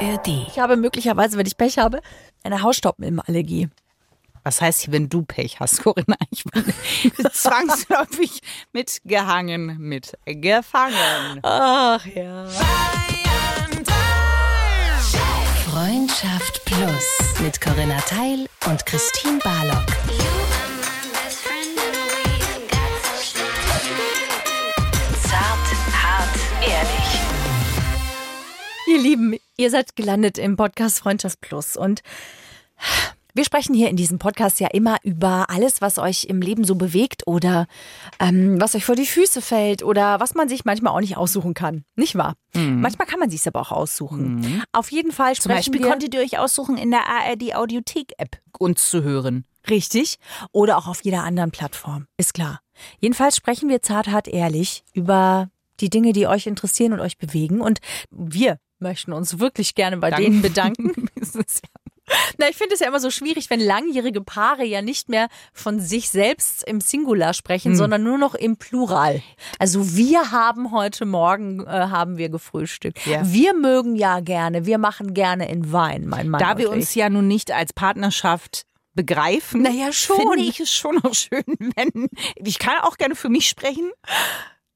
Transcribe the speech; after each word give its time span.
ARD. 0.00 0.28
Ich 0.48 0.58
habe 0.58 0.76
möglicherweise, 0.76 1.36
wenn 1.36 1.46
ich 1.46 1.56
Pech 1.56 1.78
habe, 1.78 2.00
eine 2.42 2.62
Hausstaubmilbenallergie. 2.62 3.68
Was 4.42 4.62
heißt, 4.62 4.90
wenn 4.90 5.08
du 5.10 5.22
Pech 5.22 5.60
hast, 5.60 5.82
Corinna? 5.82 6.16
Ich 6.30 6.44
bin 6.44 6.64
zwangsläufig 7.32 8.40
mitgehangen, 8.72 9.76
mitgefangen. 9.78 11.40
Ach 11.42 12.04
ja. 12.06 12.46
Freundschaft 15.70 16.64
Plus 16.64 17.40
mit 17.40 17.60
Corinna 17.60 17.98
Teil 18.00 18.48
und 18.66 18.84
Christine 18.86 19.38
Barlock. 19.44 19.86
Zart, 25.22 25.68
hart, 26.02 26.38
ehrlich. 26.62 27.20
Ihr 28.88 28.98
Lieben, 28.98 29.36
ihr 29.60 29.70
seid 29.70 29.94
gelandet 29.94 30.38
im 30.38 30.56
Podcast 30.56 31.00
Freundschaft 31.00 31.40
Plus 31.42 31.76
und 31.76 32.00
wir 33.34 33.44
sprechen 33.44 33.74
hier 33.74 33.90
in 33.90 33.96
diesem 33.96 34.18
Podcast 34.18 34.58
ja 34.58 34.68
immer 34.68 34.96
über 35.04 35.50
alles, 35.50 35.82
was 35.82 35.98
euch 35.98 36.24
im 36.24 36.40
Leben 36.40 36.64
so 36.64 36.74
bewegt 36.74 37.26
oder 37.26 37.66
ähm, 38.18 38.60
was 38.60 38.74
euch 38.74 38.86
vor 38.86 38.96
die 38.96 39.06
Füße 39.06 39.42
fällt 39.42 39.82
oder 39.82 40.18
was 40.18 40.34
man 40.34 40.48
sich 40.48 40.64
manchmal 40.64 40.94
auch 40.94 41.00
nicht 41.00 41.18
aussuchen 41.18 41.52
kann. 41.52 41.84
Nicht 41.94 42.16
wahr? 42.16 42.36
Manchmal 42.54 43.06
kann 43.06 43.20
man 43.20 43.30
sich 43.30 43.46
aber 43.46 43.60
auch 43.60 43.70
aussuchen. 43.70 44.64
Auf 44.72 44.90
jeden 44.90 45.12
Fall 45.12 45.34
Zum 45.34 45.52
sprechen 45.52 45.72
Beispiel 45.72 45.80
wir 45.80 45.88
konntet 45.90 46.14
ihr 46.14 46.20
euch 46.20 46.38
aussuchen, 46.38 46.76
in 46.78 46.90
der 46.90 47.06
ARD 47.06 47.54
Audiothek-App 47.54 48.40
uns 48.58 48.88
zu 48.88 49.02
hören. 49.02 49.44
richtig 49.68 50.16
oder 50.52 50.78
auch 50.78 50.88
auf 50.88 51.04
jeder 51.04 51.22
anderen 51.22 51.50
Plattform. 51.50 52.06
Ist 52.16 52.34
klar. 52.34 52.60
Jedenfalls 52.98 53.36
sprechen 53.36 53.68
wir 53.68 53.82
zart, 53.82 54.08
hart, 54.08 54.26
ehrlich 54.26 54.84
über 54.94 55.50
die 55.80 55.90
Dinge, 55.90 56.12
die 56.14 56.26
euch 56.26 56.46
interessieren 56.46 56.94
und 56.94 57.00
euch 57.00 57.18
bewegen. 57.18 57.60
Und 57.60 57.80
wir 58.10 58.58
möchten 58.80 59.12
uns 59.12 59.38
wirklich 59.38 59.74
gerne 59.74 59.96
bei 59.96 60.10
Dank. 60.10 60.22
denen 60.22 60.42
bedanken. 60.42 61.08
Na, 62.38 62.48
ich 62.48 62.56
finde 62.56 62.74
es 62.74 62.80
ja 62.80 62.88
immer 62.88 63.00
so 63.00 63.10
schwierig, 63.10 63.50
wenn 63.50 63.60
langjährige 63.60 64.20
Paare 64.20 64.64
ja 64.64 64.82
nicht 64.82 65.08
mehr 65.08 65.28
von 65.52 65.80
sich 65.80 66.10
selbst 66.10 66.64
im 66.64 66.80
Singular 66.80 67.34
sprechen, 67.34 67.76
sondern 67.76 68.02
nur 68.02 68.18
noch 68.18 68.34
im 68.34 68.56
Plural. 68.56 69.22
Also 69.58 69.96
wir 69.96 70.30
haben 70.30 70.72
heute 70.72 71.06
Morgen 71.06 71.60
äh, 71.66 71.70
haben 71.70 72.16
wir 72.16 72.28
gefrühstückt. 72.28 73.06
Ja. 73.06 73.20
Wir 73.24 73.54
mögen 73.54 73.96
ja 73.96 74.20
gerne, 74.20 74.66
wir 74.66 74.78
machen 74.78 75.14
gerne 75.14 75.48
in 75.48 75.72
Wein, 75.72 76.06
mein 76.06 76.28
Mann. 76.28 76.40
Da 76.40 76.58
wir 76.58 76.70
uns 76.70 76.94
ja 76.94 77.08
nun 77.08 77.28
nicht 77.28 77.52
als 77.52 77.72
Partnerschaft 77.72 78.66
begreifen, 78.94 79.62
Naja, 79.62 79.92
schon. 79.92 80.16
finde 80.16 80.40
ich 80.40 80.60
es 80.60 80.72
schon 80.72 81.02
auch 81.04 81.14
schön, 81.14 81.44
wenn 81.76 82.08
ich 82.36 82.58
kann 82.58 82.80
auch 82.82 82.96
gerne 82.96 83.14
für 83.14 83.28
mich 83.28 83.48
sprechen. 83.48 83.90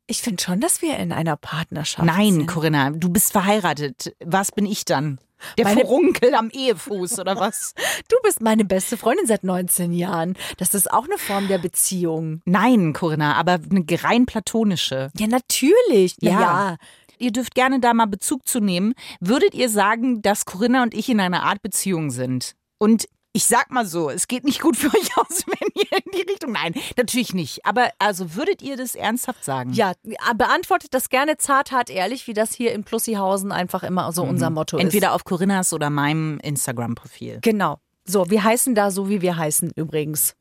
Ich 0.07 0.21
finde 0.23 0.43
schon, 0.43 0.61
dass 0.61 0.83
wir 0.83 0.97
in 0.99 1.13
einer 1.13 1.37
Partnerschaft 1.37 2.05
Nein, 2.07 2.33
sind. 2.35 2.47
Corinna, 2.47 2.91
du 2.91 3.09
bist 3.09 3.33
verheiratet. 3.33 4.15
Was 4.25 4.53
bin 4.53 4.67
ich 4.67 4.85
dann? 4.85 5.19
Der 5.59 5.65
Meine- 5.65 5.81
Furunkel 5.83 6.35
am 6.35 6.51
Ehefuß 6.51 7.19
oder 7.19 7.37
was? 7.37 7.75
Du 8.09 8.17
bist 8.23 8.41
meine 8.41 8.65
beste 8.65 8.97
Freundin 8.97 9.27
seit 9.27 9.45
19 9.45 9.93
Jahren. 9.93 10.37
Das 10.59 10.75
ist 10.75 10.91
auch 10.91 11.05
eine 11.05 11.19
Form 11.19 11.49
der 11.49 11.59
Beziehung. 11.59 12.41
Nein, 12.45 12.93
Corinna, 12.93 13.35
aber 13.35 13.59
eine 13.71 13.85
rein 14.03 14.27
platonische. 14.27 15.11
Ja, 15.19 15.27
natürlich. 15.27 16.17
Na 16.21 16.31
Ja. 16.31 16.41
ja. 16.41 16.77
Ihr 17.19 17.31
dürft 17.33 17.55
gerne 17.55 17.81
da 17.81 17.95
mal 17.95 18.07
Bezug 18.07 18.47
zu 18.47 18.61
nehmen. 18.61 18.95
Würdet 19.21 19.55
ihr 19.55 19.69
sagen, 19.69 20.21
dass 20.23 20.45
Corinna 20.47 20.83
und 20.83 20.95
ich 20.95 21.09
in 21.09 21.21
einer 21.21 21.45
Art 21.45 21.63
Beziehung 21.63 22.11
sind? 22.11 22.55
Und 22.79 23.07
ich 23.37 23.47
sag 23.47 23.71
mal 23.73 23.85
so, 23.85 24.11
es 24.11 24.29
geht 24.29 24.45
nicht 24.45 24.61
gut 24.61 24.77
für 24.77 24.87
euch 24.87 25.17
aus, 25.17 25.45
wenn 25.47 25.69
ihr 25.75 25.99
in 26.05 26.13
die 26.13 26.31
Richtung. 26.31 26.53
Nein, 26.53 26.73
natürlich 26.97 27.35
nicht. 27.35 27.67
Aber 27.67 27.91
also 27.99 28.37
würdet 28.37 28.63
ihr 28.63 28.77
das 28.77 28.95
ernsthaft 28.95 29.45
sagen? 29.45 29.73
Ja, 29.73 29.93
beantwortet 30.37 30.95
das 30.95 31.09
gerne 31.09 31.37
zart, 31.37 31.73
hart, 31.73 31.91
ehrlich, 31.91 32.27
wie 32.29 32.33
das 32.33 32.55
hier 32.55 32.73
in 32.73 32.85
Plussihausen 32.85 33.51
einfach 33.51 33.83
immer 33.83 34.11
so 34.13 34.23
unser 34.23 34.51
Motto 34.51 34.77
ist. 34.79 34.85
Entweder 34.85 35.13
auf 35.13 35.25
Corinnas 35.25 35.73
oder 35.73 35.91
meinem 35.91 36.39
Instagram-Profil. 36.39 37.41
Genau. 37.43 37.81
So, 38.05 38.31
wir 38.31 38.45
heißen 38.45 38.75
da 38.75 38.91
so, 38.91 39.09
wie 39.09 39.21
wir 39.21 39.37
heißen 39.37 39.73
übrigens. 39.75 40.35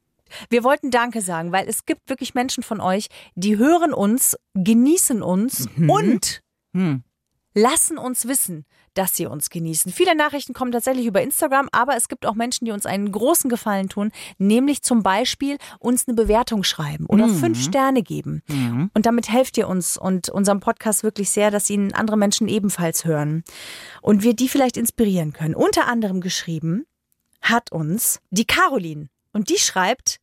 Wir 0.50 0.64
wollten 0.64 0.92
Danke 0.92 1.22
sagen, 1.22 1.52
weil 1.52 1.68
es 1.68 1.86
gibt 1.86 2.10
wirklich 2.10 2.36
Menschen 2.36 2.64
von 2.64 2.80
euch, 2.80 3.08
die 3.36 3.58
hören 3.58 3.94
uns, 3.94 4.38
genießen 4.54 5.22
uns 5.24 5.68
und 5.88 6.42
Hm. 6.76 7.04
Lassen 7.54 7.98
uns 7.98 8.28
wissen, 8.28 8.66
dass 8.94 9.16
sie 9.16 9.26
uns 9.26 9.50
genießen. 9.50 9.92
Viele 9.92 10.16
Nachrichten 10.16 10.54
kommen 10.54 10.72
tatsächlich 10.72 11.06
über 11.06 11.22
Instagram, 11.22 11.68
aber 11.72 11.96
es 11.96 12.08
gibt 12.08 12.26
auch 12.26 12.36
Menschen, 12.36 12.66
die 12.66 12.72
uns 12.72 12.86
einen 12.86 13.12
großen 13.12 13.50
Gefallen 13.50 13.90
tun, 13.90 14.12
nämlich 14.38 14.84
zum 14.84 15.02
Beispiel 15.04 15.58
uns 15.80 16.08
eine 16.08 16.16
Bewertung 16.16 16.64
schreiben 16.64 17.06
oder 17.08 17.26
fünf 17.40 17.62
Sterne 17.64 18.04
geben. 18.04 18.42
Und 18.94 19.06
damit 19.06 19.30
helft 19.30 19.58
ihr 19.58 19.68
uns 19.68 19.98
und 19.98 20.30
unserem 20.30 20.60
Podcast 20.60 21.04
wirklich 21.04 21.30
sehr, 21.32 21.50
dass 21.52 21.70
ihn 21.70 21.94
andere 21.94 22.18
Menschen 22.18 22.48
ebenfalls 22.48 23.06
hören 23.06 23.44
und 24.02 24.24
wir 24.24 24.36
die 24.36 24.50
vielleicht 24.50 24.78
inspirieren 24.78 25.34
können. 25.34 25.56
Unter 25.56 25.88
anderem 25.88 26.22
geschrieben 26.22 26.86
hat 27.42 27.72
uns 27.72 28.20
die 28.30 28.46
Caroline 28.46 29.10
und 29.32 29.50
die 29.50 29.58
schreibt, 29.58 30.20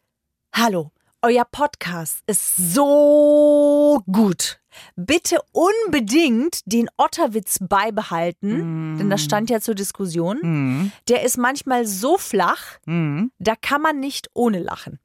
Hallo, 0.52 0.90
euer 1.22 1.44
Podcast 1.44 2.22
ist 2.26 2.56
so 2.56 4.02
gut. 4.10 4.59
Bitte 4.96 5.38
unbedingt 5.52 6.60
den 6.64 6.88
Otterwitz 6.96 7.58
beibehalten, 7.60 8.96
denn 8.98 9.10
das 9.10 9.22
stand 9.22 9.50
ja 9.50 9.60
zur 9.60 9.74
Diskussion. 9.74 10.38
Mhm. 10.42 10.92
Der 11.08 11.22
ist 11.24 11.36
manchmal 11.38 11.86
so 11.86 12.18
flach, 12.18 12.78
Mhm. 12.86 13.32
da 13.38 13.54
kann 13.56 13.82
man 13.82 14.00
nicht 14.00 14.28
ohne 14.34 14.58
lachen. 14.60 14.98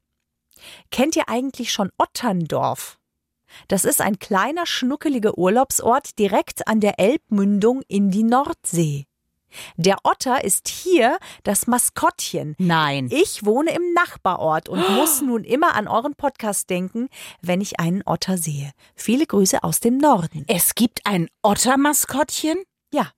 Kennt 0.90 1.16
ihr 1.16 1.28
eigentlich 1.28 1.72
schon 1.72 1.90
Otterndorf? 1.98 2.98
Das 3.68 3.84
ist 3.84 4.00
ein 4.00 4.18
kleiner, 4.18 4.66
schnuckeliger 4.66 5.38
Urlaubsort 5.38 6.18
direkt 6.18 6.66
an 6.68 6.80
der 6.80 6.98
Elbmündung 6.98 7.82
in 7.88 8.10
die 8.10 8.24
Nordsee. 8.24 9.06
Der 9.76 9.96
Otter 10.04 10.44
ist 10.44 10.68
hier 10.68 11.18
das 11.44 11.66
Maskottchen. 11.66 12.54
Nein. 12.58 13.08
Ich 13.10 13.44
wohne 13.44 13.74
im 13.74 13.92
Nachbarort 13.94 14.68
und 14.68 14.88
muss 14.96 15.20
nun 15.22 15.44
immer 15.44 15.74
an 15.74 15.88
euren 15.88 16.14
Podcast 16.14 16.68
denken, 16.70 17.08
wenn 17.42 17.60
ich 17.60 17.80
einen 17.80 18.02
Otter 18.06 18.38
sehe. 18.38 18.72
Viele 18.94 19.26
Grüße 19.26 19.62
aus 19.62 19.80
dem 19.80 19.98
Norden. 19.98 20.44
Es 20.48 20.74
gibt 20.74 21.06
ein 21.06 21.28
Otter-Maskottchen? 21.42 22.58
Ja, 22.92 23.10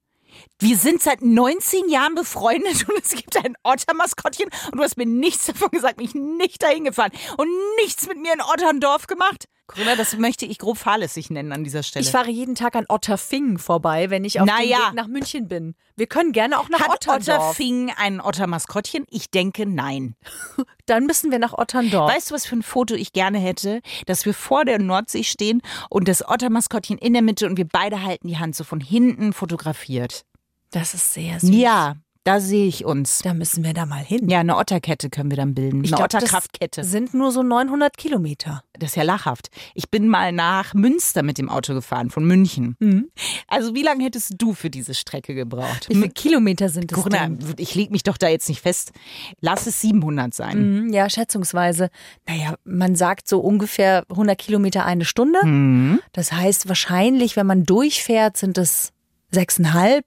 Wir 0.61 0.77
sind 0.77 1.03
seit 1.03 1.23
19 1.23 1.89
Jahren 1.89 2.15
befreundet 2.15 2.89
und 2.89 2.99
es 3.03 3.11
gibt 3.11 3.37
ein 3.45 3.57
Otter-Maskottchen 3.63 4.49
und 4.71 4.79
du 4.79 4.83
hast 4.83 4.97
mir 4.97 5.07
nichts 5.07 5.47
davon 5.47 5.71
gesagt, 5.71 5.99
mich 5.99 6.15
nicht 6.15 6.63
dahin 6.63 6.85
gefahren 6.85 7.13
und 7.37 7.49
nichts 7.83 8.07
mit 8.07 8.19
mir 8.19 8.33
in 8.33 8.41
Otterndorf 8.41 9.07
gemacht. 9.07 9.47
Corinna, 9.69 9.97
das 9.97 10.17
möchte 10.17 10.47
ich 10.47 10.59
grob 10.59 10.79
fahrlässig 10.79 11.29
nennen 11.31 11.53
an 11.53 11.63
dieser 11.63 11.83
Stelle. 11.83 12.05
ich 12.05 12.11
fahre 12.11 12.31
jeden 12.31 12.55
Tag 12.55 12.75
an 12.75 12.87
Otterfingen 12.89 13.59
vorbei, 13.59 14.11
wenn 14.11 14.25
ich 14.25 14.41
auf 14.41 14.47
Na 14.47 14.59
dem. 14.59 14.71
Weg 14.71 14.95
nach 14.95 15.07
München 15.07 15.47
bin. 15.47 15.75
Wir 15.95 16.07
können 16.07 16.33
gerne 16.33 16.59
auch 16.59 16.69
nach 16.71 16.81
Hat 16.81 17.07
Otterndorf. 17.07 17.51
Otterfing 17.51 17.93
ein 17.97 18.21
Otter-Maskottchen? 18.21 19.05
Ich 19.11 19.31
denke 19.31 19.67
nein. 19.67 20.17
Dann 20.87 21.05
müssen 21.05 21.31
wir 21.31 21.39
nach 21.39 21.53
Otterndorf. 21.53 22.11
Weißt 22.11 22.31
du, 22.31 22.35
was 22.35 22.47
für 22.47 22.57
ein 22.57 22.63
Foto 22.63 22.95
ich 22.95 23.13
gerne 23.13 23.39
hätte? 23.39 23.81
Dass 24.07 24.25
wir 24.25 24.33
vor 24.35 24.65
der 24.65 24.79
Nordsee 24.79 25.23
stehen 25.23 25.61
und 25.91 26.09
das 26.09 26.27
Otter-Maskottchen 26.27 26.97
in 26.99 27.13
der 27.13 27.23
Mitte 27.23 27.47
und 27.47 27.57
wir 27.59 27.69
beide 27.69 28.03
halten 28.03 28.27
die 28.27 28.39
Hand 28.39 28.57
so 28.57 28.65
von 28.65 28.81
hinten 28.81 29.33
fotografiert. 29.35 30.25
das 30.71 30.95
ist 30.95 31.13
sehr 31.15 31.41
süß. 31.41 31.51
Ja, 31.51 31.97
da 32.29 32.41
sehe 32.41 32.67
ich 32.67 32.85
uns. 32.85 33.21
Da 33.25 33.35
müssen 33.35 33.65
wir 33.65 33.73
da 33.75 33.87
mal 33.87 34.03
hin. 34.05 34.29
Ja, 34.29 34.41
eine 34.41 34.57
Otterkette 34.57 35.09
können 35.11 35.31
wir 35.31 35.37
dann 35.37 35.55
bilden. 35.55 35.83
Ich 35.85 35.91
eine 35.93 35.97
glaub, 35.97 36.09
das 36.11 36.23
Otterkraftkette. 36.25 36.85
sind 36.85 37.15
nur 37.15 37.33
so 37.33 37.43
900 37.43 37.97
Kilometer. 37.97 38.63
Das 38.79 38.91
ist 38.91 38.97
ja 38.97 39.03
lachhaft. 39.03 39.49
Ich 39.75 39.91
bin 39.91 40.09
mal 40.09 40.31
nach 40.33 40.75
Münster 40.75 41.23
mit 41.23 41.39
dem 41.39 41.49
Auto 41.49 41.75
gefahren, 41.75 42.11
von 42.11 42.25
München. 42.25 42.77
Mhm. 42.79 43.09
Also 43.49 43.75
wie 43.75 43.83
lange 43.83 44.05
hättest 44.05 44.35
du 44.39 44.53
für 44.55 44.71
diese 44.71 44.95
Strecke 44.95 45.35
gebraucht? 45.35 45.89
Wie 45.89 45.95
viele 45.95 46.11
Kilometer 46.11 46.69
sind 46.69 46.93
es 46.93 46.97
Corinna, 46.99 47.29
denn? 47.29 47.55
ich 47.57 47.75
leg 47.75 47.91
mich 47.91 48.03
doch 48.03 48.17
da 48.17 48.29
jetzt 48.29 48.49
nicht 48.49 48.61
fest. 48.61 48.93
Lass 49.41 49.67
es 49.67 49.81
700 49.81 50.33
sein. 50.35 50.85
Mhm, 50.85 50.93
Ja, 50.93 51.09
schätzungsweise. 51.11 51.89
Naja, 52.27 52.55
man 52.65 52.95
sagt 52.95 53.27
so 53.29 53.41
ungefähr 53.41 54.05
100 54.11 54.39
Kilometer 54.39 54.85
eine 54.85 55.05
Stunde. 55.05 55.45
Mhm. 55.45 56.01
Das 56.13 56.33
heißt, 56.33 56.69
wahrscheinlich, 56.69 57.37
wenn 57.37 57.47
man 57.47 57.65
durchfährt, 57.65 58.37
sind 58.37 58.59
es 58.59 58.91
sechseinhalb. 59.31 60.05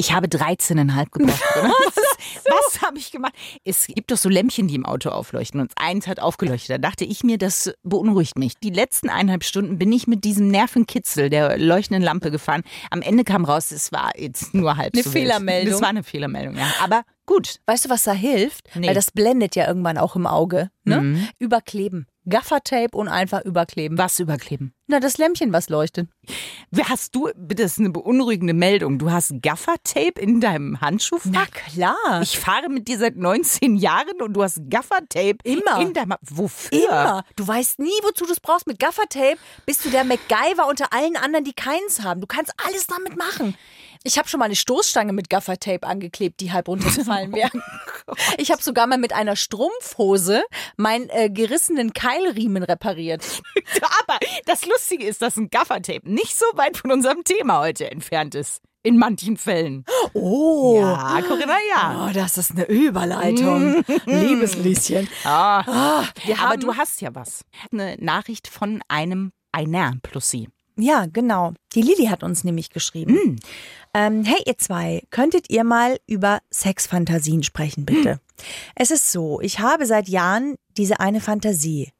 Ich 0.00 0.14
habe 0.14 0.28
13,5 0.28 1.10
gebraucht. 1.10 1.42
Corinna. 1.52 1.74
Was 2.46 2.80
habe 2.80 2.96
ich 2.96 3.12
gemacht? 3.12 3.34
Es 3.64 3.86
gibt 3.86 4.10
doch 4.10 4.16
so 4.16 4.30
Lämpchen, 4.30 4.66
die 4.66 4.74
im 4.74 4.86
Auto 4.86 5.10
aufleuchten 5.10 5.60
und 5.60 5.72
eins 5.76 6.06
hat 6.06 6.20
aufgeleuchtet. 6.20 6.70
Da 6.70 6.78
dachte 6.78 7.04
ich 7.04 7.22
mir, 7.22 7.36
das 7.36 7.70
beunruhigt 7.82 8.38
mich. 8.38 8.54
Die 8.62 8.70
letzten 8.70 9.10
eineinhalb 9.10 9.44
Stunden 9.44 9.78
bin 9.78 9.92
ich 9.92 10.06
mit 10.06 10.24
diesem 10.24 10.48
Nervenkitzel 10.48 11.28
der 11.28 11.58
leuchtenden 11.58 12.02
Lampe 12.02 12.30
gefahren. 12.30 12.62
Am 12.90 13.02
Ende 13.02 13.24
kam 13.24 13.44
raus, 13.44 13.72
es 13.72 13.92
war 13.92 14.12
jetzt 14.18 14.54
nur 14.54 14.78
halb 14.78 14.94
Eine 14.94 15.02
so 15.02 15.12
wild. 15.12 15.22
Fehlermeldung. 15.24 15.72
Das 15.72 15.82
war 15.82 15.88
eine 15.90 16.02
Fehlermeldung, 16.02 16.56
ja. 16.56 16.72
Aber 16.82 17.02
gut. 17.26 17.56
Weißt 17.66 17.84
du, 17.84 17.90
was 17.90 18.04
da 18.04 18.12
hilft? 18.12 18.74
Nee. 18.74 18.88
Weil 18.88 18.94
das 18.94 19.10
blendet 19.10 19.54
ja 19.54 19.68
irgendwann 19.68 19.98
auch 19.98 20.16
im 20.16 20.26
Auge. 20.26 20.70
Ne? 20.84 21.02
Mhm. 21.02 21.28
Überkleben. 21.38 22.06
Gaffertape 22.28 22.96
und 22.96 23.08
einfach 23.08 23.44
überkleben. 23.44 23.96
Was 23.98 24.18
überkleben? 24.20 24.74
Na, 24.86 25.00
das 25.00 25.18
Lämpchen, 25.18 25.52
was 25.52 25.68
leuchtet. 25.68 26.08
Hast 26.84 27.14
du, 27.14 27.30
das 27.36 27.72
ist 27.72 27.78
eine 27.78 27.90
beunruhigende 27.90 28.54
Meldung, 28.54 28.98
du 28.98 29.10
hast 29.10 29.32
Gaffertape 29.40 30.20
in 30.20 30.40
deinem 30.40 30.80
Handschuhfach? 30.80 31.30
Na 31.30 31.46
klar. 31.46 32.20
Ich 32.22 32.38
fahre 32.38 32.68
mit 32.68 32.88
dir 32.88 32.98
seit 32.98 33.16
19 33.16 33.76
Jahren 33.76 34.20
und 34.20 34.34
du 34.34 34.42
hast 34.42 34.60
Gaffertape 34.68 35.38
Immer. 35.44 35.80
in 35.80 35.94
deinem. 35.94 36.14
Wofür? 36.22 36.88
Immer. 36.88 37.24
Du 37.36 37.46
weißt 37.46 37.78
nie, 37.78 37.88
wozu 38.02 38.26
du 38.26 38.32
es 38.32 38.40
brauchst. 38.40 38.66
Mit 38.66 38.78
Gaffertape 38.78 39.38
bist 39.64 39.84
du 39.84 39.90
der 39.90 40.04
MacGyver 40.04 40.66
unter 40.68 40.92
allen 40.92 41.16
anderen, 41.16 41.44
die 41.44 41.54
keins 41.54 42.02
haben. 42.02 42.20
Du 42.20 42.26
kannst 42.26 42.52
alles 42.66 42.86
damit 42.86 43.16
machen. 43.16 43.56
Ich 44.02 44.16
habe 44.16 44.28
schon 44.28 44.38
mal 44.38 44.46
eine 44.46 44.56
Stoßstange 44.56 45.12
mit 45.12 45.28
Gaffertape 45.28 45.86
angeklebt, 45.86 46.40
die 46.40 46.52
halb 46.52 46.68
runtergefallen 46.68 47.32
wäre. 47.34 47.50
ich 48.38 48.50
habe 48.50 48.62
sogar 48.62 48.86
mal 48.86 48.96
mit 48.98 49.12
einer 49.12 49.36
Strumpfhose 49.36 50.42
meinen 50.76 51.10
äh, 51.10 51.28
gerissenen 51.28 51.92
Keilriemen 51.92 52.62
repariert. 52.62 53.22
Aber 54.00 54.18
das 54.46 54.64
Lustige 54.64 55.06
ist, 55.06 55.20
dass 55.20 55.36
ein 55.36 55.50
Gaffertape 55.50 56.10
nicht 56.10 56.36
so 56.36 56.46
weit 56.54 56.78
von 56.78 56.92
unserem 56.92 57.24
Thema 57.24 57.60
heute 57.60 57.90
entfernt 57.90 58.34
ist. 58.34 58.62
In 58.82 58.96
manchen 58.96 59.36
Fällen. 59.36 59.84
Oh. 60.14 60.78
Ja, 60.80 61.20
Corinna, 61.28 61.58
ja. 61.68 62.06
Oh, 62.08 62.12
das 62.14 62.38
ist 62.38 62.52
eine 62.52 62.64
Überleitung. 62.64 63.84
Liebes 64.06 64.56
Lieschen. 64.56 65.06
Ah, 65.22 66.04
wir 66.24 66.40
aber 66.40 66.56
du 66.56 66.74
hast 66.74 67.02
ja 67.02 67.14
was. 67.14 67.44
Eine 67.70 67.96
Nachricht 67.98 68.48
von 68.48 68.82
einem 68.88 69.32
einer 69.52 69.92
plus 70.02 70.30
sie. 70.30 70.48
Ja, 70.76 71.04
genau. 71.12 71.52
Die 71.74 71.82
Lili 71.82 72.06
hat 72.06 72.22
uns 72.22 72.42
nämlich 72.42 72.70
geschrieben. 72.70 73.38
Ähm, 73.92 74.24
hey, 74.24 74.42
ihr 74.46 74.56
zwei, 74.56 75.02
könntet 75.10 75.50
ihr 75.50 75.64
mal 75.64 75.98
über 76.06 76.40
Sexfantasien 76.52 77.42
sprechen, 77.42 77.84
bitte? 77.84 78.20
Es 78.76 78.90
ist 78.90 79.10
so, 79.10 79.40
ich 79.40 79.58
habe 79.58 79.84
seit 79.84 80.08
Jahren 80.08 80.56
diese 80.76 81.00
eine 81.00 81.20
Fantasie. 81.20 81.92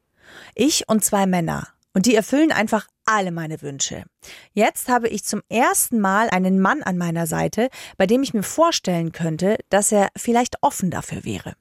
Ich 0.55 0.89
und 0.89 1.05
zwei 1.05 1.27
Männer. 1.27 1.67
Und 1.93 2.07
die 2.07 2.15
erfüllen 2.15 2.53
einfach 2.53 2.87
alle 3.05 3.33
meine 3.33 3.61
Wünsche. 3.63 4.05
Jetzt 4.53 4.89
habe 4.89 5.09
ich 5.09 5.25
zum 5.25 5.43
ersten 5.49 5.99
Mal 5.99 6.31
einen 6.31 6.61
Mann 6.61 6.85
an 6.85 6.97
meiner 6.97 7.27
Seite, 7.27 7.69
bei 7.97 8.07
dem 8.07 8.23
ich 8.23 8.33
mir 8.33 8.45
vorstellen 8.45 9.11
könnte, 9.11 9.59
dass 9.71 9.91
er 9.91 10.09
vielleicht 10.17 10.63
offen 10.63 10.93
dafür 10.93 11.25
wäre. 11.25 11.55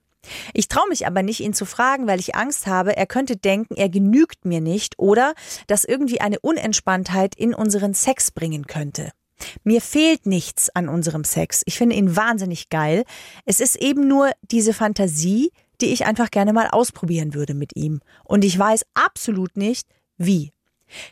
Ich 0.53 0.67
traue 0.67 0.87
mich 0.89 1.07
aber 1.07 1.23
nicht, 1.23 1.39
ihn 1.39 1.53
zu 1.55 1.65
fragen, 1.65 2.05
weil 2.05 2.19
ich 2.19 2.35
Angst 2.35 2.67
habe, 2.67 2.95
er 2.95 3.07
könnte 3.07 3.37
denken, 3.37 3.75
er 3.75 3.89
genügt 3.89 4.45
mir 4.45 4.61
nicht 4.61 4.99
oder 4.99 5.33
dass 5.65 5.85
irgendwie 5.85 6.21
eine 6.21 6.39
Unentspanntheit 6.39 7.33
in 7.33 7.55
unseren 7.55 7.95
Sex 7.95 8.29
bringen 8.29 8.67
könnte. 8.67 9.11
Mir 9.63 9.81
fehlt 9.81 10.25
nichts 10.25 10.69
an 10.75 10.89
unserem 10.89 11.23
Sex. 11.23 11.61
Ich 11.65 11.77
finde 11.77 11.95
ihn 11.95 12.15
wahnsinnig 12.15 12.69
geil. 12.69 13.03
Es 13.45 13.59
ist 13.59 13.75
eben 13.75 14.07
nur 14.07 14.31
diese 14.41 14.73
Fantasie, 14.73 15.51
die 15.81 15.87
ich 15.93 16.05
einfach 16.05 16.31
gerne 16.31 16.53
mal 16.53 16.67
ausprobieren 16.67 17.33
würde 17.33 17.53
mit 17.53 17.75
ihm. 17.75 18.01
Und 18.23 18.43
ich 18.43 18.57
weiß 18.57 18.85
absolut 18.93 19.57
nicht, 19.57 19.87
wie. 20.17 20.51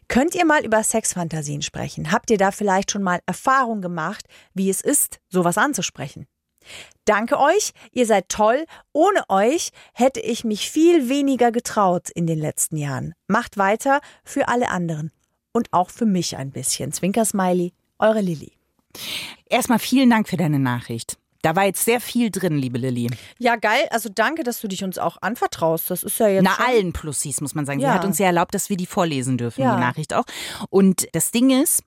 Könnt 0.07 0.35
ihr 0.35 0.45
mal 0.45 0.65
über 0.65 0.83
Sexfantasien 0.83 1.61
sprechen? 1.61 2.11
Habt 2.11 2.31
ihr 2.31 2.37
da 2.37 2.51
vielleicht 2.51 2.91
schon 2.91 3.03
mal 3.03 3.19
Erfahrung 3.25 3.81
gemacht, 3.81 4.25
wie 4.53 4.69
es 4.69 4.81
ist, 4.81 5.19
sowas 5.29 5.57
anzusprechen? 5.57 6.25
Danke 7.05 7.39
euch, 7.39 7.71
ihr 7.91 8.05
seid 8.05 8.27
toll. 8.27 8.65
Ohne 8.91 9.23
euch 9.29 9.69
hätte 9.93 10.19
ich 10.19 10.43
mich 10.43 10.69
viel 10.69 11.09
weniger 11.09 11.51
getraut 11.51 12.09
in 12.09 12.27
den 12.27 12.39
letzten 12.39 12.77
Jahren. 12.77 13.13
Macht 13.27 13.57
weiter 13.57 14.01
für 14.23 14.47
alle 14.49 14.69
anderen. 14.69 15.11
Und 15.53 15.71
auch 15.71 15.89
für 15.89 16.05
mich 16.05 16.37
ein 16.37 16.51
bisschen. 16.51 16.91
Zwinker-Smiley, 16.91 17.73
eure 17.99 18.21
Lilly. 18.21 18.51
Erstmal 19.49 19.79
vielen 19.79 20.09
Dank 20.09 20.27
für 20.27 20.37
deine 20.37 20.59
Nachricht. 20.59 21.17
Da 21.43 21.55
war 21.55 21.65
jetzt 21.65 21.85
sehr 21.85 22.01
viel 22.01 22.31
drin, 22.31 22.57
liebe 22.57 22.77
Lilly. 22.77 23.09
Ja, 23.37 23.55
geil. 23.55 23.87
Also 23.91 24.09
danke, 24.13 24.43
dass 24.43 24.59
du 24.59 24.67
dich 24.67 24.83
uns 24.83 24.97
auch 24.97 25.17
anvertraust. 25.21 25.89
Das 25.91 26.03
ist 26.03 26.19
ja 26.19 26.27
jetzt. 26.27 26.43
Na, 26.43 26.55
schon- 26.55 26.65
allen 26.65 26.93
Plussis, 26.93 27.41
muss 27.41 27.53
man 27.55 27.65
sagen. 27.65 27.79
Sie 27.79 27.85
Ja. 27.85 27.93
hat 27.93 28.03
uns 28.05 28.17
ja 28.17 28.25
erlaubt, 28.25 28.55
dass 28.55 28.69
wir 28.69 28.75
die 28.77 28.87
vorlesen 28.87 29.37
dürfen, 29.37 29.61
Ja. 29.61 29.75
die 29.75 29.79
Nachricht 29.81 30.13
auch. 30.13 30.25
Und 30.69 31.07
das 31.13 31.31
Ding 31.31 31.51
ist, 31.51 31.83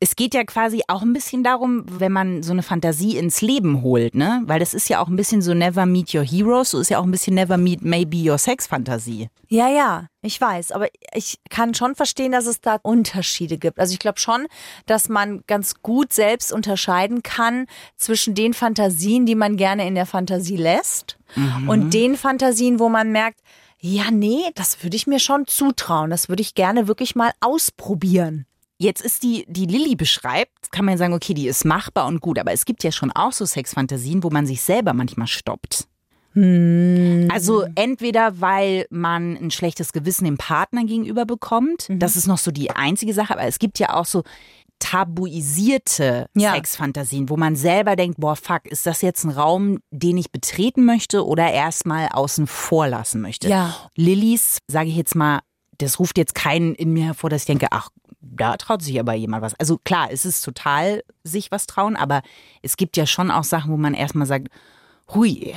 es 0.00 0.14
geht 0.14 0.32
ja 0.32 0.44
quasi 0.44 0.82
auch 0.86 1.02
ein 1.02 1.12
bisschen 1.12 1.42
darum, 1.42 1.84
wenn 1.88 2.12
man 2.12 2.44
so 2.44 2.52
eine 2.52 2.62
Fantasie 2.62 3.16
ins 3.16 3.40
Leben 3.40 3.82
holt, 3.82 4.14
ne? 4.14 4.42
Weil 4.44 4.60
das 4.60 4.72
ist 4.72 4.88
ja 4.88 5.00
auch 5.00 5.08
ein 5.08 5.16
bisschen 5.16 5.42
so 5.42 5.54
Never 5.54 5.86
Meet 5.86 6.14
Your 6.14 6.24
Heroes, 6.24 6.70
so 6.70 6.78
ist 6.78 6.90
ja 6.90 6.98
auch 6.98 7.04
ein 7.04 7.10
bisschen 7.10 7.34
Never 7.34 7.56
Meet 7.56 7.82
Maybe 7.82 8.30
Your 8.30 8.38
Sex 8.38 8.68
Fantasie. 8.68 9.28
Ja, 9.48 9.68
ja, 9.68 10.06
ich 10.22 10.40
weiß, 10.40 10.70
aber 10.70 10.86
ich 11.12 11.40
kann 11.50 11.74
schon 11.74 11.96
verstehen, 11.96 12.30
dass 12.30 12.46
es 12.46 12.60
da 12.60 12.78
Unterschiede 12.82 13.58
gibt. 13.58 13.80
Also 13.80 13.92
ich 13.92 13.98
glaube 13.98 14.20
schon, 14.20 14.46
dass 14.86 15.08
man 15.08 15.42
ganz 15.48 15.82
gut 15.82 16.12
selbst 16.12 16.52
unterscheiden 16.52 17.24
kann 17.24 17.66
zwischen 17.96 18.36
den 18.36 18.54
Fantasien, 18.54 19.26
die 19.26 19.34
man 19.34 19.56
gerne 19.56 19.88
in 19.88 19.96
der 19.96 20.06
Fantasie 20.06 20.56
lässt 20.56 21.18
und 21.66 21.92
den 21.92 22.16
Fantasien, 22.16 22.78
wo 22.78 22.88
man 22.88 23.10
merkt, 23.10 23.40
ja, 23.80 24.10
nee, 24.10 24.42
das 24.54 24.82
würde 24.82 24.96
ich 24.96 25.06
mir 25.06 25.20
schon 25.20 25.46
zutrauen. 25.46 26.10
Das 26.10 26.28
würde 26.28 26.42
ich 26.42 26.54
gerne 26.54 26.88
wirklich 26.88 27.14
mal 27.14 27.30
ausprobieren. 27.40 28.47
Jetzt 28.80 29.02
ist 29.02 29.24
die, 29.24 29.44
die 29.48 29.66
Lilly 29.66 29.96
beschreibt, 29.96 30.70
kann 30.70 30.84
man 30.84 30.96
sagen, 30.98 31.12
okay, 31.12 31.34
die 31.34 31.48
ist 31.48 31.64
machbar 31.64 32.06
und 32.06 32.20
gut, 32.20 32.38
aber 32.38 32.52
es 32.52 32.64
gibt 32.64 32.84
ja 32.84 32.92
schon 32.92 33.10
auch 33.10 33.32
so 33.32 33.44
Sexfantasien, 33.44 34.22
wo 34.22 34.30
man 34.30 34.46
sich 34.46 34.62
selber 34.62 34.92
manchmal 34.94 35.26
stoppt. 35.26 35.88
Also 36.36 37.64
entweder 37.74 38.40
weil 38.40 38.86
man 38.90 39.36
ein 39.36 39.50
schlechtes 39.50 39.92
Gewissen 39.92 40.24
dem 40.24 40.36
Partner 40.36 40.84
gegenüber 40.84 41.26
bekommt, 41.26 41.88
das 41.90 42.14
ist 42.14 42.28
noch 42.28 42.38
so 42.38 42.52
die 42.52 42.70
einzige 42.70 43.12
Sache, 43.12 43.32
aber 43.32 43.44
es 43.44 43.58
gibt 43.58 43.80
ja 43.80 43.94
auch 43.94 44.04
so 44.04 44.22
tabuisierte 44.78 46.28
Ja. 46.34 46.52
Sexfantasien, 46.52 47.28
wo 47.28 47.36
man 47.36 47.56
selber 47.56 47.96
denkt, 47.96 48.20
boah, 48.20 48.36
fuck, 48.36 48.66
ist 48.66 48.86
das 48.86 49.02
jetzt 49.02 49.24
ein 49.24 49.30
Raum, 49.30 49.80
den 49.90 50.16
ich 50.16 50.30
betreten 50.30 50.84
möchte 50.84 51.26
oder 51.26 51.50
erstmal 51.50 52.08
außen 52.12 52.46
vor 52.46 52.86
lassen 52.86 53.20
möchte? 53.20 53.48
Ja. 53.48 53.74
Lillys, 53.96 54.58
sage 54.68 54.90
ich 54.90 54.96
jetzt 54.96 55.16
mal, 55.16 55.40
das 55.78 55.98
ruft 55.98 56.18
jetzt 56.18 56.34
keinen 56.34 56.74
in 56.74 56.92
mir 56.92 57.06
hervor, 57.06 57.30
dass 57.30 57.42
ich 57.42 57.46
denke, 57.46 57.68
ach, 57.70 57.90
da 58.20 58.56
traut 58.56 58.82
sich 58.82 58.98
aber 58.98 59.14
jemand 59.14 59.42
was. 59.42 59.54
Also 59.54 59.78
klar, 59.78 60.08
es 60.10 60.24
ist 60.24 60.42
total 60.42 61.02
sich 61.24 61.50
was 61.50 61.66
trauen, 61.66 61.96
aber 61.96 62.22
es 62.62 62.76
gibt 62.76 62.96
ja 62.96 63.06
schon 63.06 63.30
auch 63.30 63.44
Sachen, 63.44 63.72
wo 63.72 63.76
man 63.76 63.94
erstmal 63.94 64.26
sagt, 64.26 64.48
hui, 65.14 65.54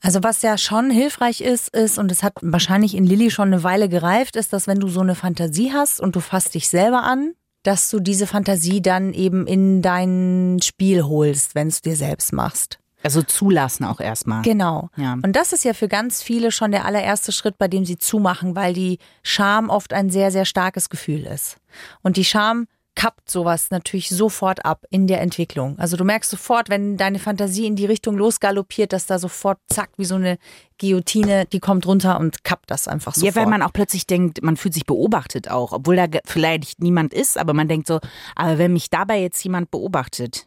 Also 0.00 0.22
was 0.22 0.42
ja 0.42 0.56
schon 0.56 0.90
hilfreich 0.90 1.40
ist, 1.40 1.68
ist, 1.70 1.98
und 1.98 2.12
es 2.12 2.22
hat 2.22 2.34
wahrscheinlich 2.40 2.94
in 2.94 3.06
Lilly 3.06 3.30
schon 3.30 3.52
eine 3.52 3.64
Weile 3.64 3.88
gereift, 3.88 4.36
ist, 4.36 4.52
dass 4.52 4.66
wenn 4.66 4.78
du 4.78 4.88
so 4.88 5.00
eine 5.00 5.14
Fantasie 5.14 5.72
hast 5.72 6.00
und 6.00 6.14
du 6.14 6.20
fasst 6.20 6.54
dich 6.54 6.68
selber 6.68 7.02
an, 7.02 7.34
dass 7.64 7.90
du 7.90 7.98
diese 7.98 8.28
Fantasie 8.28 8.80
dann 8.80 9.12
eben 9.12 9.46
in 9.46 9.82
dein 9.82 10.60
Spiel 10.62 11.02
holst, 11.02 11.56
wenn 11.56 11.68
es 11.68 11.82
dir 11.82 11.96
selbst 11.96 12.32
machst. 12.32 12.78
Also 13.06 13.22
zulassen 13.22 13.84
auch 13.84 14.00
erstmal. 14.00 14.42
Genau. 14.42 14.90
Ja. 14.96 15.12
Und 15.14 15.32
das 15.34 15.52
ist 15.52 15.64
ja 15.64 15.72
für 15.74 15.86
ganz 15.88 16.22
viele 16.22 16.50
schon 16.50 16.72
der 16.72 16.84
allererste 16.84 17.30
Schritt, 17.30 17.56
bei 17.56 17.68
dem 17.68 17.84
sie 17.84 17.98
zumachen, 17.98 18.56
weil 18.56 18.74
die 18.74 18.98
Scham 19.22 19.70
oft 19.70 19.92
ein 19.92 20.10
sehr, 20.10 20.30
sehr 20.32 20.44
starkes 20.44 20.90
Gefühl 20.90 21.24
ist. 21.24 21.56
Und 22.02 22.16
die 22.16 22.24
Scham 22.24 22.66
kappt 22.96 23.30
sowas 23.30 23.70
natürlich 23.70 24.08
sofort 24.08 24.64
ab 24.64 24.86
in 24.90 25.06
der 25.06 25.20
Entwicklung. 25.20 25.78
Also 25.78 25.96
du 25.96 26.02
merkst 26.04 26.30
sofort, 26.30 26.68
wenn 26.70 26.96
deine 26.96 27.18
Fantasie 27.18 27.66
in 27.66 27.76
die 27.76 27.84
Richtung 27.86 28.16
losgaloppiert, 28.16 28.92
dass 28.92 29.06
da 29.06 29.18
sofort 29.18 29.58
zack, 29.68 29.90
wie 29.98 30.06
so 30.06 30.14
eine 30.16 30.38
Guillotine, 30.80 31.44
die 31.44 31.60
kommt 31.60 31.86
runter 31.86 32.18
und 32.18 32.42
kappt 32.42 32.70
das 32.70 32.88
einfach 32.88 33.14
Ja, 33.16 33.20
sofort. 33.20 33.36
weil 33.36 33.46
man 33.46 33.62
auch 33.62 33.72
plötzlich 33.72 34.06
denkt, 34.06 34.42
man 34.42 34.56
fühlt 34.56 34.74
sich 34.74 34.86
beobachtet 34.86 35.50
auch, 35.50 35.72
obwohl 35.72 35.96
da 35.96 36.06
vielleicht 36.24 36.80
niemand 36.82 37.12
ist, 37.12 37.38
aber 37.38 37.52
man 37.52 37.68
denkt 37.68 37.86
so, 37.86 38.00
aber 38.34 38.56
wenn 38.58 38.72
mich 38.72 38.88
dabei 38.90 39.20
jetzt 39.20 39.44
jemand 39.44 39.70
beobachtet, 39.70 40.46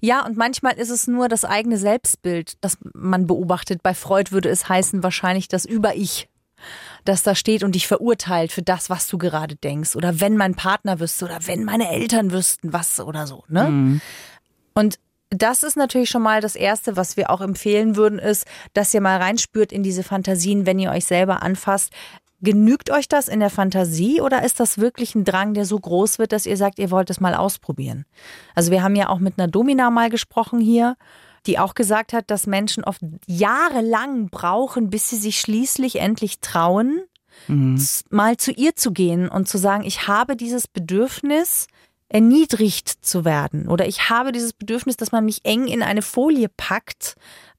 Ja, 0.00 0.24
und 0.24 0.36
manchmal 0.36 0.74
ist 0.74 0.90
es 0.90 1.06
nur 1.06 1.28
das 1.28 1.44
eigene 1.44 1.78
Selbstbild, 1.78 2.54
das 2.60 2.78
man 2.94 3.26
beobachtet. 3.26 3.82
Bei 3.82 3.94
Freud 3.94 4.32
würde 4.32 4.48
es 4.48 4.68
heißen 4.68 5.02
wahrscheinlich 5.02 5.48
das 5.48 5.64
Über-Ich, 5.64 6.28
das 7.04 7.22
da 7.22 7.34
steht 7.34 7.62
und 7.62 7.74
dich 7.74 7.86
verurteilt 7.86 8.52
für 8.52 8.62
das, 8.62 8.90
was 8.90 9.06
du 9.06 9.18
gerade 9.18 9.56
denkst. 9.56 9.96
Oder 9.96 10.20
wenn 10.20 10.36
mein 10.36 10.54
Partner 10.54 11.00
wüsste 11.00 11.26
oder 11.26 11.38
wenn 11.46 11.64
meine 11.64 11.90
Eltern 11.90 12.32
wüssten, 12.32 12.72
was 12.72 13.00
oder 13.00 13.26
so. 13.26 13.44
Ne? 13.48 14.00
Und 14.74 14.98
das 15.30 15.62
ist 15.62 15.76
natürlich 15.76 16.10
schon 16.10 16.22
mal 16.22 16.40
das 16.40 16.54
Erste, 16.56 16.96
was 16.96 17.16
wir 17.16 17.30
auch 17.30 17.40
empfehlen 17.40 17.96
würden, 17.96 18.18
ist, 18.18 18.46
dass 18.72 18.94
ihr 18.94 19.00
mal 19.00 19.18
reinspürt 19.18 19.72
in 19.72 19.82
diese 19.82 20.02
Fantasien, 20.02 20.66
wenn 20.66 20.78
ihr 20.78 20.90
euch 20.90 21.06
selber 21.06 21.42
anfasst. 21.42 21.92
Genügt 22.44 22.90
euch 22.90 23.08
das 23.08 23.28
in 23.28 23.40
der 23.40 23.50
Fantasie 23.50 24.20
oder 24.20 24.44
ist 24.44 24.60
das 24.60 24.78
wirklich 24.78 25.14
ein 25.14 25.24
Drang, 25.24 25.54
der 25.54 25.64
so 25.64 25.78
groß 25.80 26.18
wird, 26.18 26.32
dass 26.32 26.46
ihr 26.46 26.56
sagt, 26.56 26.78
ihr 26.78 26.90
wollt 26.90 27.10
es 27.10 27.18
mal 27.20 27.34
ausprobieren? 27.34 28.04
Also 28.54 28.70
wir 28.70 28.82
haben 28.82 28.94
ja 28.96 29.08
auch 29.08 29.18
mit 29.18 29.38
einer 29.38 29.48
Domina 29.48 29.90
mal 29.90 30.10
gesprochen 30.10 30.60
hier, 30.60 30.96
die 31.46 31.58
auch 31.58 31.74
gesagt 31.74 32.12
hat, 32.12 32.30
dass 32.30 32.46
Menschen 32.46 32.84
oft 32.84 33.00
jahrelang 33.26 34.28
brauchen, 34.28 34.90
bis 34.90 35.10
sie 35.10 35.16
sich 35.16 35.40
schließlich 35.40 36.00
endlich 36.00 36.40
trauen, 36.40 37.02
z- 37.76 38.12
mal 38.12 38.36
zu 38.36 38.52
ihr 38.52 38.76
zu 38.76 38.92
gehen 38.92 39.28
und 39.28 39.48
zu 39.48 39.58
sagen, 39.58 39.84
ich 39.84 40.06
habe 40.06 40.36
dieses 40.36 40.68
Bedürfnis, 40.68 41.66
erniedrigt 42.10 42.88
zu 42.88 43.24
werden 43.24 43.66
oder 43.68 43.88
ich 43.88 44.08
habe 44.08 44.30
dieses 44.30 44.52
Bedürfnis, 44.52 44.96
dass 44.96 45.10
man 45.10 45.24
mich 45.24 45.40
eng 45.44 45.66
in 45.66 45.82
eine 45.82 46.02
Folie 46.02 46.48
packt. 46.48 47.16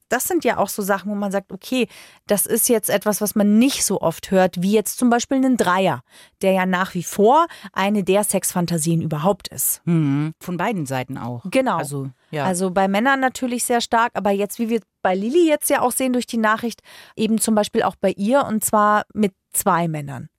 Das 0.10 0.26
sind 0.26 0.44
ja 0.44 0.58
auch 0.58 0.70
so 0.70 0.82
Sachen, 0.82 1.12
wo 1.12 1.16
man 1.16 1.32
sagt, 1.32 1.52
okay, 1.52 1.88
das 2.28 2.46
ist 2.46 2.70
jetzt 2.70 2.90
etwas, 2.90 3.22
was 3.22 3.36
man 3.36 3.58
nicht 3.58 3.84
so 3.84 4.02
oft 4.02 4.32
hört, 4.32 4.62
wie 4.62 4.72
jetzt 4.72 4.98
zum 4.98 5.10
Beispiel 5.10 5.38
einen 5.38 5.58
Dreier, 5.58 6.02
der 6.42 6.52
ja 6.52 6.66
nach 6.66 6.94
wie 6.94 7.04
vor 7.04 7.48
eine 7.74 8.04
der 8.04 8.24
Sexfantasien 8.24 9.02
überhaupt 9.02 9.48
ist. 9.48 9.82
hm, 9.86 10.34
von 10.40 10.58
beiden 10.58 10.86
Seiten 10.86 11.18
auch. 11.18 11.44
Genau. 11.50 11.78
Also, 11.78 12.10
ja. 12.32 12.46
Also 12.46 12.72
bei 12.72 12.88
Männern 12.88 13.20
natürlich 13.20 13.64
sehr 13.64 13.82
stark, 13.82 14.12
aber 14.14 14.32
jetzt, 14.32 14.60
wie 14.60 14.70
wir 14.70 14.82
bei 15.02 15.16
Lilly 15.16 15.48
jetzt 15.48 15.70
ja 15.70 15.82
auch 15.82 15.92
sehen 15.92 16.14
durch 16.14 16.28
die 16.28 16.38
Nachricht, 16.38 16.82
eben 17.16 17.40
zum 17.40 17.56
Beispiel 17.56 17.84
auch 17.84 17.96
bei 17.96 18.12
ihr 18.12 18.46
und 18.46 18.64
zwar 18.64 19.06
mit 19.14 19.34
zwei 19.54 19.88
Männern. 19.88 20.30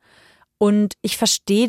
Und 0.58 0.94
ich 1.02 1.16
verstehe 1.16 1.68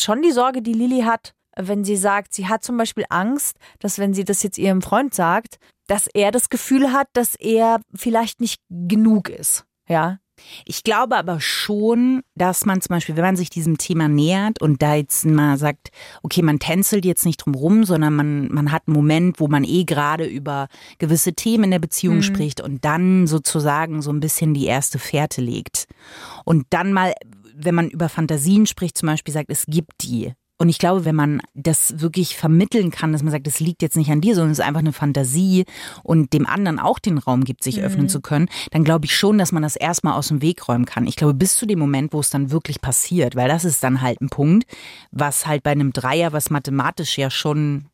schon 0.00 0.22
die 0.22 0.32
Sorge, 0.32 0.62
die 0.62 0.72
Lilly 0.72 1.02
hat, 1.02 1.35
wenn 1.56 1.84
sie 1.84 1.96
sagt, 1.96 2.34
sie 2.34 2.46
hat 2.48 2.62
zum 2.62 2.76
Beispiel 2.76 3.04
Angst, 3.08 3.56
dass 3.78 3.98
wenn 3.98 4.14
sie 4.14 4.24
das 4.24 4.42
jetzt 4.42 4.58
ihrem 4.58 4.82
Freund 4.82 5.14
sagt, 5.14 5.58
dass 5.86 6.06
er 6.12 6.30
das 6.30 6.48
Gefühl 6.48 6.92
hat, 6.92 7.08
dass 7.12 7.34
er 7.36 7.80
vielleicht 7.94 8.40
nicht 8.40 8.60
genug 8.70 9.28
ist. 9.28 9.64
Ja, 9.88 10.18
Ich 10.66 10.82
glaube 10.82 11.16
aber 11.16 11.40
schon, 11.40 12.22
dass 12.34 12.66
man 12.66 12.80
zum 12.82 12.94
Beispiel, 12.94 13.16
wenn 13.16 13.24
man 13.24 13.36
sich 13.36 13.48
diesem 13.50 13.78
Thema 13.78 14.06
nähert 14.08 14.60
und 14.60 14.82
da 14.82 14.94
jetzt 14.96 15.24
mal 15.24 15.56
sagt, 15.56 15.90
okay, 16.22 16.42
man 16.42 16.58
tänzelt 16.58 17.04
jetzt 17.06 17.24
nicht 17.24 17.38
drum 17.38 17.54
rum, 17.54 17.84
sondern 17.84 18.14
man, 18.16 18.52
man 18.52 18.70
hat 18.72 18.82
einen 18.86 18.96
Moment, 18.96 19.40
wo 19.40 19.46
man 19.48 19.64
eh 19.64 19.84
gerade 19.84 20.26
über 20.26 20.66
gewisse 20.98 21.32
Themen 21.34 21.64
in 21.64 21.70
der 21.70 21.78
Beziehung 21.78 22.16
Mhm. 22.16 22.22
spricht 22.22 22.60
und 22.60 22.84
dann 22.84 23.26
sozusagen 23.28 24.02
so 24.02 24.10
ein 24.10 24.20
bisschen 24.20 24.52
die 24.52 24.66
erste 24.66 24.98
Fährte 24.98 25.40
legt. 25.40 25.86
Und 26.44 26.66
dann 26.70 26.92
mal, 26.92 27.14
wenn 27.54 27.74
man 27.76 27.88
über 27.88 28.08
Fantasien 28.10 28.66
spricht, 28.66 28.98
zum 28.98 29.06
Beispiel 29.06 29.32
sagt, 29.32 29.50
es 29.50 29.64
gibt 29.66 30.02
die. 30.02 30.32
Und 30.58 30.70
ich 30.70 30.78
glaube, 30.78 31.04
wenn 31.04 31.14
man 31.14 31.42
das 31.54 32.00
wirklich 32.00 32.36
vermitteln 32.36 32.90
kann, 32.90 33.12
dass 33.12 33.22
man 33.22 33.30
sagt, 33.30 33.46
es 33.46 33.60
liegt 33.60 33.82
jetzt 33.82 33.96
nicht 33.96 34.10
an 34.10 34.22
dir, 34.22 34.34
sondern 34.34 34.52
es 34.52 34.58
ist 34.58 34.64
einfach 34.64 34.80
eine 34.80 34.94
Fantasie 34.94 35.66
und 36.02 36.32
dem 36.32 36.46
anderen 36.46 36.78
auch 36.78 36.98
den 36.98 37.18
Raum 37.18 37.44
gibt, 37.44 37.62
sich 37.62 37.82
öffnen 37.82 38.08
zu 38.08 38.22
können, 38.22 38.48
dann 38.70 38.82
glaube 38.82 39.04
ich 39.04 39.14
schon, 39.14 39.36
dass 39.36 39.52
man 39.52 39.62
das 39.62 39.76
erstmal 39.76 40.14
aus 40.14 40.28
dem 40.28 40.40
Weg 40.40 40.66
räumen 40.66 40.86
kann. 40.86 41.06
Ich 41.06 41.16
glaube, 41.16 41.34
bis 41.34 41.56
zu 41.56 41.66
dem 41.66 41.78
Moment, 41.78 42.14
wo 42.14 42.20
es 42.20 42.30
dann 42.30 42.50
wirklich 42.50 42.80
passiert, 42.80 43.36
weil 43.36 43.48
das 43.48 43.66
ist 43.66 43.84
dann 43.84 44.00
halt 44.00 44.20
ein 44.22 44.30
Punkt, 44.30 44.66
was 45.10 45.46
halt 45.46 45.62
bei 45.62 45.72
einem 45.72 45.92
Dreier, 45.92 46.32
was 46.32 46.48
mathematisch 46.48 47.18
ja 47.18 47.30
schon 47.30 47.86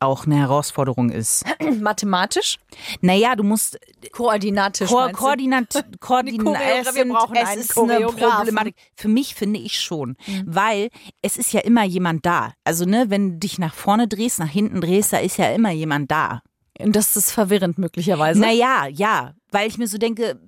auch 0.00 0.26
eine 0.26 0.36
Herausforderung 0.36 1.10
ist. 1.10 1.44
Mathematisch? 1.80 2.58
Naja, 3.00 3.34
du 3.34 3.42
musst 3.42 3.78
Koordinatisch. 4.12 4.88
Ko? 4.88 5.08
Koordinat, 5.12 5.84
Koordinat, 6.00 6.94
wir 6.94 7.08
brauchen 7.08 7.36
es 7.36 7.48
einen 7.48 7.60
ist 7.60 7.78
eine. 7.78 8.00
Mhm. 8.00 8.06
Problematik. 8.06 8.76
Für 8.94 9.08
mich 9.08 9.34
finde 9.34 9.60
ich 9.60 9.80
schon, 9.80 10.16
weil 10.44 10.90
es 11.22 11.36
ist 11.36 11.52
ja 11.52 11.60
immer 11.60 11.84
jemand 11.84 12.24
da. 12.24 12.52
Also 12.64 12.84
ne, 12.84 13.06
wenn 13.08 13.32
du 13.32 13.38
dich 13.38 13.58
nach 13.58 13.74
vorne 13.74 14.08
drehst, 14.08 14.38
nach 14.38 14.48
hinten 14.48 14.80
drehst, 14.80 15.12
da 15.12 15.18
ist 15.18 15.38
ja 15.38 15.50
immer 15.50 15.70
jemand 15.70 16.10
da. 16.10 16.42
Und 16.78 16.94
das 16.94 17.16
ist 17.16 17.32
verwirrend 17.32 17.78
möglicherweise. 17.78 18.40
Naja, 18.40 18.86
ja, 18.86 19.32
weil 19.50 19.68
ich 19.68 19.78
mir 19.78 19.86
so 19.86 19.98
denke, 19.98 20.38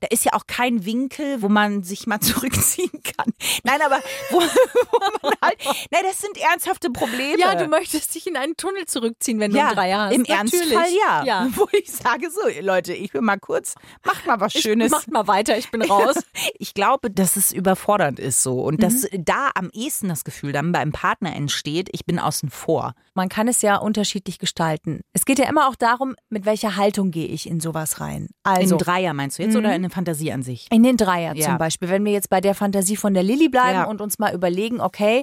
da 0.00 0.06
ist 0.10 0.24
ja 0.24 0.32
auch 0.34 0.46
kein 0.46 0.84
Winkel, 0.84 1.42
wo 1.42 1.48
man 1.48 1.82
sich 1.82 2.06
mal 2.06 2.20
zurückziehen 2.20 3.02
kann. 3.02 3.32
Nein, 3.64 3.80
aber 3.82 3.98
wo, 4.30 4.40
wo 4.90 4.98
man 5.22 5.32
halt, 5.42 5.58
nein, 5.90 6.02
das 6.04 6.20
sind 6.20 6.38
ernsthafte 6.38 6.90
Probleme. 6.90 7.38
Ja, 7.40 7.54
du 7.54 7.66
möchtest 7.66 8.14
dich 8.14 8.26
in 8.26 8.36
einen 8.36 8.56
Tunnel 8.56 8.86
zurückziehen, 8.86 9.40
wenn 9.40 9.50
du 9.50 9.58
ja, 9.58 9.66
einen 9.66 9.74
Dreier 9.74 9.98
hast. 10.06 10.14
Im 10.14 10.22
Natürlich. 10.22 10.72
Ernstfall 10.72 10.88
ja. 11.06 11.24
ja. 11.24 11.48
Wo 11.54 11.66
ich 11.72 11.90
sage 11.90 12.30
so, 12.30 12.40
Leute, 12.60 12.92
ich 12.94 13.12
will 13.14 13.20
mal 13.22 13.38
kurz, 13.38 13.74
macht 14.04 14.26
mal 14.26 14.40
was 14.40 14.52
Schönes. 14.52 14.90
Macht 14.90 15.10
mal 15.10 15.26
weiter, 15.26 15.58
ich 15.58 15.70
bin 15.70 15.82
raus. 15.82 16.16
Ich 16.58 16.74
glaube, 16.74 17.10
dass 17.10 17.36
es 17.36 17.52
überfordernd 17.52 18.18
ist 18.18 18.42
so 18.42 18.60
und 18.60 18.82
dass 18.82 18.94
Mhm. 18.94 19.24
da 19.24 19.50
am 19.54 19.70
ehesten 19.72 20.08
das 20.08 20.24
Gefühl 20.24 20.52
dann 20.52 20.72
beim 20.72 20.92
Partner 20.92 21.34
entsteht, 21.34 21.88
ich 21.92 22.04
bin 22.06 22.18
außen 22.18 22.50
vor. 22.50 22.94
Man 23.14 23.28
kann 23.28 23.46
es 23.48 23.62
ja 23.62 23.76
unterschiedlich 23.76 24.38
gestalten. 24.38 25.00
Es 25.12 25.24
geht 25.24 25.38
ja 25.38 25.48
immer 25.48 25.68
auch 25.68 25.76
darum, 25.76 26.16
mit 26.30 26.44
welcher 26.46 26.76
Haltung 26.76 27.10
gehe 27.12 27.26
ich 27.28 27.48
in 27.48 27.60
sowas 27.60 28.00
rein. 28.00 28.28
Also 28.42 28.74
in 28.74 28.78
Dreier 28.78 29.14
meinst 29.14 29.38
du 29.38 29.44
jetzt 29.44 29.54
oder 29.56 29.68
in 29.68 29.74
eine 29.76 29.90
Fantasie 29.90 30.32
an 30.32 30.42
sich? 30.42 30.66
in 30.72 30.82
den 30.82 30.96
Dreier 30.96 31.34
Ja. 31.36 31.46
zum 31.46 31.58
Beispiel. 31.58 31.88
Wenn 31.88 32.04
wir 32.04 32.12
jetzt 32.12 32.28
bei 32.28 32.40
der 32.40 32.54
Fantasie 32.54 32.96
von 32.96 33.14
der 33.14 33.22
Lilly 33.22 33.48
bleiben 33.48 33.78
Ja. 33.78 33.84
und 33.84 34.00
uns 34.00 34.18
mal 34.18 34.34
überlegen, 34.34 34.80
okay, 34.80 35.22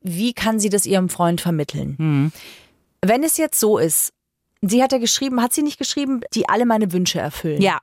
wie 0.00 0.32
kann 0.32 0.58
sie 0.58 0.70
das 0.70 0.86
ihrem 0.86 1.08
Freund 1.08 1.40
vermitteln? 1.40 1.94
Hm. 1.98 2.32
Wenn 3.02 3.22
es 3.22 3.36
jetzt 3.36 3.60
so 3.60 3.78
ist, 3.78 4.12
sie 4.60 4.82
hat 4.82 4.92
ja 4.92 4.98
geschrieben, 4.98 5.40
hat 5.40 5.52
sie 5.52 5.62
nicht 5.62 5.78
geschrieben, 5.78 6.20
die 6.34 6.48
alle 6.48 6.66
meine 6.66 6.92
Wünsche 6.92 7.20
erfüllen? 7.20 7.62
Ja. 7.62 7.78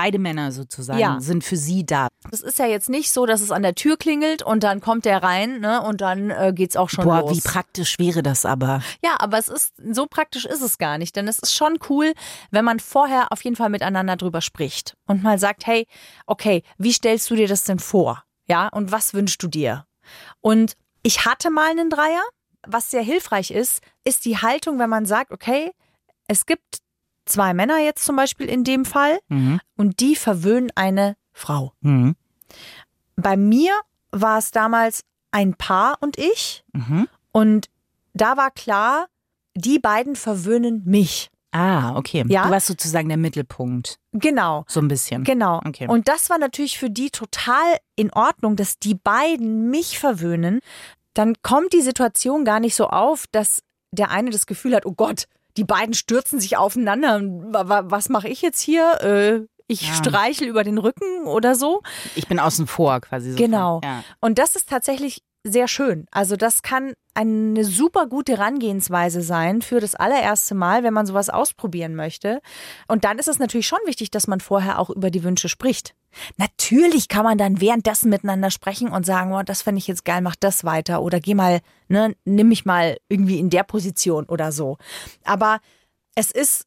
Beide 0.00 0.20
Männer 0.20 0.52
sozusagen 0.52 1.00
Ja. 1.00 1.16
sind 1.18 1.42
für 1.42 1.56
sie 1.56 1.84
da. 1.84 2.06
Das 2.30 2.40
ist 2.40 2.60
ja 2.60 2.66
jetzt 2.66 2.88
nicht 2.88 3.10
so, 3.10 3.26
dass 3.26 3.40
es 3.40 3.50
an 3.50 3.62
der 3.64 3.74
Tür 3.74 3.96
klingelt 3.96 4.42
und 4.42 4.62
dann 4.62 4.80
kommt 4.80 5.04
der 5.04 5.24
rein, 5.24 5.58
ne, 5.58 5.82
und 5.82 6.00
dann 6.00 6.30
äh, 6.30 6.52
geht's 6.54 6.76
auch 6.76 6.88
schon 6.88 7.02
Boah, 7.04 7.22
los. 7.22 7.32
wie 7.36 7.40
praktisch 7.40 7.98
wäre 7.98 8.22
das 8.22 8.46
aber. 8.46 8.80
Ja, 9.02 9.16
aber 9.18 9.38
es 9.38 9.48
ist 9.48 9.74
so 9.92 10.06
praktisch 10.06 10.44
ist 10.44 10.62
es 10.62 10.78
gar 10.78 10.98
nicht, 10.98 11.16
denn 11.16 11.26
es 11.26 11.40
ist 11.40 11.52
schon 11.52 11.78
cool, 11.88 12.12
wenn 12.52 12.64
man 12.64 12.78
vorher 12.78 13.32
auf 13.32 13.42
jeden 13.42 13.56
Fall 13.56 13.70
miteinander 13.70 14.14
drüber 14.14 14.40
spricht 14.40 14.94
und 15.08 15.24
mal 15.24 15.38
sagt, 15.40 15.66
hey, 15.66 15.84
okay, 16.26 16.62
wie 16.76 16.92
stellst 16.92 17.28
du 17.30 17.34
dir 17.34 17.48
das 17.48 17.64
denn 17.64 17.80
vor? 17.80 18.22
Ja, 18.46 18.68
und 18.68 18.92
was 18.92 19.14
wünschst 19.14 19.42
du 19.42 19.48
dir? 19.48 19.84
Und 20.40 20.74
ich 21.02 21.24
hatte 21.26 21.50
mal 21.50 21.70
einen 21.72 21.90
Dreier. 21.90 22.22
Was 22.66 22.90
sehr 22.92 23.02
hilfreich 23.02 23.50
ist, 23.50 23.82
ist 24.04 24.24
die 24.24 24.36
Haltung, 24.38 24.78
wenn 24.78 24.90
man 24.90 25.06
sagt, 25.06 25.32
okay, 25.32 25.72
es 26.28 26.46
gibt 26.46 26.78
zwei 27.28 27.54
Männer 27.54 27.78
jetzt 27.78 28.04
zum 28.04 28.16
Beispiel 28.16 28.48
in 28.48 28.64
dem 28.64 28.84
Fall 28.84 29.18
Mhm. 29.28 29.60
und 29.76 30.00
die 30.00 30.16
verwöhnen 30.16 30.70
eine 30.74 31.16
Frau. 31.32 31.72
Mhm. 31.80 32.16
Bei 33.16 33.36
mir 33.36 33.72
war 34.10 34.38
es 34.38 34.50
damals 34.50 35.02
ein 35.30 35.54
Paar 35.54 35.98
und 36.00 36.18
ich 36.18 36.64
Mhm. 36.72 37.08
und 37.32 37.66
da 38.14 38.36
war 38.36 38.50
klar, 38.50 39.06
die 39.54 39.78
beiden 39.78 40.16
verwöhnen 40.16 40.82
mich. 40.84 41.30
Ah, 41.50 41.96
okay. 41.96 42.24
Ja? 42.28 42.44
Du 42.44 42.50
warst 42.50 42.66
sozusagen 42.66 43.08
der 43.08 43.16
Mittelpunkt. 43.16 43.98
Genau. 44.12 44.64
So 44.68 44.80
ein 44.80 44.88
bisschen. 44.88 45.24
Genau. 45.24 45.60
Okay. 45.64 45.86
Und 45.88 46.06
das 46.08 46.28
war 46.30 46.38
natürlich 46.38 46.78
für 46.78 46.90
die 46.90 47.10
total 47.10 47.78
in 47.96 48.12
Ordnung, 48.12 48.54
dass 48.56 48.78
die 48.78 48.94
beiden 48.94 49.70
mich 49.70 49.98
verwöhnen. 49.98 50.60
Dann 51.14 51.34
kommt 51.42 51.72
die 51.72 51.80
Situation 51.80 52.44
gar 52.44 52.60
nicht 52.60 52.74
so 52.74 52.88
auf, 52.88 53.24
dass 53.32 53.62
der 53.92 54.10
eine 54.10 54.30
das 54.30 54.46
Gefühl 54.46 54.74
hat, 54.76 54.84
oh 54.84 54.92
Gott, 54.92 55.24
die 55.56 55.64
beiden 55.64 55.94
stürzen 55.94 56.40
sich 56.40 56.56
aufeinander. 56.56 57.20
Wa- 57.22 57.68
wa- 57.68 57.82
Was 57.86 58.08
mache 58.08 58.28
ich 58.28 58.42
jetzt 58.42 58.60
hier? 58.60 59.00
Äh, 59.02 59.46
ich 59.66 59.86
Ja. 59.88 59.94
streichel 59.94 60.48
über 60.48 60.64
den 60.64 60.78
Rücken 60.78 61.26
oder 61.26 61.54
so. 61.54 61.82
Ich 62.14 62.26
bin 62.26 62.38
außen 62.38 62.66
vor 62.66 63.00
quasi. 63.00 63.32
So 63.32 63.36
Genau. 63.36 63.80
Ja. 63.84 64.02
Und 64.20 64.38
das 64.38 64.56
ist 64.56 64.68
tatsächlich 64.68 65.22
sehr 65.44 65.68
schön. 65.68 66.06
Also 66.10 66.36
das 66.36 66.62
kann 66.62 66.94
eine 67.14 67.64
super 67.64 68.06
gute 68.06 68.36
Herangehensweise 68.36 69.22
sein 69.22 69.60
für 69.60 69.80
das 69.80 69.94
allererste 69.94 70.54
Mal, 70.54 70.84
wenn 70.84 70.94
man 70.94 71.06
sowas 71.06 71.30
ausprobieren 71.30 71.96
möchte. 71.96 72.40
Und 72.86 73.04
dann 73.04 73.18
ist 73.18 73.28
es 73.28 73.38
natürlich 73.38 73.66
schon 73.66 73.80
wichtig, 73.86 74.10
dass 74.10 74.28
man 74.28 74.40
vorher 74.40 74.78
auch 74.78 74.90
über 74.90 75.10
die 75.10 75.24
Wünsche 75.24 75.48
spricht. 75.48 75.94
Natürlich 76.36 77.08
kann 77.08 77.24
man 77.24 77.38
dann 77.38 77.60
währenddessen 77.60 78.08
miteinander 78.08 78.50
sprechen 78.50 78.90
und 78.90 79.04
sagen, 79.04 79.32
oh, 79.32 79.42
das 79.42 79.62
fände 79.62 79.78
ich 79.78 79.88
jetzt 79.88 80.04
geil, 80.04 80.22
mach 80.22 80.36
das 80.36 80.64
weiter 80.64 81.02
oder 81.02 81.20
geh 81.20 81.34
mal, 81.34 81.60
ne, 81.88 82.14
nimm 82.24 82.48
mich 82.48 82.64
mal 82.64 82.96
irgendwie 83.08 83.38
in 83.38 83.50
der 83.50 83.64
Position 83.64 84.24
oder 84.26 84.52
so. 84.52 84.78
Aber 85.24 85.60
es 86.14 86.30
ist 86.30 86.66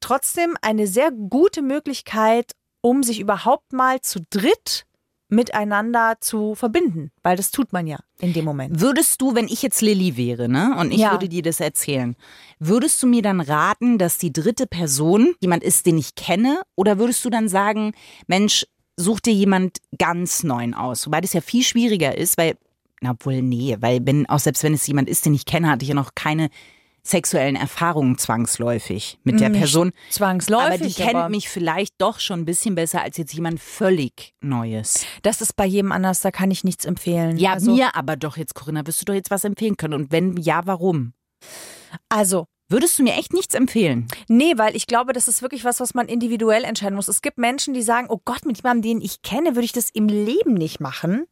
trotzdem 0.00 0.56
eine 0.62 0.86
sehr 0.86 1.10
gute 1.10 1.62
Möglichkeit, 1.62 2.52
um 2.80 3.02
sich 3.02 3.20
überhaupt 3.20 3.72
mal 3.72 4.00
zu 4.00 4.20
dritt 4.30 4.86
miteinander 5.28 6.16
zu 6.20 6.54
verbinden, 6.54 7.10
weil 7.22 7.36
das 7.36 7.50
tut 7.50 7.72
man 7.72 7.86
ja 7.86 7.98
in 8.20 8.32
dem 8.32 8.44
Moment. 8.44 8.80
Würdest 8.80 9.20
du, 9.20 9.34
wenn 9.34 9.46
ich 9.46 9.62
jetzt 9.62 9.82
Lilly 9.82 10.16
wäre, 10.16 10.48
ne, 10.48 10.76
und 10.78 10.90
ich 10.90 11.00
Ja. 11.00 11.10
würde 11.12 11.28
dir 11.28 11.42
das 11.42 11.60
erzählen, 11.60 12.16
würdest 12.58 13.02
du 13.02 13.06
mir 13.06 13.22
dann 13.22 13.40
raten, 13.40 13.98
dass 13.98 14.18
die 14.18 14.32
dritte 14.32 14.66
Person 14.66 15.34
jemand 15.40 15.62
ist, 15.62 15.86
den 15.86 15.98
ich 15.98 16.14
kenne, 16.14 16.62
oder 16.76 16.98
würdest 16.98 17.24
du 17.24 17.30
dann 17.30 17.48
sagen, 17.48 17.92
Mensch, 18.26 18.66
such 18.96 19.20
dir 19.20 19.32
jemand 19.34 19.78
ganz 19.98 20.42
neuen 20.42 20.74
aus? 20.74 21.06
Wobei 21.06 21.20
das 21.20 21.32
ja 21.34 21.40
viel 21.40 21.62
schwieriger 21.62 22.16
ist, 22.16 22.36
weil, 22.38 22.56
na 23.00 23.14
wohl, 23.20 23.42
nee, 23.42 23.76
weil 23.80 24.00
wenn, 24.04 24.28
auch 24.28 24.40
selbst 24.40 24.62
wenn 24.64 24.74
es 24.74 24.86
jemand 24.86 25.08
ist, 25.08 25.24
den 25.26 25.34
ich 25.34 25.44
kenne, 25.44 25.70
hatte 25.70 25.84
ich 25.84 25.90
ja 25.90 25.94
noch 25.94 26.14
keine 26.14 26.48
sexuellen 27.08 27.56
Erfahrungen 27.56 28.18
zwangsläufig 28.18 29.18
mit 29.24 29.40
der 29.40 29.48
Nicht 29.50 29.60
Person. 29.60 29.92
Zwangsläufig. 30.10 30.66
aber 30.66 30.78
die 30.86 30.94
kennt 30.94 31.30
mich 31.30 31.48
vielleicht 31.48 31.94
doch 31.98 32.20
schon 32.20 32.40
ein 32.40 32.44
bisschen 32.44 32.74
besser 32.74 33.02
als 33.02 33.16
jetzt 33.16 33.32
jemand 33.32 33.60
völlig 33.60 34.34
Neues. 34.40 35.04
Das 35.22 35.40
ist 35.40 35.56
bei 35.56 35.66
jedem 35.66 35.92
anders, 35.92 36.20
da 36.20 36.30
kann 36.30 36.50
ich 36.50 36.64
nichts 36.64 36.84
empfehlen. 36.84 37.36
Ja, 37.36 37.54
also, 37.54 37.74
mir 37.74 37.96
aber 37.96 38.16
doch 38.16 38.36
jetzt, 38.36 38.54
Corinna, 38.54 38.86
wirst 38.86 39.00
du 39.00 39.04
doch 39.06 39.14
jetzt 39.14 39.30
was 39.30 39.44
empfehlen 39.44 39.76
können. 39.76 39.94
Und 39.94 40.12
wenn 40.12 40.36
ja, 40.36 40.62
warum? 40.64 41.14
Also, 42.08 42.46
Würdest 42.70 42.98
du 42.98 43.02
mir 43.02 43.14
echt 43.14 43.32
nichts 43.32 43.54
empfehlen? 43.54 44.08
nee, 44.28 44.52
weil 44.56 44.76
ich 44.76 44.86
glaube, 44.86 45.14
das 45.14 45.26
ist 45.26 45.40
wirklich 45.40 45.64
was, 45.64 45.80
was 45.80 45.94
man 45.94 46.06
individuell 46.06 46.64
entscheiden 46.64 46.96
muss. 46.96 47.08
Es 47.08 47.22
gibt 47.22 47.38
Menschen, 47.38 47.72
die 47.72 47.80
sagen, 47.80 48.08
oh 48.10 48.20
Gott, 48.26 48.44
mit 48.44 48.58
jemandem, 48.58 48.82
den 48.82 49.00
ich 49.00 49.22
kenne, 49.22 49.54
würde 49.54 49.64
ich 49.64 49.72
das 49.72 49.88
im 49.88 50.06
Leben 50.06 50.52
nicht 50.52 50.78
machen. 50.78 51.24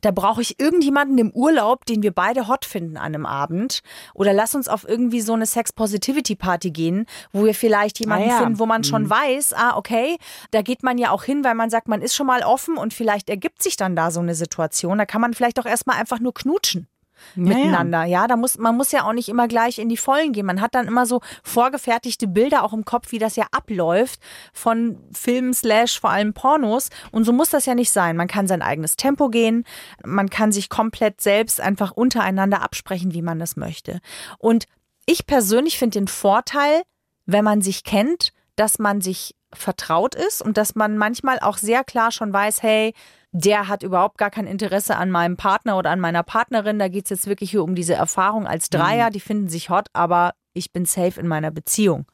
Da 0.00 0.10
brauche 0.10 0.42
ich 0.42 0.60
irgendjemanden 0.60 1.18
im 1.18 1.30
Urlaub, 1.30 1.84
den 1.86 2.02
wir 2.02 2.12
beide 2.12 2.48
hot 2.48 2.64
finden 2.64 2.96
an 2.96 3.14
einem 3.14 3.26
Abend. 3.26 3.80
Oder 4.14 4.32
lass 4.32 4.54
uns 4.54 4.68
auf 4.68 4.86
irgendwie 4.88 5.20
so 5.20 5.34
eine 5.34 5.46
Sex-Positivity-Party 5.46 6.70
gehen, 6.70 7.06
wo 7.32 7.44
wir 7.44 7.54
vielleicht 7.54 8.00
jemanden 8.00 8.30
Ah 8.30 8.32
ja. 8.32 8.38
finden, 8.38 8.58
wo 8.58 8.66
man 8.66 8.84
schon 8.84 9.08
weiß, 9.08 9.52
ah, 9.54 9.76
okay, 9.76 10.18
da 10.50 10.62
geht 10.62 10.82
man 10.82 10.98
ja 10.98 11.10
auch 11.10 11.24
hin, 11.24 11.44
weil 11.44 11.54
man 11.54 11.70
sagt, 11.70 11.88
man 11.88 12.02
ist 12.02 12.14
schon 12.14 12.26
mal 12.26 12.42
offen 12.42 12.76
und 12.76 12.94
vielleicht 12.94 13.30
ergibt 13.30 13.62
sich 13.62 13.76
dann 13.76 13.96
da 13.96 14.10
so 14.10 14.20
eine 14.20 14.34
Situation. 14.34 14.98
Da 14.98 15.06
kann 15.06 15.20
man 15.20 15.34
vielleicht 15.34 15.58
auch 15.60 15.66
erstmal 15.66 15.98
einfach 15.98 16.20
nur 16.20 16.34
knutschen 16.34 16.88
miteinander. 17.34 18.04
Ja, 18.04 18.26
da 18.26 18.36
muss 18.36 18.58
man 18.58 18.76
muss 18.76 18.92
ja 18.92 19.04
auch 19.04 19.12
nicht 19.12 19.28
immer 19.28 19.48
gleich 19.48 19.78
in 19.78 19.88
die 19.88 19.96
Vollen 19.96 20.32
gehen. 20.32 20.46
Man 20.46 20.60
hat 20.60 20.74
dann 20.74 20.86
immer 20.86 21.06
so 21.06 21.20
vorgefertigte 21.42 22.26
Bilder 22.26 22.64
auch 22.64 22.72
im 22.72 22.84
Kopf, 22.84 23.12
wie 23.12 23.18
das 23.18 23.36
ja 23.36 23.46
abläuft 23.50 24.20
von 24.52 24.98
Filmen 25.12 25.54
slash 25.54 26.00
vor 26.00 26.10
allem 26.10 26.34
Pornos. 26.34 26.90
Und 27.10 27.24
so 27.24 27.32
muss 27.32 27.50
das 27.50 27.66
ja 27.66 27.74
nicht 27.74 27.90
sein. 27.90 28.16
Man 28.16 28.28
kann 28.28 28.46
sein 28.46 28.62
eigenes 28.62 28.96
Tempo 28.96 29.28
gehen. 29.28 29.64
Man 30.04 30.30
kann 30.30 30.52
sich 30.52 30.68
komplett 30.68 31.20
selbst 31.20 31.60
einfach 31.60 31.92
untereinander 31.92 32.62
absprechen, 32.62 33.14
wie 33.14 33.22
man 33.22 33.38
das 33.38 33.56
möchte. 33.56 34.00
Und 34.38 34.66
ich 35.06 35.26
persönlich 35.26 35.78
finde 35.78 35.98
den 35.98 36.08
Vorteil, 36.08 36.82
wenn 37.24 37.44
man 37.44 37.62
sich 37.62 37.84
kennt, 37.84 38.32
dass 38.56 38.78
man 38.78 39.00
sich 39.00 39.34
vertraut 39.52 40.14
ist 40.14 40.42
und 40.42 40.56
dass 40.56 40.74
man 40.74 40.98
manchmal 40.98 41.38
auch 41.40 41.56
sehr 41.56 41.84
klar 41.84 42.12
schon 42.12 42.32
weiß, 42.32 42.62
hey, 42.62 42.92
der 43.32 43.68
hat 43.68 43.82
überhaupt 43.82 44.18
gar 44.18 44.30
kein 44.30 44.46
Interesse 44.46 44.96
an 44.96 45.10
meinem 45.10 45.36
Partner 45.36 45.76
oder 45.76 45.90
an 45.90 46.00
meiner 46.00 46.22
Partnerin. 46.22 46.78
Da 46.78 46.88
geht 46.88 47.04
es 47.04 47.10
jetzt 47.10 47.26
wirklich 47.26 47.50
hier 47.50 47.62
um 47.62 47.74
diese 47.74 47.94
Erfahrung 47.94 48.46
als 48.46 48.70
Dreier. 48.70 49.10
Die 49.10 49.20
finden 49.20 49.48
sich 49.48 49.70
hot, 49.70 49.88
aber 49.92 50.32
ich 50.54 50.72
bin 50.72 50.86
safe 50.86 51.20
in 51.20 51.28
meiner 51.28 51.50
Beziehung. 51.50 52.06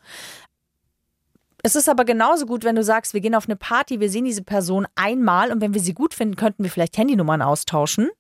Es 1.62 1.76
ist 1.76 1.88
aber 1.88 2.04
genauso 2.04 2.44
gut, 2.44 2.62
wenn 2.64 2.76
du 2.76 2.82
sagst, 2.82 3.14
wir 3.14 3.20
gehen 3.20 3.34
auf 3.34 3.46
eine 3.48 3.56
Party, 3.56 3.98
wir 3.98 4.10
sehen 4.10 4.26
diese 4.26 4.42
Person 4.42 4.86
einmal 4.96 5.50
und 5.50 5.62
wenn 5.62 5.72
wir 5.72 5.80
sie 5.80 5.94
gut 5.94 6.12
finden, 6.12 6.36
könnten 6.36 6.62
wir 6.62 6.70
vielleicht 6.70 6.98
Handynummern 6.98 7.40
austauschen. 7.40 8.10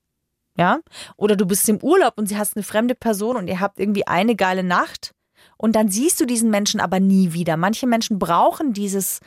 Ja? 0.56 0.78
Oder 1.16 1.36
du 1.36 1.44
bist 1.44 1.68
im 1.68 1.82
Urlaub 1.82 2.14
und 2.16 2.26
sie 2.26 2.38
hast 2.38 2.56
eine 2.56 2.62
fremde 2.62 2.94
Person 2.94 3.36
und 3.36 3.48
ihr 3.48 3.60
habt 3.60 3.78
irgendwie 3.78 4.06
eine 4.06 4.34
geile 4.34 4.62
Nacht 4.62 5.14
und 5.58 5.76
dann 5.76 5.88
siehst 5.88 6.20
du 6.20 6.24
diesen 6.24 6.50
Menschen 6.50 6.80
aber 6.80 7.00
nie 7.00 7.32
wieder. 7.32 7.56
Manche 7.56 7.86
Menschen 7.86 8.18
brauchen 8.18 8.72
dieses 8.72 9.20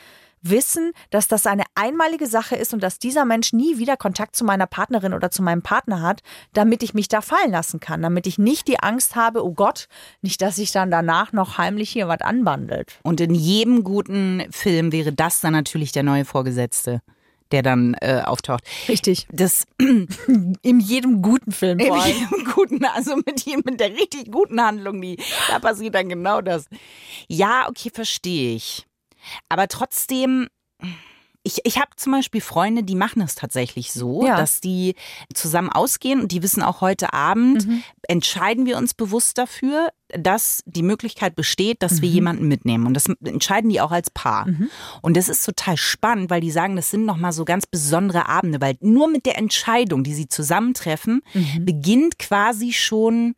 Wissen, 0.50 0.92
dass 1.10 1.28
das 1.28 1.46
eine 1.48 1.64
einmalige 1.76 2.28
Sache 2.28 2.56
ist 2.56 2.74
und 2.74 2.82
dass 2.84 3.00
dieser 3.00 3.26
Mensch 3.26 3.54
nie 3.54 3.78
wieder 3.78 3.98
Kontakt 3.98 4.36
zu 4.36 4.46
meiner 4.46 4.68
Partnerin 4.68 5.14
oder 5.14 5.32
zu 5.32 5.42
meinem 5.44 5.62
Partner 5.62 6.02
hat, 6.02 6.22
damit 6.54 6.84
ich 6.84 6.94
mich 6.94 7.08
da 7.08 7.22
fallen 7.22 7.52
lassen 7.52 7.80
kann, 7.80 8.02
damit 8.02 8.28
ich 8.28 8.38
nicht 8.38 8.68
die 8.68 8.80
Angst 8.80 9.16
habe, 9.16 9.44
oh 9.46 9.54
Gott, 9.54 9.88
nicht, 10.22 10.42
dass 10.42 10.58
sich 10.58 10.72
dann 10.72 10.92
danach 10.92 11.34
noch 11.34 11.58
heimlich 11.58 11.90
hier 11.90 12.08
was 12.08 12.22
anbandelt. 12.22 13.00
Und 13.04 13.22
in 13.22 13.34
jedem 13.36 13.84
guten 13.84 14.44
Film 14.52 14.92
wäre 14.92 15.14
das 15.14 15.40
dann 15.42 15.54
natürlich 15.54 15.92
der 15.92 16.04
neue 16.04 16.26
Vorgesetzte 16.26 17.02
der 17.54 17.62
dann 17.62 17.96
äh, 18.02 18.24
auftaucht. 18.26 18.62
Richtig. 18.90 19.26
Das 19.32 19.64
in 19.78 20.80
jedem 20.82 21.22
guten 21.22 21.54
Film 21.54 21.80
in 21.80 21.94
jedem 21.96 22.44
guten, 22.54 22.84
also 22.84 23.16
mit, 23.16 23.40
jedem- 23.46 23.62
mit 23.64 23.80
der 23.80 23.92
richtig 23.92 24.32
guten 24.32 24.62
Handlung, 24.62 25.02
die 25.02 25.18
da 25.50 25.60
passiert 25.60 25.96
dann 25.96 26.10
genau 26.10 26.42
das. 26.42 26.66
Ja, 27.30 27.68
okay, 27.70 27.90
verstehe 27.94 28.56
ich. 28.56 28.86
Aber 29.50 29.68
trotzdem, 29.68 30.48
ich, 31.44 31.60
ich 31.64 31.78
habe 31.78 31.92
zum 31.96 32.12
Beispiel 32.12 32.42
Freunde, 32.42 32.84
die 32.84 32.96
machen 32.96 33.22
es 33.22 33.36
tatsächlich 33.36 33.94
so, 33.94 34.26
Ja. 34.26 34.36
dass 34.36 34.60
die 34.60 34.96
zusammen 35.34 35.70
ausgehen 35.70 36.20
und 36.22 36.32
die 36.34 36.44
wissen 36.44 36.62
auch 36.62 36.82
heute 36.82 37.14
Abend, 37.14 37.66
entscheiden 38.10 38.66
wir 38.66 38.78
uns 38.78 38.94
bewusst 38.94 39.38
dafür, 39.38 39.90
dass 40.10 40.62
die 40.66 40.84
Möglichkeit 40.84 41.36
besteht, 41.36 41.82
dass 41.84 42.02
wir 42.02 42.10
jemanden 42.10 42.48
mitnehmen. 42.50 42.86
Und 42.86 42.94
das 42.96 43.06
entscheiden 43.24 43.70
die 43.70 43.80
auch 43.82 43.92
als 43.92 44.10
Paar. 44.10 44.48
Und 45.02 45.16
das 45.18 45.30
ist 45.30 45.46
total 45.46 45.78
spannend, 45.78 46.30
weil 46.30 46.42
die 46.42 46.52
sagen, 46.52 46.76
das 46.76 46.92
sind 46.92 47.06
nochmal 47.06 47.32
so 47.34 47.46
ganz 47.46 47.66
besondere 47.66 48.28
Abende, 48.28 48.60
weil 48.60 48.78
nur 48.82 49.08
mit 49.10 49.26
der 49.26 49.38
Entscheidung, 49.38 50.04
die 50.04 50.14
sie 50.14 50.28
zusammentreffen, 50.28 51.22
beginnt 51.60 52.20
quasi 52.20 52.74
schon 52.74 53.36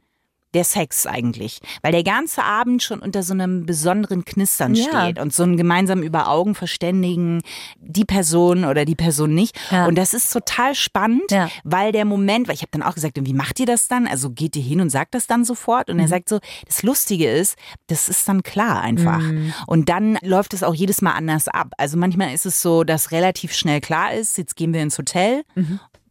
der 0.53 0.63
Sex 0.63 1.05
eigentlich, 1.05 1.59
weil 1.83 1.91
der 1.91 2.03
ganze 2.03 2.43
Abend 2.43 2.81
schon 2.81 2.99
unter 2.99 3.21
so 3.23 3.33
einem 3.33 3.65
besonderen 3.65 4.25
Knistern 4.25 4.73
Ja. 4.73 4.83
steht 5.05 5.19
und 5.19 5.31
so 5.33 5.43
ein 5.43 5.57
gemeinsam 5.57 6.01
über 6.01 6.27
Augen 6.27 6.55
verständigen, 6.55 7.41
die 7.79 8.05
Person 8.05 8.65
oder 8.65 8.85
die 8.85 8.95
Person 8.95 9.33
nicht. 9.35 9.59
Ja. 9.71 9.85
Und 9.85 9.95
das 9.95 10.13
ist 10.13 10.31
total 10.33 10.73
spannend, 10.75 11.29
Ja. 11.31 11.49
weil 11.63 11.91
der 11.91 12.05
Moment, 12.05 12.47
weil 12.47 12.55
ich 12.55 12.61
habe 12.61 12.71
dann 12.71 12.81
auch 12.83 12.95
gesagt, 12.95 13.17
wie 13.21 13.33
macht 13.33 13.59
ihr 13.59 13.65
das 13.67 13.87
dann? 13.87 14.07
Also 14.07 14.31
geht 14.31 14.55
ihr 14.55 14.63
hin 14.63 14.81
und 14.81 14.89
sagt 14.89 15.13
das 15.13 15.27
dann 15.27 15.45
sofort? 15.45 15.89
Und 15.89 15.99
er 15.99 16.05
Mhm. 16.05 16.09
sagt 16.09 16.29
so, 16.29 16.39
das 16.65 16.81
Lustige 16.83 17.29
ist, 17.29 17.55
das 17.87 18.09
ist 18.09 18.27
dann 18.27 18.41
klar 18.43 18.81
einfach. 18.81 19.19
Mhm. 19.19 19.53
Und 19.67 19.89
dann 19.89 20.17
läuft 20.21 20.53
es 20.53 20.63
auch 20.63 20.73
jedes 20.73 21.01
Mal 21.01 21.11
anders 21.13 21.47
ab. 21.47 21.73
Also 21.77 21.97
manchmal 21.97 22.33
ist 22.33 22.45
es 22.47 22.61
so, 22.61 22.83
dass 22.83 23.11
relativ 23.11 23.53
schnell 23.53 23.81
klar 23.81 24.13
ist, 24.13 24.37
jetzt 24.37 24.55
gehen 24.55 24.73
wir 24.73 24.81
ins 24.81 24.97
Hotel. 24.97 25.43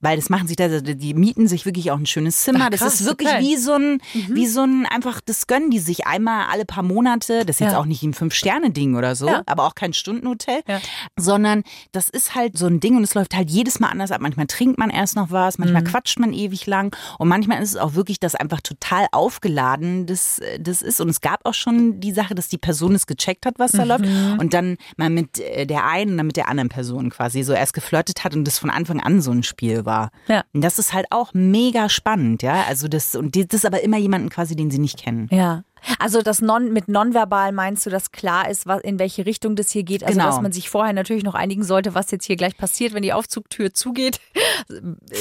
Weil 0.00 0.17
das 0.17 0.31
machen 0.31 0.47
sich 0.47 0.57
da, 0.57 0.69
die 0.81 1.14
mieten 1.14 1.49
sich 1.49 1.67
wirklich 1.67 1.90
auch 1.90 1.99
ein 1.99 2.07
schönes 2.07 2.43
Zimmer. 2.43 2.59
Mhm. 2.59 2.64
Ach, 2.67 2.71
das 2.71 2.81
krass, 2.81 3.00
ist 3.00 3.07
wirklich 3.07 3.28
okay. 3.31 3.40
wie 3.40 3.57
so 3.57 3.73
ein, 3.75 4.00
wie 4.28 4.47
so 4.47 4.62
ein, 4.62 4.87
einfach, 4.87 5.21
das 5.21 5.47
gönnen 5.47 5.71
die 5.71 5.78
sich 5.81 6.07
einmal 6.07 6.47
alle 6.50 6.64
paar 6.64 6.83
Monate. 6.85 7.45
Das 7.45 7.57
ist 7.57 7.61
jetzt 7.61 7.73
Ja. 7.73 7.78
auch 7.81 7.85
nicht 7.85 8.02
ein 8.02 8.14
Fünf-Sterne-Ding 8.14 8.95
oder 8.97 9.17
so, 9.17 9.26
Ja. 9.28 9.43
aber 9.47 9.64
auch 9.64 9.75
kein 9.75 9.93
Stundenhotel. 9.93 10.61
Ja. 10.69 10.81
Sondern 11.17 11.64
das 11.93 12.09
ist 12.09 12.35
halt 12.35 12.57
so 12.57 12.67
ein 12.67 12.81
Ding 12.81 12.97
und 12.97 13.02
es 13.02 13.14
läuft 13.14 13.35
halt 13.35 13.50
jedes 13.50 13.81
Mal 13.81 13.88
anders 13.88 14.11
ab. 14.12 14.21
Manchmal 14.21 14.47
trinkt 14.47 14.78
man 14.78 14.90
erst 14.90 15.17
noch 15.17 15.31
was, 15.31 15.59
manchmal 15.59 15.83
Mhm. 15.83 15.87
quatscht 15.87 16.19
man 16.21 16.33
ewig 16.33 16.67
lang 16.67 16.95
und 17.19 17.28
manchmal 17.28 17.62
ist 17.62 17.71
es 17.71 17.76
auch 17.76 17.95
wirklich, 17.95 18.21
dass 18.21 18.35
einfach 18.35 18.61
total 18.61 19.07
aufgeladen 19.12 20.07
das, 20.07 20.40
das 20.61 20.83
ist. 20.83 21.00
Und 21.00 21.09
es 21.09 21.21
gab 21.21 21.45
auch 21.45 21.55
schon 21.55 22.00
die 22.00 22.12
Sache, 22.12 22.35
dass 22.35 22.49
die 22.49 22.59
Person 22.59 22.95
es 22.95 23.07
gecheckt 23.07 23.47
hat, 23.47 23.59
was 23.59 23.73
da 23.73 23.85
läuft 23.85 24.05
Mhm. 24.05 24.37
und 24.38 24.55
dann 24.55 24.76
mal 24.97 25.11
mit 25.11 25.38
äh, 25.40 25.67
der 25.67 25.85
einen 25.87 26.12
und 26.12 26.17
dann 26.19 26.26
mit 26.26 26.37
der 26.37 26.49
anderen 26.49 26.69
Person 26.69 27.11
quasi 27.11 27.43
so 27.43 27.52
erst 27.52 27.73
geflirtet 27.73 28.25
hat 28.25 28.35
und 28.35 28.45
das 28.45 28.59
von 28.59 28.71
Anfang 28.71 29.00
an 29.00 29.21
so 29.21 29.31
ein 29.31 29.43
Spiel 29.43 29.85
war. 29.85 29.88
Ja. 30.28 30.45
Und 30.52 30.62
das 30.62 30.78
ist 30.78 30.92
halt 30.92 31.07
auch 31.11 31.35
mega 31.35 31.88
spannend, 31.88 32.42
ja. 32.42 32.64
Also 32.68 32.88
das, 32.88 33.14
und 33.14 33.35
das 33.37 33.47
ist 33.52 33.66
aber 33.66 33.83
immer 33.83 33.97
jemanden 33.99 34.28
quasi, 34.28 34.54
den 34.57 34.71
sie 34.71 34.78
nicht 34.78 34.99
kennen. 34.99 35.28
Ja. 35.30 35.62
Also 36.00 36.23
das 36.23 36.42
non 36.42 36.73
mit 36.73 36.88
nonverbal 36.88 37.52
meinst 37.52 37.87
du, 37.87 37.90
dass 37.90 38.11
klar 38.11 38.51
ist, 38.51 38.66
was, 38.66 38.83
in 38.83 38.98
welche 38.98 39.27
Richtung 39.27 39.55
das 39.55 39.70
hier 39.70 39.85
geht? 39.85 40.03
Also 40.03 40.18
Genau. 40.18 40.27
dass 40.31 40.40
man 40.40 40.51
sich 40.51 40.68
vorher 40.68 40.92
natürlich 40.92 41.22
noch 41.22 41.35
einigen 41.37 41.62
sollte, 41.62 41.94
was 41.94 42.11
jetzt 42.11 42.24
hier 42.24 42.35
gleich 42.35 42.57
passiert, 42.57 42.94
wenn 42.94 43.03
die 43.05 43.12
Aufzugtür 43.12 43.72
zugeht. 43.72 44.18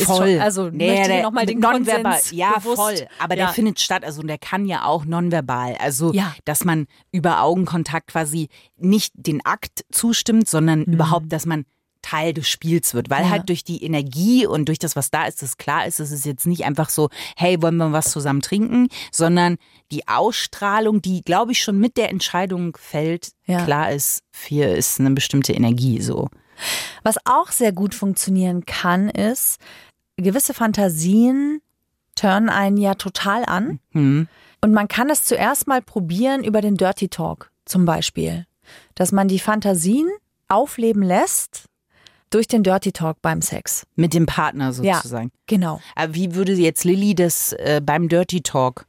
Voll. 0.05 0.31
Schon, 0.33 0.39
also 0.41 0.69
Nee, 0.71 0.97
möchte 0.97 1.13
ich 1.13 1.21
nochmal 1.23 1.45
den 1.45 1.59
nonverbal, 1.59 2.13
Konsens 2.13 2.31
ja 2.31 2.53
bewusst. 2.57 2.75
voll. 2.81 3.07
Aber 3.19 3.35
ja. 3.37 3.45
der 3.45 3.53
findet 3.53 3.79
statt, 3.79 4.03
also 4.03 4.23
der 4.23 4.39
kann 4.39 4.65
ja 4.65 4.83
auch 4.85 5.05
nonverbal. 5.05 5.75
Also 5.79 6.11
Ja. 6.13 6.33
dass 6.45 6.65
man 6.65 6.87
über 7.11 7.41
Augenkontakt 7.43 8.07
quasi 8.07 8.49
nicht 8.77 9.13
den 9.15 9.45
Akt 9.45 9.85
zustimmt, 9.91 10.49
sondern 10.49 10.83
überhaupt, 10.83 11.31
dass 11.31 11.45
man 11.45 11.65
Teil 12.01 12.33
des 12.33 12.47
Spiels 12.47 12.93
wird, 12.93 13.09
weil 13.09 13.19
Mhm. 13.23 13.25
Ja. 13.25 13.31
halt 13.31 13.49
durch 13.49 13.63
die 13.63 13.83
Energie 13.83 14.45
und 14.45 14.65
durch 14.67 14.79
das, 14.79 14.95
was 14.95 15.09
da 15.11 15.25
ist, 15.25 15.41
das 15.41 15.57
klar 15.57 15.85
ist, 15.87 15.99
es 15.99 16.11
ist 16.11 16.25
jetzt 16.25 16.45
nicht 16.45 16.65
einfach 16.65 16.89
so, 16.89 17.09
hey, 17.35 17.61
wollen 17.61 17.77
wir 17.77 17.91
was 17.91 18.11
zusammen 18.11 18.41
trinken, 18.41 18.87
sondern 19.11 19.57
die 19.91 20.07
Ausstrahlung, 20.07 21.01
die, 21.01 21.21
glaube 21.21 21.51
ich, 21.53 21.61
schon 21.63 21.77
mit 21.79 21.97
der 21.97 22.09
Entscheidung 22.09 22.77
fällt, 22.79 23.29
Ja. 23.45 23.63
klar 23.65 23.91
ist, 23.91 24.21
hier 24.45 24.75
ist 24.75 24.99
eine 24.99 25.11
bestimmte 25.11 25.53
Energie 25.53 26.01
so. 26.01 26.29
Was 27.03 27.17
auch 27.25 27.51
sehr 27.51 27.71
gut 27.71 27.93
funktionieren 27.95 28.65
kann, 28.65 29.09
ist, 29.09 29.59
gewisse 30.17 30.53
Fantasien 30.53 31.61
turnen 32.15 32.49
einen 32.49 32.77
ja 32.77 32.95
total 32.95 33.45
an. 33.45 33.79
Hm. 33.91 34.27
Und 34.61 34.73
man 34.73 34.87
kann 34.87 35.09
es 35.11 35.23
zuerst 35.23 35.67
mal 35.67 35.83
probieren 35.83 36.43
über 36.43 36.61
den 36.61 36.75
Dirty 36.77 37.09
Talk 37.09 37.51
zum 37.65 37.85
Beispiel. 37.85 38.45
Dass 38.95 39.11
man 39.11 39.27
die 39.27 39.37
Fantasien 39.39 40.09
aufleben 40.47 41.03
lässt 41.03 41.65
durch 42.29 42.47
den 42.47 42.63
Dirty 42.63 42.91
Talk 42.91 43.21
beim 43.21 43.41
Sex. 43.41 43.85
Mit 43.95 44.13
dem 44.13 44.25
Partner 44.25 44.71
Ja. 44.81 44.95
sozusagen. 44.97 45.31
Genau. 45.47 45.79
Aber 45.95 46.13
wie 46.15 46.35
würde 46.35 46.53
jetzt 46.53 46.83
Lilly 46.83 47.15
das 47.15 47.53
äh, 47.53 47.81
beim 47.83 48.09
Dirty 48.09 48.41
Talk? 48.41 48.85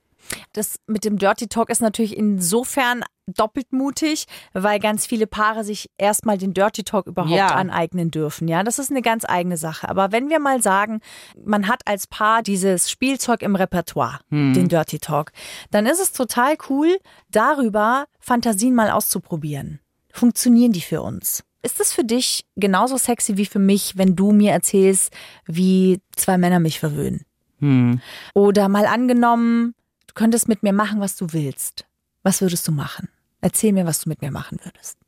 Das 0.53 0.77
mit 0.87 1.05
dem 1.05 1.17
Dirty 1.19 1.47
Talk 1.49 1.71
ist 1.71 1.81
natürlich 1.81 2.15
insofern 2.15 3.03
doppelt 3.27 3.73
mutig, 3.73 4.27
weil 4.53 4.79
ganz 4.79 5.07
viele 5.07 5.27
Paare 5.27 5.65
sich 5.65 5.91
erstmal 5.99 6.37
den 6.39 6.53
Dirty 6.55 6.83
Talk 6.83 7.07
überhaupt 7.07 7.33
Ja. 7.35 7.49
aneignen 7.55 8.11
dürfen. 8.11 8.47
Ja, 8.49 8.63
das 8.63 8.79
ist 8.79 8.91
eine 8.91 9.01
ganz 9.03 9.25
eigene 9.27 9.57
Sache. 9.57 9.89
Aber 9.89 10.13
wenn 10.13 10.29
wir 10.29 10.39
mal 10.39 10.63
sagen, 10.63 11.01
man 11.45 11.67
hat 11.69 11.81
als 11.87 12.07
Paar 12.07 12.43
dieses 12.43 12.91
Spielzeug 12.91 13.41
im 13.43 13.55
Repertoire, 13.57 14.21
den 14.31 14.69
Dirty 14.69 14.99
Talk, 14.99 15.33
dann 15.71 15.87
ist 15.87 16.01
es 16.01 16.13
total 16.13 16.57
cool, 16.69 16.99
darüber 17.31 18.07
Fantasien 18.19 18.75
mal 18.75 18.91
auszuprobieren. 18.91 19.81
Funktionieren 20.13 20.73
die 20.73 20.81
für 20.81 21.01
uns? 21.03 21.43
Ist 21.63 21.81
es 21.81 21.93
für 21.93 22.05
dich 22.05 22.45
genauso 22.57 22.97
sexy 22.97 23.37
wie 23.37 23.47
für 23.47 23.59
mich, 23.59 23.97
wenn 23.97 24.15
du 24.15 24.33
mir 24.33 24.53
erzählst, 24.53 25.13
wie 25.47 26.01
zwei 26.15 26.39
Männer 26.39 26.61
mich 26.61 26.79
verwöhnen? 26.79 27.25
Hm. 27.59 28.01
Oder 28.35 28.69
mal 28.69 28.87
angenommen, 28.87 29.75
du 30.07 30.15
könntest 30.15 30.49
mit 30.49 30.63
mir 30.63 30.73
machen, 30.73 31.01
was 31.01 31.17
du 31.17 31.33
willst. 31.33 31.87
Was 32.23 32.41
würdest 32.41 32.67
du 32.69 32.73
machen? 32.73 33.09
Erzähl 33.41 33.73
mir, 33.73 33.87
was 33.87 34.01
du 34.01 34.09
mit 34.09 34.23
mir 34.23 34.31
machen 34.31 34.59
würdest. 34.63 34.99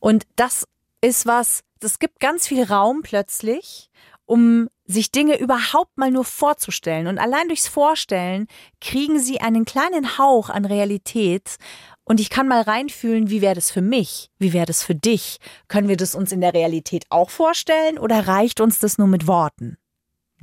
Und 0.00 0.26
das 0.36 0.66
ist 1.00 1.26
was, 1.26 1.62
das 1.80 1.98
gibt 1.98 2.20
ganz 2.20 2.46
viel 2.46 2.62
Raum 2.64 3.02
plötzlich, 3.02 3.90
um 4.26 4.68
sich 4.86 5.10
Dinge 5.10 5.38
überhaupt 5.38 5.96
mal 5.96 6.10
nur 6.10 6.24
vorzustellen. 6.24 7.06
Und 7.06 7.18
allein 7.18 7.48
durchs 7.48 7.68
Vorstellen 7.68 8.46
kriegen 8.80 9.18
sie 9.18 9.40
einen 9.40 9.64
kleinen 9.64 10.18
Hauch 10.18 10.48
an 10.50 10.64
Realität. 10.64 11.56
Und 12.04 12.20
ich 12.20 12.30
kann 12.30 12.48
mal 12.48 12.62
reinfühlen, 12.62 13.30
wie 13.30 13.42
wäre 13.42 13.54
das 13.54 13.70
für 13.70 13.82
mich? 13.82 14.30
Wie 14.38 14.52
wäre 14.52 14.66
das 14.66 14.82
für 14.82 14.94
dich? 14.94 15.38
Können 15.68 15.88
wir 15.88 15.96
das 15.96 16.14
uns 16.14 16.32
in 16.32 16.40
der 16.40 16.54
Realität 16.54 17.04
auch 17.10 17.30
vorstellen 17.30 17.98
oder 17.98 18.26
reicht 18.26 18.60
uns 18.60 18.78
das 18.78 18.98
nur 18.98 19.06
mit 19.06 19.26
Worten? 19.26 19.76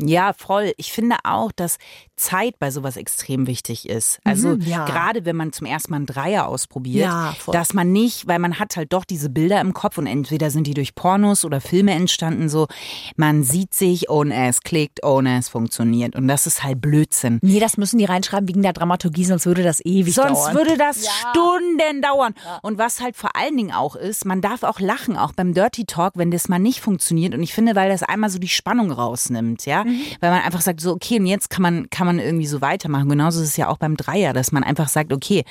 Ja, 0.01 0.33
voll. 0.33 0.73
Ich 0.77 0.91
finde 0.93 1.17
auch, 1.23 1.51
dass 1.51 1.77
Zeit 2.15 2.57
bei 2.59 2.71
sowas 2.71 2.97
extrem 2.97 3.47
wichtig 3.47 3.87
ist. 3.89 4.19
Also 4.23 4.49
Mhm, 4.49 4.61
ja. 4.61 4.85
gerade 4.85 5.25
wenn 5.25 5.35
man 5.35 5.51
zum 5.53 5.67
ersten 5.67 5.91
Mal 5.91 5.97
einen 5.97 6.05
Dreier 6.05 6.47
ausprobiert, 6.47 7.05
Ja, 7.05 7.35
dass 7.51 7.73
man 7.73 7.91
nicht, 7.91 8.27
weil 8.27 8.39
man 8.39 8.59
hat 8.59 8.75
halt 8.77 8.91
doch 8.93 9.05
diese 9.05 9.29
Bilder 9.29 9.59
im 9.61 9.73
Kopf 9.73 9.97
und 9.97 10.07
entweder 10.07 10.49
sind 10.51 10.67
die 10.67 10.73
durch 10.73 10.95
Pornos 10.95 11.45
oder 11.45 11.61
Filme 11.61 11.91
entstanden, 11.93 12.49
so 12.49 12.67
man 13.15 13.43
sieht 13.43 13.73
sich 13.73 14.09
ohne 14.09 14.47
es 14.47 14.61
klickt, 14.61 15.03
ohne 15.05 15.37
es 15.37 15.49
funktioniert. 15.49 16.15
Und 16.15 16.27
das 16.27 16.45
ist 16.47 16.63
halt 16.63 16.81
Blödsinn. 16.81 17.39
Nee, 17.41 17.59
das 17.59 17.77
müssen 17.77 17.97
die 17.99 18.05
reinschreiben 18.05 18.47
wegen 18.47 18.61
der 18.63 18.73
Dramaturgie, 18.73 19.25
sonst 19.25 19.45
würde 19.45 19.63
das 19.63 19.79
ewig 19.85 20.13
Sonst 20.13 20.45
dauern. 20.45 20.55
würde 20.55 20.77
das 20.77 21.05
Stunden 21.07 22.01
dauern. 22.01 22.33
Und 22.61 22.77
was 22.77 23.01
halt 23.01 23.15
vor 23.15 23.35
allen 23.35 23.55
Dingen 23.57 23.71
auch 23.71 23.95
ist, 23.95 24.25
man 24.25 24.41
darf 24.41 24.63
auch 24.63 24.79
lachen, 24.79 25.17
auch 25.17 25.33
beim 25.33 25.53
Dirty 25.53 25.85
Talk, 25.85 26.13
wenn 26.15 26.31
das 26.31 26.47
mal 26.49 26.59
nicht 26.59 26.81
funktioniert. 26.81 27.33
Und 27.33 27.43
ich 27.43 27.53
finde, 27.53 27.75
weil 27.75 27.89
das 27.89 28.03
einmal 28.03 28.29
so 28.29 28.39
die 28.39 28.47
Spannung 28.49 28.91
rausnimmt, 28.91 29.65
ja, 29.65 29.83
weil 30.19 30.31
man 30.31 30.41
einfach 30.41 30.61
sagt, 30.61 30.81
so, 30.81 30.91
okay, 30.91 31.19
und 31.19 31.25
jetzt 31.25 31.49
kann 31.49 31.61
man, 31.61 31.89
kann 31.89 32.07
man 32.07 32.19
irgendwie 32.19 32.47
so 32.47 32.61
weitermachen. 32.61 33.09
Genauso 33.09 33.41
ist 33.41 33.49
es 33.49 33.57
ja 33.57 33.67
auch 33.67 33.77
beim 33.77 33.97
Dreier, 33.97 34.33
dass 34.33 34.51
man 34.51 34.63
einfach 34.63 34.87
sagt, 34.87 35.13
okay, 35.13 35.43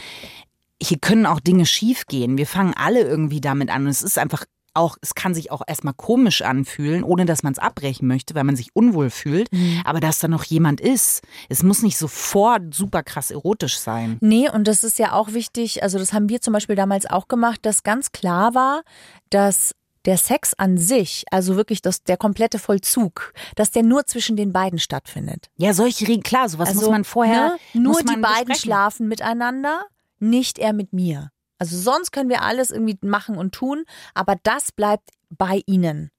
hier 0.81 0.98
können 0.98 1.27
auch 1.27 1.40
Dinge 1.40 1.66
schiefgehen. 1.66 2.38
Wir 2.38 2.46
fangen 2.46 2.74
alle 2.77 3.01
irgendwie 3.01 3.40
damit 3.40 3.70
an. 3.70 3.83
Und 3.83 3.88
es 3.88 4.03
ist 4.03 4.18
einfach 4.18 4.44
auch, 4.74 4.96
es 5.01 5.14
kann 5.14 5.35
sich 5.35 5.51
auch 5.51 5.62
erstmal 5.66 5.94
komisch 5.94 6.42
anfühlen, 6.42 7.03
ohne 7.03 7.27
dass 7.27 7.42
man 7.42 7.53
es 7.53 7.59
abbrechen 7.59 8.07
möchte, 8.07 8.35
weil 8.35 8.44
man 8.44 8.57
sich 8.57 8.74
unwohl 8.74 9.11
fühlt. 9.11 9.53
Mhm. 9.53 9.83
Aber 9.85 10.01
dass 10.01 10.20
da 10.20 10.29
noch 10.29 10.44
jemand 10.44 10.81
ist, 10.81 11.22
es 11.48 11.62
muss 11.62 11.83
nicht 11.83 11.98
sofort 11.98 12.74
super 12.74 13.03
krass 13.03 13.31
erotisch 13.31 13.79
sein. 13.79 14.18
Nee, 14.20 14.48
und 14.48 14.68
das 14.68 14.85
ist 14.85 14.98
ja 14.98 15.12
auch 15.12 15.33
wichtig, 15.33 15.83
also 15.83 15.98
das 15.98 16.12
haben 16.12 16.29
wir 16.29 16.40
zum 16.40 16.53
Beispiel 16.53 16.77
damals 16.77 17.07
auch 17.07 17.29
gemacht, 17.29 17.61
dass 17.62 17.83
ganz 17.83 18.12
klar 18.12 18.55
war, 18.55 18.83
dass 19.31 19.72
der 20.04 20.16
Sex 20.16 20.54
an 20.54 20.78
sich, 20.78 21.24
also 21.30 21.56
wirklich 21.56 21.82
das, 21.82 22.02
der 22.02 22.16
komplette 22.16 22.58
Vollzug, 22.58 23.32
dass 23.56 23.70
der 23.70 23.82
nur 23.82 24.06
zwischen 24.06 24.37
den 24.37 24.52
beiden 24.52 24.78
stattfindet. 24.78 25.50
Ja, 25.56 25.74
solche 25.74 26.06
Regeln, 26.06 26.22
klar, 26.22 26.48
sowas 26.48 26.68
also, 26.68 26.82
muss 26.82 26.90
man 26.90 27.04
vorher. 27.04 27.58
Ne, 27.72 27.80
nur 27.80 27.94
man 27.94 28.06
die 28.06 28.20
beiden 28.20 28.46
besprechen. 28.46 28.54
schlafen 28.56 29.08
miteinander, 29.08 29.84
nicht 30.18 30.58
er 30.58 30.72
mit 30.72 30.92
mir. 30.92 31.30
Also 31.58 31.76
sonst 31.76 32.12
können 32.12 32.30
wir 32.30 32.42
alles 32.42 32.70
irgendwie 32.70 32.98
machen 33.02 33.37
und 33.37 33.52
tun, 33.52 33.84
aber 34.14 34.37
das 34.42 34.70
bleibt 34.72 35.11
bei 35.30 35.62
ihnen. 35.66 36.11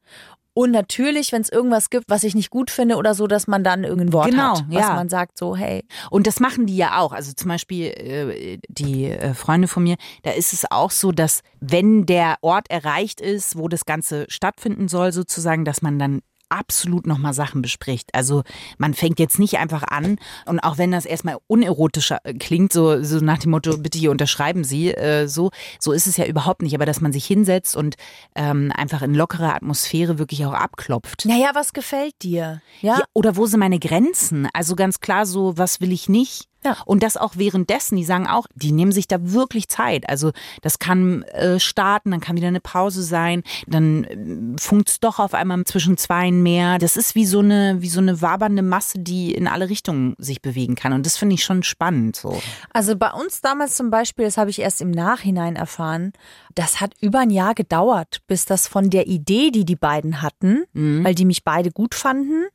Und 0.54 0.72
natürlich, 0.72 1.32
wenn 1.32 1.42
es 1.42 1.50
irgendwas 1.50 1.90
gibt, 1.90 2.06
was 2.10 2.24
ich 2.24 2.36
nicht 2.36 2.50
gut 2.50 2.72
finde 2.72 2.98
oder 2.98 3.14
so, 3.14 3.28
dass 3.28 3.48
man 3.48 3.64
dann 3.64 3.84
irgendein 3.84 4.14
Wort 4.14 4.32
Genau, 4.32 4.58
hat, 4.58 4.66
was 4.68 4.82
ja. 4.82 4.94
man 4.94 5.08
sagt, 5.08 5.38
so, 5.38 5.56
hey, 5.56 5.86
Und 6.10 6.28
das 6.28 6.40
machen 6.40 6.66
die 6.66 6.76
ja 6.76 7.00
auch. 7.00 7.14
Also 7.14 7.32
zum 7.34 7.50
Beispiel 7.50 7.86
äh, 7.86 8.58
die 8.68 9.06
äh, 9.06 9.34
Freunde 9.34 9.68
von 9.68 9.84
mir, 9.84 9.96
da 10.24 10.32
ist 10.32 10.54
es 10.54 10.70
auch 10.70 10.92
so, 10.92 11.12
dass 11.12 11.42
wenn 11.60 12.06
der 12.06 12.38
Ort 12.42 12.70
erreicht 12.70 13.22
ist, 13.22 13.58
wo 13.58 13.68
das 13.68 13.86
Ganze 13.86 14.26
stattfinden 14.28 14.88
soll, 14.88 15.12
sozusagen, 15.12 15.66
dass 15.66 15.82
man 15.82 16.00
dann 16.00 16.22
absolut 16.50 17.08
nochmal 17.08 17.34
Sachen 17.34 17.62
bespricht. 17.62 18.10
Also 18.14 18.44
man 18.78 18.94
fängt 18.94 19.20
jetzt 19.20 19.40
nicht 19.40 19.58
einfach 19.58 19.84
an 19.84 20.18
und 20.46 20.60
auch 20.60 20.78
wenn 20.78 20.92
das 20.92 21.06
erstmal 21.06 21.38
unerotischer 21.48 22.20
äh, 22.24 22.34
klingt, 22.34 22.74
so, 22.74 23.02
so 23.04 23.20
nach 23.20 23.38
dem 23.38 23.52
Motto, 23.52 23.78
bitte 23.78 23.98
hier 23.98 24.12
unterschreiben 24.12 24.64
Sie, 24.64 24.92
äh, 24.94 25.28
so, 25.28 25.52
so 25.80 25.92
ist 25.92 26.08
es 26.08 26.18
ja 26.18 26.26
überhaupt 26.26 26.62
nicht, 26.62 26.76
aber 26.76 26.86
dass 26.86 27.02
man 27.02 27.14
sich 27.14 27.26
hinsetzt 27.26 27.76
und 27.76 27.96
ähm, 28.36 28.72
einfach 28.76 29.02
in 29.02 29.14
lockerer 29.14 29.56
Atmosphäre 29.56 30.20
wirklich 30.20 30.46
auch 30.46 30.54
abklopft. 30.54 31.26
naja, 31.26 31.52
was 31.54 31.74
gefällt 31.74 32.16
dir? 32.22 32.62
Ja, 32.82 33.00
Ja, 33.00 33.04
oder 33.14 33.36
wo 33.36 33.46
sind 33.46 33.60
meine 33.60 33.80
Grenzen? 33.80 34.48
Also 34.54 34.76
ganz 34.76 35.00
klar 35.00 35.26
so, 35.26 35.58
was 35.58 35.82
will 35.82 35.92
ich 35.92 36.10
nicht? 36.10 36.49
Ja. 36.64 36.78
Und 36.86 37.04
das 37.04 37.18
auch 37.18 37.38
währenddessen, 37.38 37.96
die 37.96 38.04
sagen 38.04 38.28
auch, 38.28 38.46
die 38.54 38.72
nehmen 38.72 38.92
sich 38.92 39.08
da 39.08 39.18
wirklich 39.20 39.70
Zeit. 39.70 40.10
Also 40.10 40.32
das 40.62 40.80
kann 40.80 41.24
äh, 41.24 41.60
starten, 41.60 42.12
dann 42.12 42.20
kann 42.20 42.36
wieder 42.36 42.48
eine 42.48 42.60
Pause 42.60 43.04
sein, 43.04 43.44
dann 43.68 44.04
äh, 44.04 44.60
funkt's 44.60 45.00
doch 45.00 45.20
auf 45.20 45.34
einmal 45.34 45.64
zwischen 45.64 45.98
zweien 45.98 46.44
mehr. 46.44 46.78
Das 46.78 46.98
ist 46.98 47.16
wie 47.16 47.26
so 47.26 47.40
eine, 47.40 47.78
wie 47.80 47.90
so 47.90 48.02
eine 48.02 48.22
wabernde 48.22 48.62
Masse, 48.62 49.00
die 49.00 49.34
in 49.34 49.48
alle 49.48 49.70
Richtungen 49.70 50.16
sich 50.18 50.42
bewegen 50.42 50.76
kann. 50.76 50.94
Und 50.94 51.06
das 51.06 51.18
finde 51.18 51.36
ich 51.36 51.44
schon 51.44 51.64
spannend. 51.64 52.16
So. 52.16 52.42
Also 52.72 52.96
bei 52.98 53.12
uns 53.12 53.42
damals 53.42 53.76
zum 53.76 53.90
Beispiel, 53.90 54.26
das 54.26 54.38
habe 54.38 54.50
ich 54.50 54.60
erst 54.60 54.82
im 54.82 54.92
Nachhinein 54.92 55.56
erfahren, 55.56 56.14
das 56.56 56.82
hat 56.82 56.94
über 57.00 57.20
ein 57.20 57.30
Jahr 57.30 57.56
gedauert, 57.56 58.22
bis 58.28 58.46
das 58.46 58.68
von 58.68 58.90
der 58.90 59.08
Idee, 59.08 59.52
die 59.52 59.64
die 59.64 59.76
beiden 59.76 60.22
hatten, 60.22 60.66
weil 60.74 61.16
die 61.16 61.26
mich 61.26 61.44
beide 61.44 61.72
gut 61.72 61.96
fanden, 61.96 62.48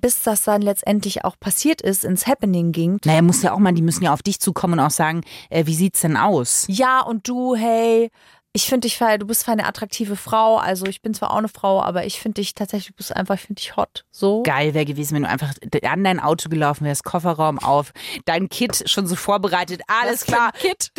bis 0.00 0.22
das 0.22 0.42
dann 0.42 0.62
letztendlich 0.62 1.24
auch 1.24 1.38
passiert 1.38 1.80
ist, 1.80 2.04
ins 2.04 2.26
Happening 2.26 2.72
ging. 2.72 2.98
Naja, 3.04 3.22
muss 3.22 3.39
ja 3.42 3.52
auch 3.52 3.58
mal, 3.58 3.72
die 3.72 3.82
müssen 3.82 4.04
ja 4.04 4.12
auf 4.12 4.22
dich 4.22 4.40
zukommen 4.40 4.74
und 4.74 4.80
auch 4.80 4.90
sagen, 4.90 5.22
äh, 5.48 5.66
wie 5.66 5.74
sieht's 5.74 6.00
denn 6.00 6.16
aus? 6.16 6.64
Ja, 6.68 7.00
und 7.00 7.28
du, 7.28 7.54
hey, 7.54 8.10
ich 8.52 8.64
finde 8.66 8.88
dich, 8.88 8.98
du 8.98 9.26
bist 9.26 9.48
eine 9.48 9.64
attraktive 9.64 10.16
Frau. 10.16 10.56
Also 10.56 10.86
ich 10.86 11.02
bin 11.02 11.14
zwar 11.14 11.30
auch 11.30 11.36
eine 11.36 11.48
Frau, 11.48 11.80
aber 11.80 12.04
ich 12.04 12.18
finde 12.18 12.40
dich 12.40 12.54
tatsächlich, 12.54 12.88
du 12.88 12.94
bist 12.94 13.14
einfach, 13.14 13.36
ich 13.36 13.42
finde 13.42 13.60
dich 13.60 13.76
hot. 13.76 14.04
So. 14.10 14.42
Geil 14.42 14.74
wäre 14.74 14.84
gewesen, 14.84 15.14
wenn 15.14 15.22
du 15.22 15.28
einfach 15.28 15.52
an 15.84 16.02
dein 16.04 16.18
Auto 16.18 16.48
gelaufen 16.48 16.84
wärst, 16.84 17.04
Kofferraum 17.04 17.60
auf, 17.60 17.92
dein 18.24 18.48
Kit 18.48 18.82
schon 18.90 19.06
so 19.06 19.14
vorbereitet, 19.14 19.82
alles 19.86 20.22
Was 20.22 20.26
klar. 20.26 20.52
Kit. 20.52 20.90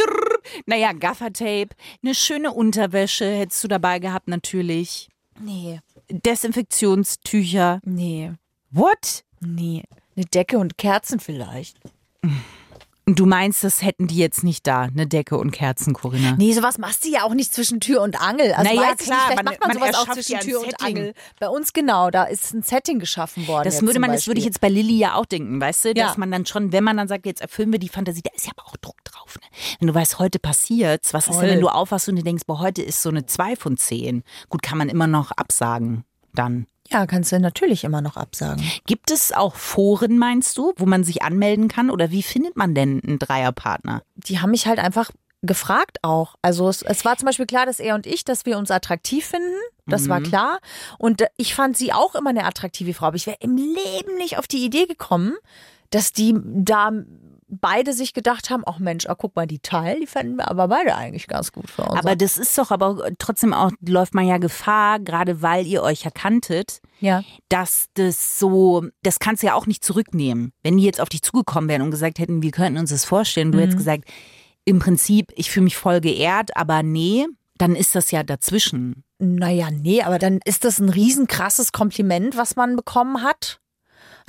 Naja, 0.66 0.94
Gaffertape, 0.94 1.70
eine 2.04 2.16
schöne 2.16 2.52
Unterwäsche 2.52 3.26
hättest 3.30 3.64
du 3.64 3.68
dabei 3.68 4.00
gehabt 4.00 4.30
natürlich. 4.30 5.10
Nee, 5.40 5.80
Desinfektionstücher. 6.10 7.80
nee, 7.84 8.32
What? 8.72 9.24
nee. 9.42 9.84
Eine 10.16 10.26
Decke 10.26 10.58
und 10.58 10.78
Kerzen 10.78 11.20
vielleicht. 11.20 11.78
Du 13.08 13.26
meinst, 13.26 13.64
das 13.64 13.82
hätten 13.82 14.06
die 14.08 14.16
jetzt 14.18 14.44
nicht 14.44 14.68
da, 14.68 14.84
eine 14.84 15.08
Decke 15.08 15.36
und 15.38 15.50
Kerzen, 15.52 15.94
Corinna? 15.94 16.36
Nee, 16.38 16.54
sowas 16.54 16.78
machst 16.78 17.04
du 17.04 17.10
ja 17.10 17.24
auch 17.24 17.34
nicht 17.34 17.52
zwischen 17.54 17.80
Tür 17.82 18.04
und 18.04 18.22
Angel. 18.22 18.54
Also 18.54 18.70
Naja, 18.70 18.90
weiß 18.92 19.02
ich 19.02 19.06
klar, 19.08 19.18
nicht, 19.18 19.26
vielleicht 19.26 19.36
man- 19.38 19.46
macht 19.46 19.60
man, 19.60 19.70
man 19.70 19.78
sowas 19.94 19.96
auch 20.08 20.14
zwischen 20.14 20.40
Tür 20.40 20.60
und 20.62 20.70
Setting. 20.70 20.86
Angel. 20.98 21.14
Bei 21.40 21.50
uns 21.50 21.74
genau, 21.74 22.12
da 22.12 22.24
ist 22.26 22.54
ein 22.54 22.62
Setting 22.62 23.00
geschaffen 23.00 23.48
worden. 23.48 23.66
Das 23.66 23.82
würde 23.82 24.00
man, 24.00 24.12
das 24.12 24.28
würde 24.28 24.40
ich 24.40 24.46
jetzt 24.46 24.62
bei 24.62 24.70
Lilly 24.70 24.98
ja 25.00 25.16
auch 25.16 25.26
denken, 25.26 25.60
weißt 25.60 25.86
du? 25.86 25.90
Ja. 25.90 26.08
Dass 26.08 26.18
man 26.18 26.30
dann 26.32 26.46
schon, 26.46 26.72
wenn 26.72 26.84
man 26.84 26.96
dann 26.96 27.08
sagt, 27.08 27.26
jetzt 27.26 27.42
erfüllen 27.42 27.72
wir 27.72 27.80
die 27.80 27.90
Fantasie, 27.90 28.22
da 28.22 28.30
ist 28.36 28.46
ja 28.46 28.54
aber 28.56 28.68
auch 28.70 28.78
Druck 28.78 29.04
drauf. 29.04 29.36
Ne? 29.42 29.48
Wenn 29.80 29.88
du 29.88 29.96
weißt, 29.96 30.20
heute 30.20 30.38
passiert's, 30.40 31.14
was 31.14 31.28
ist 31.28 31.34
Voll. 31.34 31.46
denn, 31.48 31.56
wenn 31.56 31.62
du 31.62 31.70
aufwachst 31.70 32.08
und 32.08 32.16
du 32.18 32.24
denkst, 32.24 32.44
boah, 32.46 32.60
heute 32.60 32.84
ist 32.84 33.02
so 33.02 33.10
eine 33.10 33.26
2 33.26 33.56
von 33.56 33.78
10. 33.78 34.24
Gut, 34.48 34.62
kann 34.62 34.78
man 34.78 34.90
immer 34.90 35.08
noch 35.08 35.32
absagen 35.32 36.06
dann. 36.34 36.68
Ja, 36.92 37.06
kannst 37.06 37.32
du 37.32 37.40
natürlich 37.40 37.84
immer 37.84 38.02
noch 38.02 38.18
absagen. 38.18 38.64
Gibt 38.86 39.12
es 39.12 39.32
auch 39.32 39.56
Foren, 39.56 40.18
meinst 40.18 40.58
du, 40.58 40.74
wo 40.76 40.86
man 40.86 41.04
sich 41.04 41.24
anmelden 41.24 41.68
kann? 41.68 41.90
Oder 41.90 42.12
wie 42.12 42.24
findet 42.24 42.58
man 42.58 42.76
denn 42.76 43.02
einen 43.06 43.18
Dreierpartner? 43.18 44.04
Die 44.16 44.40
haben 44.40 44.52
mich 44.52 44.68
halt 44.68 44.80
einfach 44.80 45.12
gefragt 45.42 46.00
auch. 46.02 46.36
Also 46.42 46.70
es, 46.70 46.82
es 46.82 47.06
war 47.06 47.18
zum 47.18 47.26
Beispiel 47.28 47.46
klar, 47.46 47.66
dass 47.66 47.80
er 47.80 47.96
und 47.96 48.06
ich, 48.06 48.26
dass 48.26 48.46
wir 48.46 48.58
uns 48.58 48.72
attraktiv 48.72 49.26
finden. 49.26 49.56
Das 49.88 50.08
war 50.08 50.22
klar. 50.22 50.60
Und 50.98 51.22
äh, 51.22 51.28
ich 51.38 51.56
fand 51.56 51.76
sie 51.76 51.92
auch 51.92 52.16
immer 52.16 52.30
eine 52.30 52.46
attraktive 52.46 52.94
Frau. 52.94 53.08
Aber 53.08 53.16
ich 53.16 53.28
wäre 53.28 53.38
im 53.40 53.58
Leben 53.58 54.16
nicht 54.18 54.38
auf 54.38 54.48
die 54.48 54.64
Idee 54.64 54.86
gekommen, 54.86 55.36
dass 55.90 56.14
die 56.14 56.34
da 56.44 56.92
beide 57.52 57.94
sich 57.94 58.14
gedacht 58.14 58.50
haben, 58.50 58.64
ach 58.66 58.80
Mensch, 58.80 59.06
ah, 59.08 59.16
guck 59.16 59.36
mal, 59.36 59.46
die 59.46 59.60
Teil, 59.60 60.00
die 60.00 60.08
fänden 60.08 60.38
wir 60.38 60.50
aber 60.50 60.70
beide 60.70 60.96
eigentlich 60.96 61.28
ganz 61.28 61.52
gut 61.52 61.70
für 61.70 61.84
uns. 61.84 62.00
Aber 62.00 62.16
das 62.16 62.38
ist 62.38 62.58
doch 62.58 62.72
aber 62.72 63.12
trotzdem 63.20 63.54
auch, 63.54 63.72
läuft 63.86 64.14
man 64.14 64.26
ja 64.26 64.38
Gefahr, 64.38 65.00
gerade 65.00 65.42
weil 65.42 65.68
ihr 65.68 65.84
euch 65.84 66.06
erkanntet, 66.06 66.82
ja. 67.00 67.24
dass 67.50 67.88
das 67.96 68.40
so, 68.40 68.86
das 69.04 69.20
kannst 69.20 69.44
du 69.44 69.48
ja 69.48 69.56
auch 69.56 69.68
nicht 69.68 69.84
zurücknehmen. 69.84 70.54
Wenn 70.64 70.78
die 70.78 70.86
jetzt 70.86 71.02
auf 71.02 71.10
dich 71.10 71.22
zugekommen 71.22 71.70
wären 71.70 71.82
und 71.82 71.92
gesagt 71.92 72.20
hätten, 72.20 72.42
wir 72.42 72.52
könnten 72.52 72.80
uns 72.80 72.90
das 72.90 73.06
vorstellen, 73.06 73.52
du 73.52 73.60
hättest 73.60 73.78
gesagt, 73.78 74.06
im 74.64 74.80
Prinzip, 74.80 75.32
ich 75.36 75.52
fühle 75.52 75.66
mich 75.66 75.78
voll 75.78 76.02
geehrt, 76.02 76.56
aber 76.56 76.84
nee, 76.84 77.26
dann 77.58 77.76
ist 77.76 77.96
das 77.96 78.12
ja 78.12 78.24
dazwischen. 78.24 79.04
Naja, 79.20 79.70
nee, 79.72 80.02
aber 80.02 80.18
dann 80.18 80.40
ist 80.46 80.66
das 80.66 80.80
ein 80.80 80.90
riesenkrasses 80.90 81.72
Kompliment, 81.72 82.36
was 82.36 82.56
man 82.56 82.76
bekommen 82.76 83.22
hat. 83.22 83.61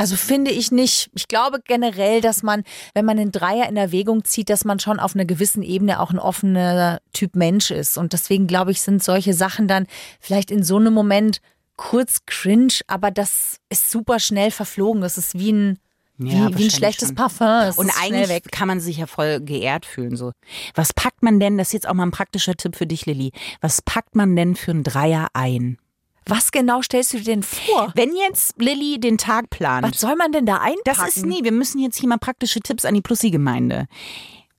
Also 0.03 0.17
finde 0.17 0.51
ich 0.51 0.73
nicht. 0.73 1.11
Ich 1.15 1.29
glaube 1.29 1.61
generell, 1.65 2.21
dass 2.21 2.43
man, 2.43 2.65
wenn 2.93 3.05
man 3.05 3.21
einen 3.21 3.31
Dreier 3.31 3.69
in 3.69 3.77
Erwägung 3.77 4.25
zieht, 4.25 4.51
dass 4.51 4.65
man 4.65 4.81
schon 4.81 4.99
auf 4.99 5.15
einer 5.15 5.25
gewissen 5.25 5.63
Ebene 5.63 6.01
auch 6.01 6.11
ein 6.11 6.19
offener 6.19 7.01
Typ 7.13 7.37
Mensch 7.37 7.71
ist. 7.71 7.97
Und 7.97 8.13
deswegen 8.13 8.49
glaube 8.49 8.73
ich, 8.73 8.81
sind 8.81 9.01
solche 9.01 9.33
Sachen 9.33 9.69
dann 9.69 9.87
vielleicht 10.19 10.51
in 10.51 10.65
so 10.65 10.77
einem 10.77 10.93
Moment 10.93 11.39
kurz 11.77 12.23
cringe, 12.27 12.81
aber 12.89 13.13
das 13.13 13.59
ist 13.69 13.93
super 13.93 14.19
schnell 14.19 14.51
verflogen. 14.51 15.03
Das 15.03 15.19
ist 15.19 15.39
wie 15.39 15.53
ein, 15.53 15.79
Ja, 16.19 16.49
wie, 16.49 16.59
wie 16.59 16.65
ein 16.65 16.71
schlechtes 16.73 17.11
schon. 17.11 17.15
Parfum. 17.15 17.47
Es 17.69 17.79
Und 17.79 17.93
eigentlich 18.03 18.29
weg. 18.29 18.51
kann 18.51 18.67
man 18.67 18.81
sich 18.81 18.97
ja 18.97 19.07
voll 19.07 19.39
geehrt 19.39 19.87
fühlen. 19.87 20.17
So. 20.17 20.33
Was 20.75 20.93
packt 20.93 21.23
man 21.23 21.39
denn, 21.39 21.59
das 21.59 21.69
ist 21.69 21.75
jetzt 21.75 21.89
auch 21.89 21.95
mal 21.95 22.07
ein 22.07 22.11
praktischer 22.11 22.57
Tipp 22.57 22.75
für 22.75 22.89
dich, 22.89 23.07
Lilly, 23.07 23.31
was 23.61 23.81
packt 23.83 24.17
man 24.17 24.35
denn 24.35 24.57
für 24.57 24.73
einen 24.73 24.83
Dreier 24.83 25.29
ein? 25.33 25.79
Was 26.27 26.53
genau 26.53 26.83
stellst 26.83 27.13
du 27.13 27.19
dir 27.19 27.25
denn 27.25 27.43
vor? 27.43 27.93
Wenn 27.95 28.17
jetzt 28.17 28.61
Lilly 28.61 29.01
den 29.01 29.19
Tag 29.19 29.51
plant. 29.51 29.87
Was 29.87 30.01
soll 30.01 30.17
man 30.17 30.33
denn 30.33 30.47
da 30.47 30.59
einpacken? 30.59 30.81
Das 30.85 31.17
ist 31.17 31.27
nie, 31.27 31.43
wir 31.45 31.53
müssen 31.53 31.79
jetzt 31.79 31.99
hier 31.99 32.09
mal 32.09 32.19
praktische 32.19 32.61
Tipps 32.61 32.85
an 32.85 32.95
die 32.95 33.01
Plussi-Gemeinde. 33.01 33.87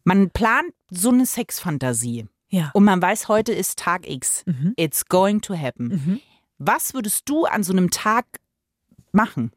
Man 0.04 0.30
plant 0.30 0.74
so 0.90 1.10
eine 1.10 1.26
Sexfantasie. 1.26 2.28
Ja. 2.50 2.72
Und 2.74 2.84
man 2.84 3.02
weiß, 3.02 3.30
heute 3.30 3.54
ist 3.54 3.80
Tag 3.80 4.08
X. 4.08 4.44
It's 4.76 5.06
going 5.06 5.42
to 5.42 5.58
happen. 5.58 6.22
Was 6.58 6.94
würdest 6.94 7.28
du 7.30 7.46
an 7.46 7.64
so 7.64 7.74
einem 7.74 7.90
Tag 7.90 8.26
machen? 9.12 9.52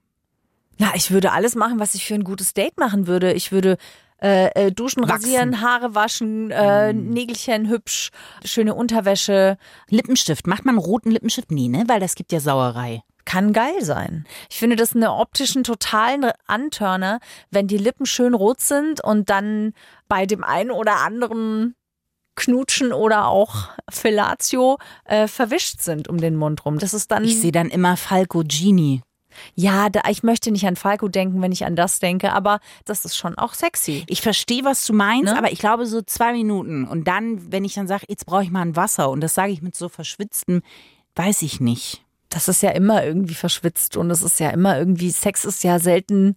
Na, 0.78 0.94
ich 0.94 1.10
würde 1.10 1.32
alles 1.32 1.54
machen, 1.54 1.78
was 1.78 1.94
ich 1.94 2.04
für 2.04 2.14
ein 2.14 2.24
gutes 2.24 2.54
Date 2.54 2.78
machen 2.78 3.06
würde. 3.06 3.32
Ich 3.32 3.50
würde 3.52 3.76
äh, 4.22 4.46
äh, 4.66 4.72
duschen, 4.72 5.02
Wachsen. 5.02 5.12
rasieren, 5.12 5.60
Haare 5.60 5.94
waschen, 5.94 6.50
äh, 6.50 6.92
Nägelchen 6.92 7.68
hübsch, 7.68 8.10
schöne 8.44 8.74
Unterwäsche. 8.74 9.58
Lippenstift. 9.88 10.46
Macht 10.46 10.64
man 10.64 10.78
roten 10.78 11.10
Lippenstift? 11.10 11.50
Nee, 11.50 11.68
ne? 11.68 11.84
Weil 11.86 12.00
das 12.00 12.14
gibt 12.14 12.32
ja 12.32 12.40
Sauerei. 12.40 13.02
Kann 13.24 13.52
geil 13.52 13.82
sein. 13.82 14.24
Ich 14.48 14.58
finde 14.58 14.76
das 14.76 14.94
einen 14.94 15.08
optischen 15.08 15.64
totalen 15.64 16.30
Antörner, 16.46 17.18
wenn 17.50 17.66
die 17.66 17.76
Lippen 17.76 18.06
schön 18.06 18.34
rot 18.34 18.60
sind 18.60 19.02
und 19.02 19.28
dann 19.28 19.72
bei 20.08 20.26
dem 20.26 20.44
einen 20.44 20.70
oder 20.70 20.98
anderen 20.98 21.74
Knutschen 22.36 22.92
oder 22.92 23.26
auch 23.26 23.70
Fellatio 23.90 24.78
äh, 25.04 25.26
verwischt 25.26 25.80
sind 25.80 26.06
um 26.06 26.18
den 26.18 26.36
Mund 26.36 26.64
rum. 26.64 26.78
Das 26.78 26.94
ist 26.94 27.10
dann 27.10 27.24
Ich 27.24 27.40
sehe 27.40 27.50
dann 27.50 27.68
immer 27.70 27.96
Falco 27.96 28.42
Genie. 28.46 29.02
Ja, 29.54 29.88
da, 29.88 30.02
ich 30.10 30.22
möchte 30.22 30.50
nicht 30.50 30.66
an 30.66 30.76
Falco 30.76 31.08
denken, 31.08 31.40
wenn 31.42 31.52
ich 31.52 31.64
an 31.64 31.76
das 31.76 31.98
denke, 31.98 32.32
aber 32.32 32.60
das 32.84 33.04
ist 33.04 33.16
schon 33.16 33.36
auch 33.38 33.54
sexy. 33.54 34.04
Ich 34.08 34.20
verstehe, 34.22 34.64
was 34.64 34.84
du 34.86 34.92
meinst, 34.92 35.32
Ne? 35.32 35.38
aber 35.38 35.52
ich 35.52 35.58
glaube 35.58 35.86
so 35.86 36.02
zwei 36.02 36.32
Minuten. 36.32 36.86
Und 36.86 37.06
dann, 37.08 37.52
wenn 37.52 37.64
ich 37.64 37.74
dann 37.74 37.86
sage, 37.86 38.04
jetzt 38.08 38.26
brauche 38.26 38.42
ich 38.44 38.50
mal 38.50 38.62
ein 38.62 38.76
Wasser 38.76 39.10
und 39.10 39.20
das 39.20 39.34
sage 39.34 39.52
ich 39.52 39.62
mit 39.62 39.74
so 39.74 39.88
verschwitztem, 39.88 40.62
weiß 41.14 41.42
ich 41.42 41.60
nicht. 41.60 42.02
das 42.28 42.48
ist 42.48 42.62
ja 42.62 42.70
immer 42.70 43.04
irgendwie 43.04 43.34
verschwitzt 43.34 43.96
und 43.96 44.10
es 44.10 44.20
ist 44.22 44.40
ja 44.40 44.50
immer 44.50 44.78
irgendwie, 44.78 45.10
Sex 45.10 45.44
ist 45.44 45.62
ja 45.64 45.78
selten 45.78 46.36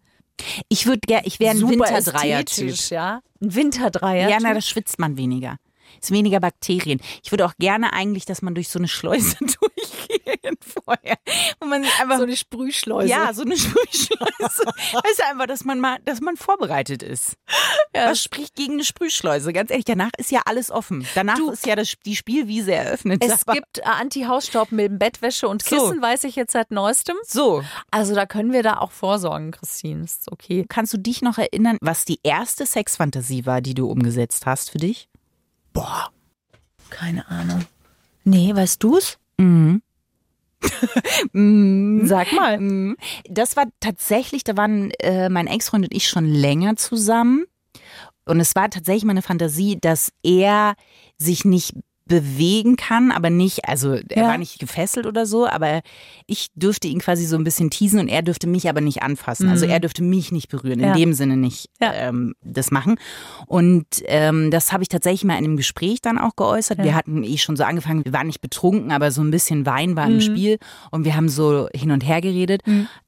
Ich 0.70 0.86
würde 0.86 1.02
gerne, 1.06 1.26
ich 1.28 1.40
wäre 1.40 1.52
ein 1.56 1.68
Winterdreier-Typ. 1.68 2.76
ja. 2.90 3.22
Ein 3.42 3.56
Winterdreier. 3.56 4.30
Ja, 4.30 4.38
na, 4.42 4.54
da 4.54 4.62
schwitzt 4.62 5.00
man 5.00 5.18
weniger. 5.18 5.58
Ist 6.02 6.12
weniger 6.12 6.40
Bakterien. 6.40 7.00
Ich 7.24 7.32
würde 7.32 7.46
auch 7.46 7.54
gerne 7.60 7.94
eigentlich, 7.94 8.26
dass 8.26 8.42
man 8.42 8.56
durch 8.56 8.70
so 8.70 8.80
eine 8.80 8.88
Schleuse 8.88 9.36
durchgehen 9.40 10.56
vorher. 10.84 11.18
Wo 11.60 11.68
man 11.68 11.84
einfach, 12.02 12.18
So 12.18 12.24
eine 12.24 12.38
Sprühschleuse. 12.38 13.08
ja, 13.10 13.34
so 13.34 13.44
eine 13.44 13.58
Sprühschleuse. 13.58 14.66
weißt 14.66 15.20
du 15.20 15.26
einfach, 15.30 15.48
dass 15.48 15.64
man 15.66 15.80
mal, 15.80 15.98
dass 16.06 16.22
man 16.22 16.38
vorbereitet 16.38 17.04
ist. 17.04 17.34
Was 17.94 18.24
spricht 18.24 18.56
gegen 18.56 18.74
eine 18.74 18.84
Sprühschleuse? 18.84 19.52
Ganz 19.54 19.72
ehrlich, 19.72 19.86
danach 19.86 20.12
ist 20.18 20.32
ja 20.32 20.42
alles 20.46 20.72
offen. 20.72 21.06
Danach 21.16 21.38
Du- 21.38 21.52
ist 21.52 21.66
ja 21.66 21.76
das, 21.76 21.94
die 22.06 22.16
Spielwiese 22.16 22.74
eröffnet. 22.74 23.24
Es 23.24 23.44
Aber- 23.44 23.54
gibt 23.54 23.86
Anti-Hausstaubmilben, 23.86 25.00
Bettwäsche 25.00 25.48
und 25.48 25.64
So. 25.64 25.76
Kissen, 25.76 26.02
weiß 26.02 26.24
ich 26.26 26.36
jetzt 26.36 26.54
seit 26.54 26.72
neuestem. 26.72 27.16
so. 27.26 27.64
Also 27.92 28.16
da 28.16 28.26
können 28.26 28.52
wir 28.54 28.64
da 28.64 28.78
auch 28.78 28.92
vorsorgen, 28.92 29.52
Christine. 29.52 30.04
Ist 30.04 30.32
okay. 30.32 30.66
Kannst 30.70 30.94
du 30.94 30.98
dich 30.98 31.22
noch 31.22 31.38
erinnern, 31.38 31.78
was 31.82 32.06
die 32.06 32.20
erste 32.24 32.66
Sexfantasie 32.66 33.46
war, 33.46 33.62
die 33.62 33.74
du 33.74 33.88
umgesetzt 33.90 34.46
hast 34.46 34.70
für 34.72 34.78
dich? 34.78 35.09
Boah, 35.80 36.12
keine 36.90 37.26
Ahnung. 37.30 37.64
Nee, 38.26 38.54
weißt 38.54 38.84
du's? 38.84 39.18
Mhm. 39.38 39.82
Mhm. 41.32 42.06
Sag 42.06 42.34
mal. 42.34 42.60
Mhm. 42.60 42.98
Das 43.30 43.56
war 43.56 43.66
tatsächlich, 43.80 44.44
da 44.44 44.58
waren 44.58 44.92
äh, 45.00 45.30
mein 45.30 45.48
Ex-Freund 45.48 45.86
und 45.86 45.96
ich 45.96 46.10
schon 46.10 46.26
länger 46.26 46.76
zusammen. 46.76 47.46
Und 48.26 48.42
es 48.42 48.56
war 48.56 48.70
tatsächlich 48.70 49.06
meine 49.06 49.22
Fantasie, 49.22 49.80
dass 49.80 50.12
er 50.22 50.76
sich 51.18 51.46
nicht 51.46 51.76
bewegen 52.10 52.76
kann, 52.76 53.12
aber 53.14 53.30
nicht, 53.30 53.70
also 53.70 53.94
er 53.94 54.04
Ja. 54.24 54.28
war 54.28 54.38
nicht 54.38 54.60
gefesselt 54.60 55.06
oder 55.06 55.26
so, 55.26 55.48
aber 55.48 55.80
ich 56.28 56.48
dürfte 56.56 56.90
ihn 56.90 57.00
quasi 57.00 57.26
so 57.26 57.38
ein 57.38 57.46
bisschen 57.46 57.70
teasen 57.70 58.00
und 58.02 58.10
er 58.10 58.22
dürfte 58.22 58.48
mich 58.48 58.68
aber 58.68 58.82
nicht 58.82 59.02
anfassen. 59.02 59.48
Also 59.48 59.66
er 59.66 59.80
dürfte 59.80 60.04
mich 60.04 60.34
nicht 60.34 60.50
berühren, 60.50 60.80
in 60.82 60.90
Mhm. 60.90 60.92
Ja. 60.92 60.94
dem 60.96 61.14
Sinne 61.14 61.38
nicht 61.38 61.70
Ja. 61.80 61.94
ähm, 61.94 62.34
das 62.44 62.72
machen. 62.72 62.98
Und 63.48 63.86
ähm, 64.08 64.52
das 64.52 64.74
habe 64.74 64.84
ich 64.84 64.90
tatsächlich 64.90 65.24
mal 65.24 65.38
in 65.38 65.46
einem 65.46 65.56
Gespräch 65.58 66.02
dann 66.02 66.18
auch 66.18 66.36
geäußert. 66.36 66.80
Wir 66.84 66.96
hatten 66.96 67.24
eh 67.24 67.38
schon 67.38 67.56
so 67.56 67.64
angefangen, 67.64 68.04
wir 68.04 68.12
waren 68.12 68.28
nicht 68.28 68.42
betrunken, 68.42 68.92
aber 68.92 69.12
so 69.12 69.22
ein 69.22 69.32
bisschen 69.32 69.66
Wein 69.66 69.96
war 69.96 70.08
im 70.08 70.16
Mhm. 70.16 70.22
Spiel 70.22 70.58
und 70.92 71.06
wir 71.06 71.16
haben 71.16 71.30
so 71.30 71.70
hin 71.74 71.92
und 71.92 72.02
her 72.06 72.20
geredet. 72.20 72.62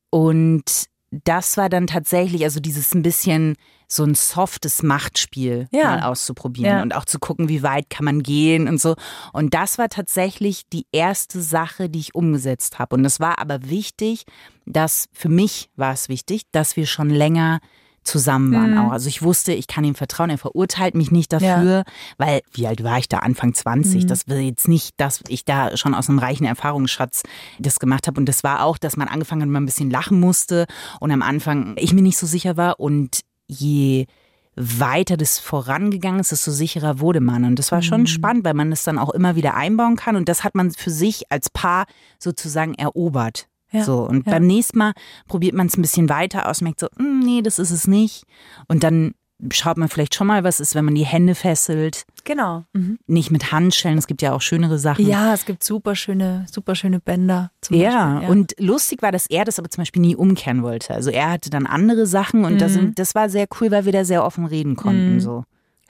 Und 0.10 0.86
das 1.26 1.58
war 1.58 1.68
dann 1.70 1.88
tatsächlich, 1.88 2.44
also 2.44 2.60
dieses 2.60 2.94
ein 2.94 3.02
bisschen 3.02 3.56
so 3.94 4.04
ein 4.06 4.16
softes 4.16 4.84
Machtspiel 4.84 5.68
Ja. 5.72 5.84
mal 5.98 6.04
auszuprobieren 6.04 6.78
Ja. 6.78 6.82
und 6.82 6.96
auch 6.96 7.04
zu 7.04 7.20
gucken, 7.20 7.50
wie 7.50 7.62
weit 7.62 7.90
kann 7.90 8.06
man 8.06 8.24
gehen 8.24 8.70
und 8.70 8.80
so. 8.80 8.96
Und 9.34 9.54
das 9.54 9.78
war 9.78 9.90
tatsächlich 9.90 10.64
die 10.72 10.86
erste 10.94 11.42
Sache, 11.42 11.90
die 11.90 12.00
ich 12.00 12.16
umgesetzt 12.16 12.80
habe. 12.80 12.96
Und 12.96 13.04
es 13.04 13.20
war 13.20 13.40
aber 13.40 13.70
wichtig, 13.70 14.24
dass 14.66 15.08
für 15.12 15.28
mich 15.28 15.70
war 15.76 15.92
es 15.94 16.08
wichtig, 16.08 16.44
dass 16.54 16.78
wir 16.78 16.86
schon 16.88 17.10
länger 17.10 17.60
zusammen 18.04 18.52
waren 18.54 18.78
auch. 18.80 18.92
Also 18.92 19.10
ich 19.10 19.22
wusste, 19.22 19.54
ich 19.54 19.68
kann 19.68 19.84
ihm 19.84 19.94
vertrauen, 19.94 20.32
er 20.32 20.40
verurteilt 20.40 20.96
mich 20.96 21.12
nicht 21.12 21.32
dafür, 21.34 21.84
weil 22.18 22.42
wie 22.52 22.66
alt 22.66 22.84
war 22.84 22.98
ich 22.98 23.08
da? 23.10 23.20
Anfang 23.20 23.54
20. 23.54 24.08
Das 24.08 24.28
will 24.28 24.40
jetzt 24.40 24.68
nicht, 24.68 24.94
dass 24.98 25.22
ich 25.28 25.46
da 25.46 25.78
schon 25.78 25.94
aus 25.94 26.10
einem 26.10 26.18
reichen 26.18 26.46
Erfahrungsschatz 26.46 27.22
das 27.60 27.78
gemacht 27.78 28.08
habe. 28.08 28.20
Und 28.20 28.26
das 28.28 28.44
war 28.44 28.64
auch, 28.64 28.80
dass 28.80 28.98
man 28.98 29.08
angefangen 29.08 29.44
hat, 29.44 29.50
man 29.50 29.64
ein 29.64 29.68
bisschen 29.68 29.92
lachen 29.92 30.20
musste 30.20 30.66
und 31.00 31.12
am 31.12 31.22
Anfang 31.22 31.76
ich 31.78 31.94
mir 31.94 32.02
nicht 32.02 32.18
so 32.18 32.26
sicher 32.26 32.58
war 32.58 32.80
und 32.80 33.20
je 33.52 34.06
weiter 34.56 35.18
das 35.18 35.40
vorangegangen 35.40 36.20
ist, 36.20 36.32
desto 36.32 36.52
sicherer 36.52 37.00
wurde 37.00 37.20
man. 37.22 37.46
Und 37.46 37.58
das 37.60 37.72
war 37.72 37.82
schon 37.82 38.06
spannend, 38.08 38.44
weil 38.46 38.54
man 38.54 38.70
das 38.70 38.84
dann 38.84 38.98
auch 39.00 39.10
immer 39.12 39.36
wieder 39.36 39.56
einbauen 39.56 39.96
kann. 39.96 40.16
Und 40.16 40.28
das 40.30 40.44
hat 40.44 40.56
man 40.56 40.72
für 40.72 40.90
sich 40.90 41.32
als 41.32 41.50
Paar 41.50 41.86
sozusagen 42.20 42.74
erobert. 42.76 43.48
Ja, 43.72 43.84
So, 43.84 44.00
und 44.06 44.26
ja. 44.28 44.34
beim 44.34 44.46
nächsten 44.46 44.78
Mal 44.78 44.94
probiert 45.28 45.56
man 45.56 45.68
es 45.68 45.78
ein 45.78 45.82
bisschen 45.82 46.10
weiter 46.10 46.50
aus, 46.50 46.60
merkt 46.62 46.82
so, 46.82 46.88
"Hm, 46.98 47.20
nee, 47.20 47.42
das 47.42 47.58
ist 47.60 47.72
es 47.72 47.88
nicht. 47.88 48.24
Und 48.68 48.84
dann 48.84 49.14
schaut 49.52 49.78
man 49.78 49.90
vielleicht 49.90 50.14
schon 50.16 50.28
mal, 50.28 50.44
was 50.44 50.60
ist, 50.60 50.76
wenn 50.76 50.86
man 50.86 50.96
die 50.96 51.06
Hände 51.06 51.36
fesselt. 51.36 52.06
Genau. 52.24 52.64
Mhm. 52.74 53.00
Nicht 53.08 53.32
mit 53.32 53.52
Handschellen, 53.52 53.98
es 53.98 54.08
gibt 54.08 54.22
ja 54.22 54.34
auch 54.34 54.42
schönere 54.42 54.78
Sachen. 54.78 55.08
Ja, 55.08 55.34
es 55.34 55.46
gibt 55.46 55.64
super 55.64 55.96
schöne, 55.96 56.46
super 56.52 56.76
schöne 56.76 57.00
Bänder. 57.00 57.52
Zum 57.62 57.78
Ja, 57.78 58.14
Beispiel. 58.16 58.30
und 58.30 58.54
lustig 58.60 59.02
war, 59.02 59.12
dass 59.12 59.26
er 59.28 59.44
das 59.46 59.58
aber 59.60 59.70
zum 59.70 59.82
Beispiel 59.82 60.02
nie 60.02 60.16
umkehren 60.16 60.62
wollte. 60.64 60.94
Also 60.94 61.10
er 61.10 61.32
hatte 61.32 61.50
dann 61.50 61.66
andere 61.66 62.06
Sachen 62.06 62.46
und 62.46 62.60
das, 62.62 62.76
Mhm. 62.76 62.94
das 62.96 63.16
war 63.16 63.30
sehr 63.30 63.48
cool, 63.60 63.72
weil 63.72 63.86
wir 63.86 63.92
da 63.94 64.06
sehr 64.06 64.24
offen 64.24 64.46
reden 64.46 64.76
konnten. 64.76 65.20
So. 65.20 65.44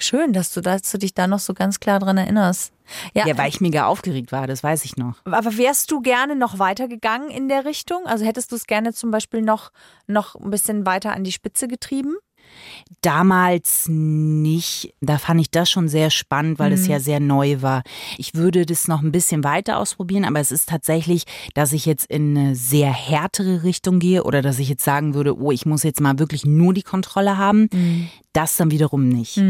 schön, 0.03 0.33
dass 0.33 0.51
du, 0.51 0.61
dass 0.61 0.81
du 0.89 0.97
dich 0.97 1.13
da 1.13 1.27
noch 1.27 1.37
so 1.37 1.53
ganz 1.53 1.79
klar 1.79 1.99
dran 1.99 2.17
erinnerst. 2.17 2.73
Ja, 3.13 3.27
Ja, 3.27 3.37
weil 3.37 3.49
ich 3.49 3.61
mega 3.61 3.85
aufgeregt 3.85 4.31
war, 4.31 4.47
das 4.47 4.63
weiß 4.63 4.83
ich 4.83 4.97
noch. 4.97 5.17
aber 5.25 5.57
wärst 5.57 5.91
du 5.91 6.01
gerne 6.01 6.35
noch 6.35 6.57
weitergegangen 6.57 7.29
in 7.29 7.47
der 7.49 7.65
Richtung? 7.65 8.07
Also 8.07 8.25
hättest 8.25 8.51
du 8.51 8.55
es 8.55 8.65
gerne 8.65 8.93
zum 8.93 9.11
Beispiel 9.11 9.43
noch, 9.43 9.71
noch 10.07 10.33
ein 10.35 10.49
bisschen 10.49 10.87
weiter 10.87 11.13
an 11.13 11.23
die 11.23 11.31
Spitze 11.31 11.67
getrieben? 11.67 12.15
Damals 13.01 13.87
nicht. 13.87 14.93
Da 15.01 15.17
fand 15.17 15.41
ich 15.41 15.49
das 15.49 15.69
schon 15.69 15.87
sehr 15.87 16.09
spannend, 16.09 16.59
weil 16.59 16.71
es 16.73 16.87
ja 16.87 16.99
sehr 16.99 17.19
neu 17.19 17.61
war. 17.61 17.83
Ich 18.17 18.35
würde 18.35 18.65
das 18.65 18.87
noch 18.87 19.01
ein 19.01 19.11
bisschen 19.11 19.43
weiter 19.43 19.77
ausprobieren, 19.77 20.25
aber 20.25 20.39
es 20.39 20.51
ist 20.51 20.69
tatsächlich, 20.69 21.23
dass 21.53 21.73
ich 21.73 21.85
jetzt 21.85 22.05
in 22.11 22.37
eine 22.37 22.55
sehr 22.55 22.91
härtere 22.91 23.63
Richtung 23.63 23.99
gehe 23.99 24.23
oder 24.23 24.41
dass 24.41 24.59
ich 24.59 24.69
jetzt 24.69 24.83
sagen 24.83 25.13
würde, 25.13 25.39
oh, 25.39 25.51
ich 25.51 25.65
muss 25.65 25.83
jetzt 25.83 26.01
mal 26.01 26.19
wirklich 26.19 26.45
nur 26.45 26.73
die 26.73 26.83
Kontrolle 26.83 27.37
haben. 27.37 27.69
Das 28.33 28.57
dann 28.57 28.71
wiederum 28.71 29.07
nicht. 29.07 29.41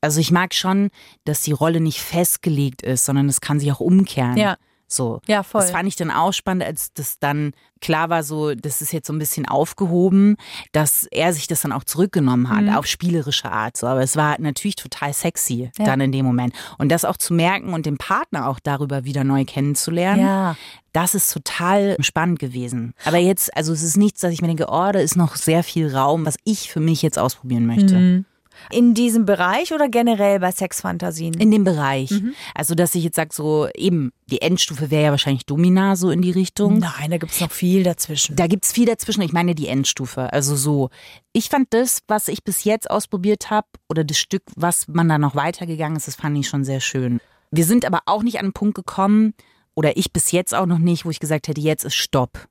Also 0.00 0.20
ich 0.20 0.30
mag 0.30 0.54
schon, 0.54 0.90
dass 1.24 1.42
die 1.42 1.52
Rolle 1.52 1.80
nicht 1.80 2.00
festgelegt 2.00 2.82
ist, 2.82 3.04
sondern 3.04 3.28
es 3.28 3.40
kann 3.40 3.58
sich 3.58 3.72
auch 3.72 3.80
umkehren. 3.80 4.36
Ja. 4.36 4.56
So. 4.88 5.20
Ja, 5.26 5.42
voll. 5.42 5.60
Das 5.62 5.70
fand 5.72 5.88
ich 5.88 5.96
dann 5.96 6.10
auch 6.10 6.32
spannend, 6.32 6.62
als 6.64 6.92
das 6.92 7.18
dann 7.18 7.52
klar 7.80 8.08
war, 8.08 8.22
so, 8.22 8.54
das 8.54 8.80
ist 8.80 8.92
jetzt 8.92 9.06
so 9.08 9.12
ein 9.12 9.18
bisschen 9.18 9.46
aufgehoben, 9.46 10.36
dass 10.72 11.06
er 11.10 11.32
sich 11.32 11.46
das 11.46 11.60
dann 11.62 11.72
auch 11.72 11.84
zurückgenommen 11.84 12.48
hat, 12.48 12.74
auf 12.76 12.86
spielerische 12.86 13.50
Art. 13.50 13.76
So. 13.76 13.86
Aber 13.86 14.00
es 14.02 14.16
war 14.16 14.36
natürlich 14.40 14.76
total 14.76 15.12
sexy 15.12 15.70
Ja. 15.78 15.84
dann 15.84 16.00
in 16.00 16.12
dem 16.12 16.24
Moment. 16.24 16.54
Und 16.78 16.90
das 16.90 17.04
auch 17.04 17.16
zu 17.16 17.34
merken 17.34 17.74
und 17.74 17.84
den 17.84 17.98
Partner 17.98 18.48
auch 18.48 18.60
darüber 18.60 19.04
wieder 19.04 19.24
neu 19.24 19.44
kennenzulernen, 19.44 20.22
Ja. 20.22 20.56
das 20.92 21.14
ist 21.14 21.32
total 21.32 21.96
spannend 22.00 22.38
gewesen. 22.38 22.94
Aber 23.04 23.18
jetzt, 23.18 23.54
also 23.56 23.72
es 23.72 23.82
ist 23.82 23.96
nichts, 23.96 24.20
dass 24.20 24.32
ich 24.32 24.40
mir 24.40 24.48
denke, 24.48 24.66
oh, 24.68 24.90
da 24.92 25.00
ist 25.00 25.16
noch 25.16 25.36
sehr 25.36 25.62
viel 25.62 25.94
Raum, 25.94 26.24
was 26.24 26.36
ich 26.44 26.70
für 26.70 26.80
mich 26.80 27.02
jetzt 27.02 27.18
ausprobieren 27.18 27.66
möchte. 27.66 28.24
In 28.70 28.94
diesem 28.94 29.26
Bereich 29.26 29.72
oder 29.72 29.88
generell 29.88 30.40
bei 30.40 30.50
Sexfantasien? 30.50 31.34
In 31.34 31.50
dem 31.50 31.64
Bereich. 31.64 32.12
Also, 32.54 32.74
dass 32.74 32.94
ich 32.94 33.04
jetzt 33.04 33.16
sage, 33.16 33.30
so 33.32 33.68
eben, 33.74 34.12
die 34.26 34.42
Endstufe 34.42 34.90
wäre 34.90 35.04
ja 35.04 35.10
wahrscheinlich 35.10 35.46
Domina 35.46 35.96
so 35.96 36.10
in 36.10 36.22
die 36.22 36.30
Richtung. 36.30 36.78
Nein, 36.78 37.10
da 37.10 37.18
gibt 37.18 37.32
es 37.32 37.40
noch 37.40 37.50
viel 37.50 37.82
dazwischen. 37.82 38.36
Da 38.36 38.46
gibt's 38.46 38.72
viel 38.72 38.86
dazwischen. 38.86 39.22
Ich 39.22 39.32
meine 39.32 39.54
die 39.54 39.68
Endstufe. 39.68 40.32
Also 40.32 40.56
so. 40.56 40.90
Ich 41.32 41.48
fand 41.48 41.68
das, 41.74 42.00
was 42.08 42.28
ich 42.28 42.44
bis 42.44 42.64
jetzt 42.64 42.90
ausprobiert 42.90 43.50
habe, 43.50 43.66
oder 43.88 44.04
das 44.04 44.18
Stück, 44.18 44.42
was 44.56 44.88
man 44.88 45.08
da 45.08 45.18
noch 45.18 45.34
weitergegangen 45.34 45.96
ist, 45.96 46.08
das 46.08 46.16
fand 46.16 46.38
ich 46.38 46.48
schon 46.48 46.64
sehr 46.64 46.80
schön. 46.80 47.20
Wir 47.50 47.64
sind 47.64 47.84
aber 47.84 48.00
auch 48.06 48.22
nicht 48.22 48.38
an 48.38 48.46
einen 48.46 48.52
Punkt 48.52 48.74
gekommen, 48.74 49.34
oder 49.74 49.96
ich 49.96 50.12
bis 50.12 50.32
jetzt 50.32 50.54
auch 50.54 50.66
noch 50.66 50.78
nicht, 50.78 51.04
wo 51.04 51.10
ich 51.10 51.20
gesagt 51.20 51.48
hätte, 51.48 51.60
jetzt 51.60 51.84
ist 51.84 51.94
Stopp. 51.94 52.48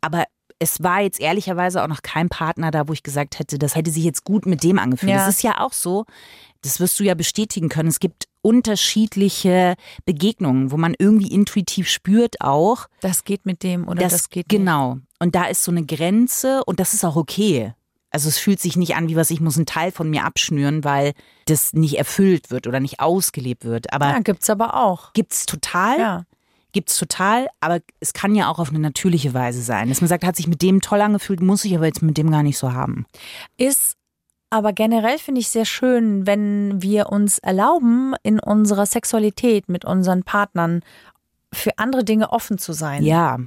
Aber 0.00 0.24
es 0.62 0.82
war 0.82 1.00
jetzt 1.00 1.20
ehrlicherweise 1.20 1.82
auch 1.82 1.88
noch 1.88 2.02
kein 2.02 2.28
Partner 2.28 2.70
da, 2.70 2.86
wo 2.88 2.92
ich 2.92 3.02
gesagt 3.02 3.38
hätte, 3.38 3.58
das 3.58 3.74
hätte 3.74 3.90
sich 3.90 4.04
jetzt 4.04 4.24
gut 4.24 4.46
mit 4.46 4.62
dem 4.62 4.78
angefühlt. 4.78 5.10
Ja. 5.10 5.18
Das 5.26 5.34
ist 5.36 5.42
ja 5.42 5.58
auch 5.60 5.72
so, 5.72 6.04
das 6.62 6.78
wirst 6.78 6.98
du 7.00 7.04
ja 7.04 7.14
bestätigen 7.14 7.68
können. 7.68 7.88
Es 7.88 7.98
gibt 7.98 8.28
unterschiedliche 8.42 9.74
Begegnungen, 10.04 10.70
wo 10.70 10.76
man 10.76 10.94
irgendwie 10.98 11.28
intuitiv 11.28 11.88
spürt 11.88 12.40
auch, 12.40 12.86
das 13.00 13.24
geht 13.24 13.46
mit 13.46 13.62
dem 13.62 13.86
oder 13.88 14.02
das, 14.02 14.28
geht 14.30 14.50
nicht. 14.50 14.58
genau. 14.58 14.98
Und 15.18 15.34
da 15.34 15.44
ist 15.44 15.64
so 15.64 15.70
eine 15.70 15.84
Grenze 15.84 16.64
und 16.64 16.80
das 16.80 16.94
ist 16.94 17.04
auch 17.04 17.16
okay. 17.16 17.74
Also 18.10 18.28
es 18.28 18.38
fühlt 18.38 18.60
sich 18.60 18.76
nicht 18.76 18.94
an, 18.94 19.08
wie 19.08 19.16
was 19.16 19.30
ich 19.30 19.40
muss 19.40 19.56
einen 19.56 19.66
Teil 19.66 19.90
von 19.90 20.10
mir 20.10 20.24
abschnüren, 20.24 20.84
weil 20.84 21.12
das 21.46 21.72
nicht 21.72 21.96
erfüllt 21.98 22.50
wird 22.50 22.66
oder 22.66 22.78
nicht 22.78 23.00
ausgelebt 23.00 23.64
wird. 23.64 23.92
Aber 23.92 24.10
Ja, 24.10 24.18
gibt's 24.20 24.50
aber 24.50 24.74
auch. 24.84 25.12
gibt's 25.14 25.46
total, 25.46 25.98
Ja. 25.98 26.24
Gibt's 26.72 26.96
total, 26.96 27.48
aber 27.60 27.80
es 28.00 28.12
kann 28.12 28.34
ja 28.34 28.48
auch 28.48 28.58
auf 28.58 28.70
eine 28.70 28.78
natürliche 28.78 29.34
Weise 29.34 29.62
sein. 29.62 29.88
Dass 29.88 30.00
man 30.00 30.08
sagt, 30.08 30.24
hat 30.24 30.36
sich 30.36 30.48
mit 30.48 30.62
dem 30.62 30.80
toll 30.80 31.00
angefühlt, 31.00 31.40
muss 31.40 31.64
ich 31.64 31.76
aber 31.76 31.86
jetzt 31.86 32.02
mit 32.02 32.18
dem 32.18 32.30
gar 32.30 32.42
nicht 32.42 32.58
so 32.58 32.72
haben. 32.72 33.06
Ist 33.56 33.96
aber 34.50 34.74
generell 34.74 35.18
finde 35.18 35.40
ich 35.40 35.48
sehr 35.48 35.64
schön, 35.64 36.26
wenn 36.26 36.82
wir 36.82 37.08
uns 37.08 37.38
erlauben, 37.38 38.14
in 38.22 38.38
unserer 38.38 38.84
Sexualität 38.84 39.70
mit 39.70 39.86
unseren 39.86 40.24
Partnern 40.24 40.82
für 41.54 41.78
andere 41.78 42.04
Dinge 42.04 42.32
offen 42.32 42.58
zu 42.58 42.74
sein. 42.74 43.02
Ja, 43.02 43.38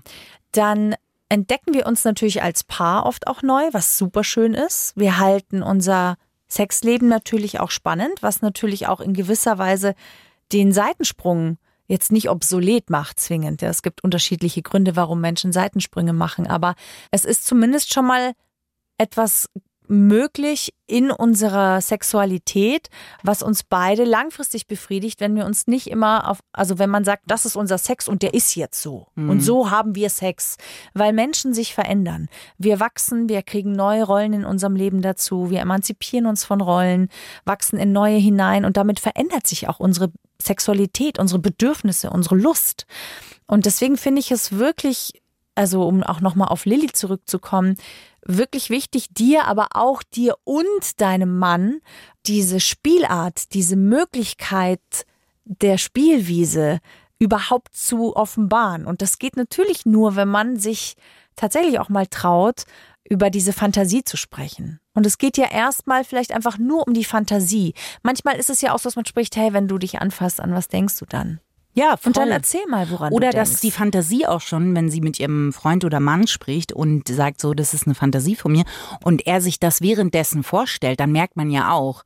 Dann 0.51 0.95
entdecken 1.29 1.73
wir 1.73 1.85
uns 1.85 2.05
natürlich 2.05 2.41
als 2.41 2.63
Paar 2.63 3.05
oft 3.05 3.27
auch 3.27 3.43
neu, 3.43 3.69
was 3.71 3.99
super 3.99 4.23
schön 4.23 4.53
ist. 4.55 4.93
Wir 4.95 5.19
halten 5.19 5.61
unser 5.61 6.17
Sexleben 6.47 7.07
natürlich 7.07 7.59
auch 7.59 7.71
spannend, 7.71 8.21
was 8.21 8.41
natürlich 8.41 8.87
auch 8.87 8.99
in 8.99 9.13
gewisser 9.13 9.57
Weise 9.57 9.95
den 10.53 10.71
Seitensprung 10.71 11.57
jetzt 11.87 12.11
nicht 12.11 12.29
obsolet 12.29 12.89
macht 12.89 13.19
zwingend. 13.19 13.61
Ja, 13.61 13.69
Es 13.69 13.81
gibt 13.81 14.03
unterschiedliche 14.03 14.61
Gründe, 14.61 14.95
warum 14.95 15.21
Menschen 15.21 15.51
Seitensprünge 15.51 16.13
machen, 16.13 16.47
aber 16.47 16.75
es 17.11 17.25
ist 17.25 17.45
zumindest 17.45 17.93
schon 17.93 18.07
mal 18.07 18.33
etwas 18.97 19.49
möglich 19.87 20.73
in 20.87 21.11
unserer 21.11 21.81
Sexualität, 21.81 22.89
was 23.23 23.41
uns 23.41 23.63
beide 23.63 24.03
langfristig 24.03 24.67
befriedigt, 24.67 25.19
wenn 25.19 25.35
wir 25.35 25.45
uns 25.45 25.67
nicht 25.67 25.87
immer 25.87 26.29
auf, 26.29 26.39
also 26.53 26.79
wenn 26.79 26.89
man 26.89 27.03
sagt, 27.03 27.23
das 27.27 27.45
ist 27.45 27.55
unser 27.55 27.77
Sex 27.77 28.07
und 28.07 28.21
der 28.21 28.33
ist 28.33 28.55
jetzt 28.55 28.81
so. 28.81 29.07
Und 29.15 29.41
so 29.41 29.71
haben 29.71 29.95
wir 29.95 30.09
Sex, 30.09 30.57
weil 30.93 31.13
Menschen 31.13 31.53
sich 31.53 31.73
verändern. 31.73 32.27
Wir 32.57 32.79
wachsen, 32.79 33.29
wir 33.29 33.41
kriegen 33.41 33.71
neue 33.71 34.03
Rollen 34.03 34.33
in 34.33 34.45
unserem 34.45 34.75
Leben 34.75 35.01
dazu, 35.01 35.49
wir 35.49 35.59
emanzipieren 35.59 36.27
uns 36.27 36.43
von 36.43 36.61
Rollen, 36.61 37.09
wachsen 37.45 37.77
in 37.77 37.91
neue 37.91 38.17
hinein 38.17 38.65
und 38.65 38.77
damit 38.77 38.99
verändert 38.99 39.47
sich 39.47 39.67
auch 39.67 39.79
unsere 39.79 40.11
Sexualität, 40.41 41.19
unsere 41.19 41.39
Bedürfnisse, 41.39 42.09
unsere 42.09 42.35
Lust. 42.35 42.85
Und 43.47 43.65
deswegen 43.65 43.97
finde 43.97 44.19
ich 44.19 44.31
es 44.31 44.53
wirklich, 44.53 45.21
also 45.55 45.87
um 45.87 46.03
auch 46.03 46.21
nochmal 46.21 46.49
auf 46.49 46.65
Lilly 46.65 46.91
zurückzukommen, 46.91 47.77
wirklich 48.25 48.69
wichtig, 48.69 49.07
dir, 49.11 49.45
aber 49.45 49.69
auch 49.73 50.03
dir 50.03 50.35
und 50.43 50.99
deinem 50.99 51.37
Mann 51.37 51.81
diese 52.25 52.59
Spielart, 52.59 53.53
diese 53.53 53.75
Möglichkeit 53.75 54.81
der 55.45 55.77
Spielwiese 55.77 56.79
überhaupt 57.19 57.75
zu 57.75 58.15
offenbaren. 58.15 58.85
Und 58.85 59.01
das 59.01 59.19
geht 59.19 59.37
natürlich 59.37 59.85
nur, 59.85 60.15
wenn 60.15 60.27
man 60.27 60.57
sich 60.57 60.95
tatsächlich 61.35 61.79
auch 61.79 61.89
mal 61.89 62.07
traut, 62.07 62.65
über 63.07 63.29
diese 63.29 63.53
Fantasie 63.53 64.03
zu 64.03 64.17
sprechen. 64.17 64.79
Und 64.93 65.05
es 65.05 65.17
geht 65.17 65.37
ja 65.37 65.51
erstmal 65.51 66.03
vielleicht 66.03 66.31
einfach 66.31 66.57
nur 66.57 66.87
um 66.87 66.93
die 66.93 67.03
Fantasie. 67.03 67.73
Manchmal 68.03 68.35
ist 68.37 68.49
es 68.49 68.61
ja 68.61 68.73
auch 68.73 68.79
so, 68.79 68.87
dass 68.87 68.95
man 68.95 69.05
spricht, 69.05 69.35
hey, 69.35 69.53
wenn 69.53 69.67
du 69.67 69.77
dich 69.77 69.99
anfasst, 69.99 70.39
an 70.39 70.53
was 70.53 70.67
denkst 70.67 70.97
du 70.97 71.05
dann? 71.05 71.39
Ja, 71.73 71.97
voll. 71.97 72.11
Und 72.11 72.17
dann 72.17 72.29
erzähl 72.29 72.65
mal, 72.67 72.89
woran 72.89 73.11
Oder 73.11 73.31
du 73.31 73.37
dass 73.37 73.49
denkst. 73.49 73.61
die 73.61 73.71
Fantasie 73.71 74.25
auch 74.25 74.39
schon, 74.39 74.73
wenn 74.75 74.89
sie 74.89 75.01
mit 75.01 75.19
ihrem 75.19 75.51
Freund 75.51 75.83
oder 75.83 75.99
Mann 75.99 76.25
spricht 76.25 76.71
und 76.71 77.07
sagt 77.09 77.41
so, 77.41 77.53
das 77.53 77.73
ist 77.73 77.85
eine 77.85 77.95
Fantasie 77.95 78.35
von 78.35 78.53
mir 78.53 78.63
und 79.03 79.27
er 79.27 79.41
sich 79.41 79.59
das 79.59 79.81
währenddessen 79.81 80.43
vorstellt, 80.43 81.01
dann 81.01 81.11
merkt 81.11 81.35
man 81.35 81.51
ja 81.51 81.73
auch, 81.73 82.03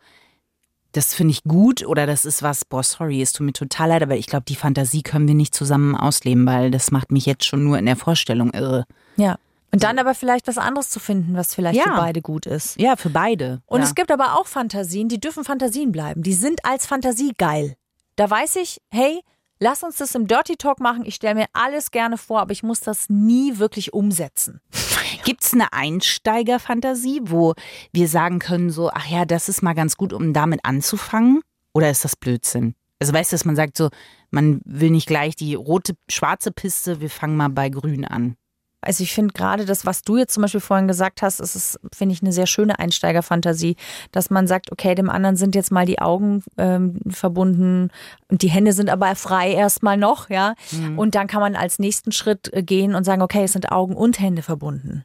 das 0.91 1.13
finde 1.13 1.33
ich 1.33 1.43
gut 1.43 1.85
oder 1.85 2.07
das 2.07 2.25
ist 2.25 2.41
was, 2.41 2.65
boah, 2.65 2.81
sorry, 2.81 3.21
es 3.21 3.31
tut 3.31 3.45
mir 3.45 3.53
total 3.53 3.89
leid, 3.89 4.01
aber 4.01 4.17
ich 4.17 4.25
glaube, 4.25 4.45
die 4.47 4.55
Fantasie 4.55 5.03
können 5.03 5.27
wir 5.27 5.35
nicht 5.35 5.53
zusammen 5.53 5.95
ausleben, 5.95 6.47
weil 6.47 6.71
das 6.71 6.89
macht 6.89 7.11
mich 7.11 7.27
jetzt 7.27 7.45
schon 7.45 7.63
nur 7.63 7.77
in 7.77 7.85
der 7.85 7.95
Vorstellung 7.95 8.51
irre. 8.51 8.85
Ja. 9.17 9.37
Und 9.71 9.83
dann 9.83 9.99
aber 9.99 10.15
vielleicht 10.15 10.47
was 10.47 10.57
anderes 10.57 10.89
zu 10.89 10.99
finden, 10.99 11.35
was 11.35 11.53
vielleicht 11.53 11.77
Ja. 11.77 11.83
für 11.83 12.01
beide 12.01 12.21
gut 12.21 12.45
ist. 12.45 12.79
Ja, 12.79 12.95
für 12.95 13.09
beide. 13.09 13.61
Und 13.67 13.81
ja. 13.81 13.85
es 13.85 13.95
gibt 13.95 14.11
aber 14.11 14.39
auch 14.39 14.47
Fantasien, 14.47 15.09
die 15.09 15.19
dürfen 15.19 15.43
Fantasien 15.43 15.91
bleiben. 15.91 16.23
Die 16.23 16.33
sind 16.33 16.65
als 16.65 16.85
Fantasie 16.85 17.33
geil. 17.37 17.75
Da 18.15 18.29
weiß 18.29 18.55
ich, 18.57 18.81
hey, 18.89 19.21
lass 19.59 19.83
uns 19.83 19.97
das 19.97 20.15
im 20.15 20.27
Dirty 20.27 20.55
Talk 20.55 20.79
machen. 20.79 21.05
Ich 21.05 21.15
stelle 21.15 21.35
mir 21.35 21.45
alles 21.53 21.91
gerne 21.91 22.17
vor, 22.17 22.39
aber 22.41 22.51
ich 22.51 22.63
muss 22.63 22.79
das 22.79 23.09
nie 23.09 23.59
wirklich 23.59 23.93
umsetzen. 23.93 24.59
Gibt 25.23 25.43
es 25.43 25.53
eine 25.53 25.71
Einsteigerfantasie, 25.73 27.21
wo 27.23 27.53
wir 27.91 28.07
sagen 28.07 28.39
können, 28.39 28.69
so, 28.71 28.89
ach 28.91 29.05
ja, 29.07 29.25
das 29.25 29.49
ist 29.49 29.61
mal 29.61 29.73
ganz 29.73 29.97
gut, 29.97 30.13
um 30.13 30.33
damit 30.33 30.61
anzufangen? 30.63 31.41
Oder 31.73 31.89
ist 31.89 32.03
das 32.03 32.15
Blödsinn? 32.15 32.75
Also 32.99 33.13
weißt 33.13 33.31
du, 33.31 33.35
dass 33.35 33.45
man 33.45 33.55
sagt 33.55 33.77
so, 33.77 33.89
man 34.31 34.61
will 34.65 34.89
nicht 34.89 35.07
gleich 35.07 35.35
die 35.35 35.55
rote, 35.55 35.93
schwarze 36.09 36.51
Piste, 36.51 36.99
wir 37.01 37.09
fangen 37.09 37.37
mal 37.37 37.49
bei 37.49 37.69
grün 37.69 38.05
an. 38.05 38.35
Also 38.81 39.03
ich 39.03 39.13
finde 39.13 39.33
gerade 39.33 39.65
das, 39.65 39.85
was 39.85 40.03
du 40.03 40.17
jetzt 40.17 40.33
zum 40.33 40.41
Beispiel 40.41 40.61
vorhin 40.61 40.87
gesagt 40.87 41.21
hast, 41.21 41.39
ist 41.39 41.55
es, 41.55 41.79
finde 41.93 42.13
ich, 42.13 42.21
eine 42.21 42.31
sehr 42.31 42.47
schöne 42.47 42.79
Einsteigerfantasie, 42.79 43.75
dass 44.11 44.29
man 44.29 44.47
sagt, 44.47 44.71
okay, 44.71 44.95
dem 44.95 45.09
anderen 45.09 45.35
sind 45.35 45.53
jetzt 45.55 45.71
mal 45.71 45.85
die 45.85 45.99
Augen 45.99 46.43
ähm, 46.57 46.99
verbunden 47.09 47.91
und 48.29 48.41
die 48.41 48.49
Hände 48.49 48.71
sind 48.71 48.89
aber 48.89 49.15
frei 49.15 49.51
erstmal 49.51 49.97
noch, 49.97 50.29
ja. 50.29 50.55
Und 50.97 51.15
dann 51.15 51.27
kann 51.27 51.41
man 51.41 51.55
als 51.55 51.79
nächsten 51.79 52.11
Schritt 52.11 52.53
äh, 52.53 52.63
gehen 52.63 52.95
und 52.95 53.03
sagen, 53.03 53.21
okay, 53.21 53.43
es 53.43 53.53
sind 53.53 53.71
Augen 53.71 53.95
und 53.95 54.19
Hände 54.19 54.41
verbunden. 54.41 55.03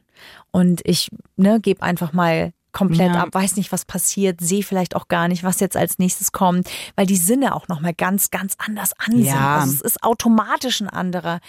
Und 0.51 0.81
ich 0.85 1.09
ne, 1.35 1.59
gebe 1.59 1.81
einfach 1.81 2.13
mal 2.13 2.53
komplett 2.75 3.13
Ja. 3.15 3.23
ab, 3.23 3.29
weiß 3.31 3.55
nicht, 3.55 3.71
was 3.71 3.85
passiert, 3.85 4.41
sehe 4.41 4.61
vielleicht 4.61 4.95
auch 4.95 5.07
gar 5.07 5.27
nicht, 5.27 5.43
was 5.43 5.59
jetzt 5.59 5.77
als 5.77 5.97
nächstes 5.97 6.31
kommt, 6.31 6.69
weil 6.95 7.05
die 7.07 7.15
Sinne 7.17 7.55
auch 7.55 7.67
nochmal 7.67 7.93
ganz, 7.95 8.29
ganz 8.29 8.55
anders 8.59 8.91
an 8.99 9.13
sind. 9.13 9.25
Ja. 9.25 9.59
Also 9.59 9.73
es 9.73 9.81
ist 9.81 10.03
automatisch 10.03 10.81
ein 10.81 10.89
anderer 10.89 11.39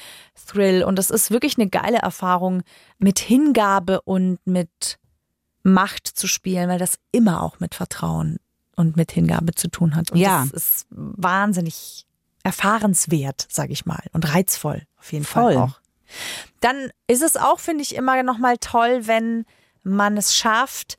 Thrill 0.47 0.85
und 0.85 0.99
es 0.99 1.11
ist 1.11 1.31
wirklich 1.31 1.59
eine 1.59 1.69
geile 1.69 1.99
Erfahrung, 1.99 2.63
mit 2.99 3.19
Hingabe 3.19 4.01
und 4.03 4.39
mit 4.47 4.99
Macht 5.63 6.07
zu 6.07 6.29
spielen, 6.29 6.69
weil 6.69 6.79
das 6.79 6.99
immer 7.11 7.43
auch 7.43 7.59
mit 7.59 7.75
Vertrauen 7.75 8.39
und 8.77 8.97
mit 8.97 9.11
Hingabe 9.11 9.53
zu 9.55 9.69
tun 9.69 9.97
hat. 9.97 10.13
Und 10.13 10.19
Ja. 10.19 10.47
das 10.51 10.53
ist 10.53 10.87
wahnsinnig 10.91 12.07
erfahrenswert, 12.45 13.47
sage 13.51 13.73
ich 13.73 13.85
mal, 13.87 14.05
und 14.13 14.33
reizvoll 14.33 14.83
auf 14.99 15.13
jeden 15.13 15.25
Voll. 15.25 15.55
Fall 15.55 15.63
auch. 15.63 15.81
Dann 16.61 16.91
ist 17.09 17.23
es 17.23 17.37
auch, 17.37 17.59
finde 17.59 17.83
ich, 17.83 17.97
immer 17.97 18.23
noch 18.23 18.39
mal 18.39 18.57
toll, 18.59 19.09
wenn 19.09 19.45
man 19.83 20.17
es 20.17 20.37
schafft, 20.37 20.97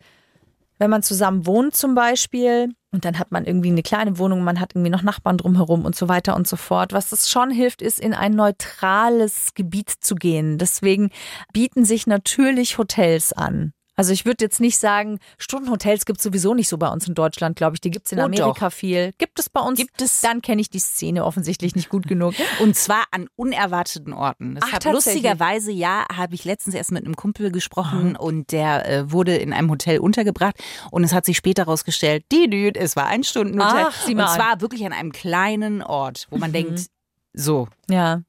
wenn 0.78 0.90
man 0.90 1.04
zusammen 1.04 1.46
wohnt 1.46 1.76
zum 1.76 1.96
Beispiel 1.96 2.70
und 2.92 3.06
dann 3.06 3.20
hat 3.20 3.32
man 3.32 3.46
irgendwie 3.46 3.70
eine 3.70 3.84
kleine 3.84 4.18
Wohnung, 4.18 4.44
man 4.44 4.60
hat 4.60 4.74
irgendwie 4.74 4.90
noch 4.90 5.04
Nachbarn 5.04 5.38
drumherum 5.38 5.86
und 5.86 5.96
so 5.96 6.08
weiter 6.08 6.36
und 6.36 6.48
so 6.48 6.56
fort. 6.56 6.94
Was 6.94 7.12
es 7.12 7.30
schon 7.30 7.52
hilft, 7.52 7.82
ist 7.82 8.00
in 8.00 8.14
ein 8.14 8.32
neutrales 8.34 9.54
Gebiet 9.54 9.90
zu 9.90 10.16
gehen. 10.16 10.58
Deswegen 10.58 11.10
bieten 11.54 11.86
sich 11.86 12.08
natürlich 12.08 12.78
Hotels 12.78 13.34
an. 13.34 13.74
Also 13.98 14.14
ich 14.14 14.26
würde 14.26 14.46
jetzt 14.46 14.60
nicht 14.60 14.78
sagen, 14.78 15.18
Stundenhotels 15.40 16.06
gibt 16.06 16.20
es 16.20 16.24
sowieso 16.24 16.54
nicht 16.54 16.70
so 16.70 16.78
bei 16.78 16.88
uns 16.88 17.08
in 17.08 17.16
Deutschland, 17.16 17.56
glaube 17.56 17.76
ich. 17.76 17.82
Die 17.82 17.90
gibt 17.90 18.06
es 18.06 18.12
in 18.12 18.20
Oh, 18.20 18.26
Amerika 18.26 18.70
viel. 18.70 19.12
Gibt 19.18 19.40
es 19.40 19.50
bei 19.50 19.60
uns? 19.60 19.80
Gibt 19.80 20.02
es. 20.02 20.22
Dann 20.22 20.44
kenne 20.44 20.62
ich 20.62 20.70
die 20.70 20.78
Szene 20.80 21.26
offensichtlich 21.26 21.76
nicht 21.76 21.90
gut 21.90 22.08
genug. 22.08 22.36
Und 22.62 22.76
zwar 22.76 23.06
an 23.10 23.28
unerwarteten 23.36 24.14
Orten. 24.14 24.54
Das 24.56 24.66
Ach, 24.68 24.74
hat 24.74 24.86
lustigerweise, 24.86 25.72
ja, 25.72 26.06
habe 26.16 26.36
ich 26.36 26.46
letztens 26.46 26.76
erst 26.76 26.92
mit 26.92 27.04
einem 27.06 27.16
Kumpel 27.16 27.52
gesprochen 27.52 28.16
und 28.16 28.52
der 28.52 28.88
äh, 28.88 29.12
wurde 29.12 29.36
in 29.36 29.52
einem 29.52 29.70
Hotel 29.72 29.98
untergebracht 30.00 30.56
und 30.92 31.04
es 31.04 31.12
hat 31.14 31.26
sich 31.26 31.36
später 31.38 31.64
herausgestellt, 31.66 32.24
die 32.32 32.50
Dude, 32.50 32.80
es 32.80 32.96
war 32.96 33.08
ein 33.08 33.24
Stundenhotel. 33.24 33.86
Ach, 33.90 34.02
sieh 34.06 34.12
und 34.12 34.18
mal 34.18 34.26
an. 34.28 34.36
zwar 34.36 34.62
wirklich 34.62 34.86
an 34.86 34.94
einem 34.94 35.12
kleinen 35.12 35.82
Ort, 35.82 36.28
wo 36.30 36.38
man 36.38 36.54
denkt, 36.54 36.86
so, 37.34 37.68
Ja. 37.90 38.22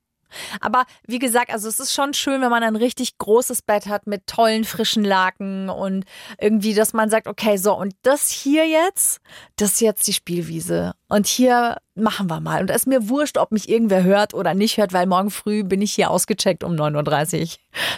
Aber 0.60 0.84
wie 1.06 1.18
gesagt, 1.18 1.50
also 1.50 1.68
es 1.68 1.80
ist 1.80 1.92
schon 1.92 2.14
schön, 2.14 2.40
wenn 2.40 2.50
man 2.50 2.62
ein 2.62 2.76
richtig 2.76 3.18
großes 3.18 3.62
Bett 3.62 3.86
hat 3.86 4.06
mit 4.06 4.26
tollen 4.26 4.64
frischen 4.64 5.04
Laken 5.04 5.68
und 5.68 6.04
irgendwie, 6.40 6.74
dass 6.74 6.92
man 6.92 7.10
sagt, 7.10 7.26
okay, 7.26 7.56
so 7.56 7.76
und 7.76 7.94
das 8.02 8.30
hier 8.30 8.66
jetzt, 8.66 9.20
das 9.56 9.72
ist 9.72 9.80
jetzt 9.80 10.06
die 10.06 10.12
Spielwiese. 10.12 10.94
Und 11.08 11.26
hier 11.26 11.78
machen 12.02 12.28
wir 12.30 12.40
mal. 12.40 12.60
Und 12.60 12.68
da 12.70 12.74
ist 12.74 12.86
mir 12.86 13.08
wurscht, 13.08 13.36
ob 13.38 13.52
mich 13.52 13.68
irgendwer 13.68 14.02
hört 14.04 14.34
oder 14.34 14.54
nicht 14.54 14.76
hört, 14.78 14.92
weil 14.92 15.06
morgen 15.06 15.30
früh 15.30 15.64
bin 15.64 15.82
ich 15.82 15.92
hier 15.92 16.10
ausgecheckt 16.10 16.64
um 16.64 16.72
9.30 16.72 17.40
Uhr. 17.42 17.48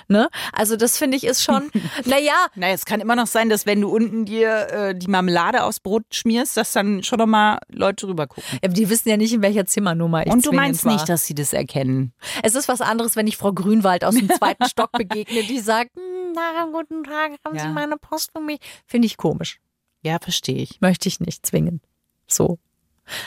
Ne? 0.08 0.28
Also 0.52 0.76
das 0.76 0.98
finde 0.98 1.16
ich 1.16 1.24
ist 1.24 1.42
schon, 1.42 1.70
naja, 2.04 2.34
naja, 2.54 2.74
es 2.74 2.84
kann 2.84 3.00
immer 3.00 3.16
noch 3.16 3.26
sein, 3.26 3.48
dass 3.48 3.66
wenn 3.66 3.80
du 3.80 3.88
unten 3.88 4.24
dir 4.24 4.68
äh, 4.70 4.94
die 4.94 5.08
Marmelade 5.08 5.64
aufs 5.64 5.80
Brot 5.80 6.04
schmierst, 6.12 6.56
dass 6.56 6.72
dann 6.72 7.02
schon 7.02 7.18
noch 7.18 7.26
mal 7.26 7.58
Leute 7.68 8.06
rüber 8.08 8.26
gucken. 8.26 8.44
die 8.72 8.88
wissen 8.90 9.08
ja 9.08 9.16
nicht, 9.16 9.32
in 9.32 9.42
welcher 9.42 9.66
Zimmernummer 9.66 10.26
ich 10.26 10.32
Und 10.32 10.44
du 10.46 10.52
meinst 10.52 10.84
war. 10.84 10.92
nicht, 10.92 11.08
dass 11.08 11.26
sie 11.26 11.34
das 11.34 11.52
erkennen. 11.52 12.12
Es 12.42 12.54
ist 12.54 12.68
was 12.68 12.80
anderes, 12.80 13.16
wenn 13.16 13.26
ich 13.26 13.36
Frau 13.36 13.52
Grünwald 13.52 14.04
aus 14.04 14.14
dem 14.14 14.28
zweiten 14.38 14.66
Stock 14.68 14.92
begegne, 14.92 15.42
die 15.44 15.58
sagt, 15.60 15.90
"Hm, 15.96 16.32
na, 16.34 16.66
guten 16.72 17.04
Tag, 17.04 17.32
haben 17.44 17.56
Ja. 17.56 17.62
Sie 17.62 17.68
meine 17.68 17.96
Post 17.96 18.30
für 18.34 18.40
mich? 18.40 18.58
Finde 18.86 19.06
ich 19.06 19.16
komisch. 19.16 19.60
Ja, 20.02 20.18
verstehe 20.20 20.56
ich. 20.62 20.80
Möchte 20.80 21.08
ich 21.08 21.20
nicht 21.20 21.44
zwingen. 21.46 21.80
So. 22.26 22.58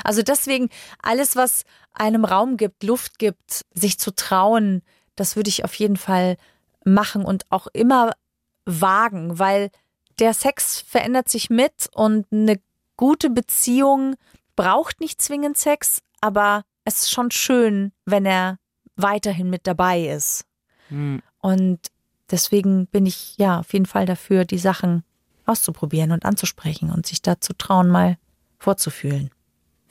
Also 0.04 0.22
deswegen, 0.22 0.70
alles, 1.02 1.36
was 1.36 1.64
einem 1.94 2.26
Raum 2.26 2.58
gibt, 2.58 2.84
Luft 2.84 3.20
gibt, 3.20 3.66
sich 3.74 4.00
zu 4.00 4.16
trauen, 4.16 4.82
das 5.16 5.36
würde 5.36 5.50
ich 5.50 5.64
auf 5.64 5.74
jeden 5.76 5.98
Fall 5.98 6.38
machen 6.86 7.24
und 7.24 7.46
auch 7.50 7.68
immer 7.74 8.12
wagen, 8.66 9.40
weil 9.40 9.70
der 10.20 10.34
Sex 10.34 10.82
verändert 10.82 11.30
sich 11.30 11.50
mit 11.50 11.90
und 11.94 12.26
eine 12.32 12.60
gute 12.98 13.30
Beziehung 13.30 14.16
braucht 14.56 15.00
nicht 15.02 15.22
zwingend 15.22 15.58
Sex, 15.58 16.02
aber 16.22 16.64
es 16.86 17.04
ist 17.04 17.12
schon 17.12 17.32
schön, 17.32 17.92
wenn 18.06 18.26
er 18.26 18.58
weiterhin 18.96 19.50
mit 19.50 19.66
dabei 19.66 20.08
ist. 20.08 20.46
Hm. 20.90 21.22
Und 21.40 21.80
deswegen 22.30 22.88
bin 22.88 23.06
ich 23.06 23.36
ja 23.38 23.60
auf 23.60 23.74
jeden 23.74 23.86
Fall 23.86 24.06
dafür, 24.06 24.46
die 24.46 24.58
Sachen 24.58 25.04
auszuprobieren 25.46 26.12
und 26.12 26.26
anzusprechen 26.26 26.92
und 26.92 27.06
sich 27.06 27.22
da 27.22 27.40
zu 27.42 27.54
trauen, 27.54 27.90
mal 27.90 28.18
vorzufühlen. 28.60 29.32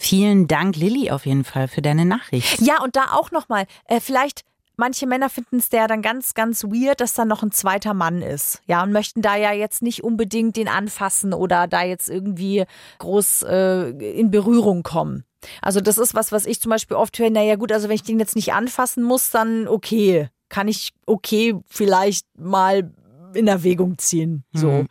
Vielen 0.02 0.48
Dank, 0.48 0.74
Lilly, 0.74 1.12
auf 1.12 1.26
jeden 1.26 1.44
Fall 1.44 1.68
für 1.68 1.80
deine 1.80 2.04
Nachricht. 2.04 2.60
Ja, 2.60 2.82
und 2.82 2.96
da 2.96 3.12
auch 3.12 3.30
nochmal, 3.30 3.66
äh, 3.84 4.00
vielleicht, 4.00 4.42
manche 4.76 5.06
Männer 5.06 5.30
finden 5.30 5.58
es 5.58 5.68
ja 5.72 5.86
dann 5.86 6.02
ganz, 6.02 6.34
ganz 6.34 6.64
weird, 6.64 7.00
dass 7.00 7.14
da 7.14 7.24
noch 7.24 7.44
ein 7.44 7.52
zweiter 7.52 7.94
Mann 7.94 8.20
ist. 8.20 8.60
Ja, 8.66 8.82
und 8.82 8.90
möchten 8.90 9.22
da 9.22 9.36
ja 9.36 9.52
jetzt 9.52 9.80
nicht 9.80 10.02
unbedingt 10.02 10.56
den 10.56 10.66
anfassen 10.66 11.32
oder 11.32 11.68
da 11.68 11.84
jetzt 11.84 12.10
irgendwie 12.10 12.64
groß 12.98 13.44
äh, 13.44 13.90
in 13.90 14.32
Berührung 14.32 14.82
kommen. 14.82 15.22
Also 15.60 15.80
das 15.80 15.98
ist 15.98 16.16
was, 16.16 16.32
was 16.32 16.46
ich 16.46 16.60
zum 16.60 16.70
Beispiel 16.70 16.96
oft 16.96 17.16
höre, 17.20 17.30
naja 17.30 17.54
gut, 17.54 17.70
also 17.70 17.88
wenn 17.88 17.94
ich 17.94 18.02
den 18.02 18.18
jetzt 18.18 18.34
nicht 18.34 18.52
anfassen 18.52 19.04
muss, 19.04 19.30
dann 19.30 19.68
okay. 19.68 20.30
Kann 20.48 20.66
ich 20.66 20.90
okay 21.06 21.54
vielleicht 21.68 22.26
mal 22.36 22.92
in 23.34 23.46
Erwägung 23.46 23.98
ziehen. 23.98 24.42
So. 24.52 24.68
Mhm. 24.68 24.88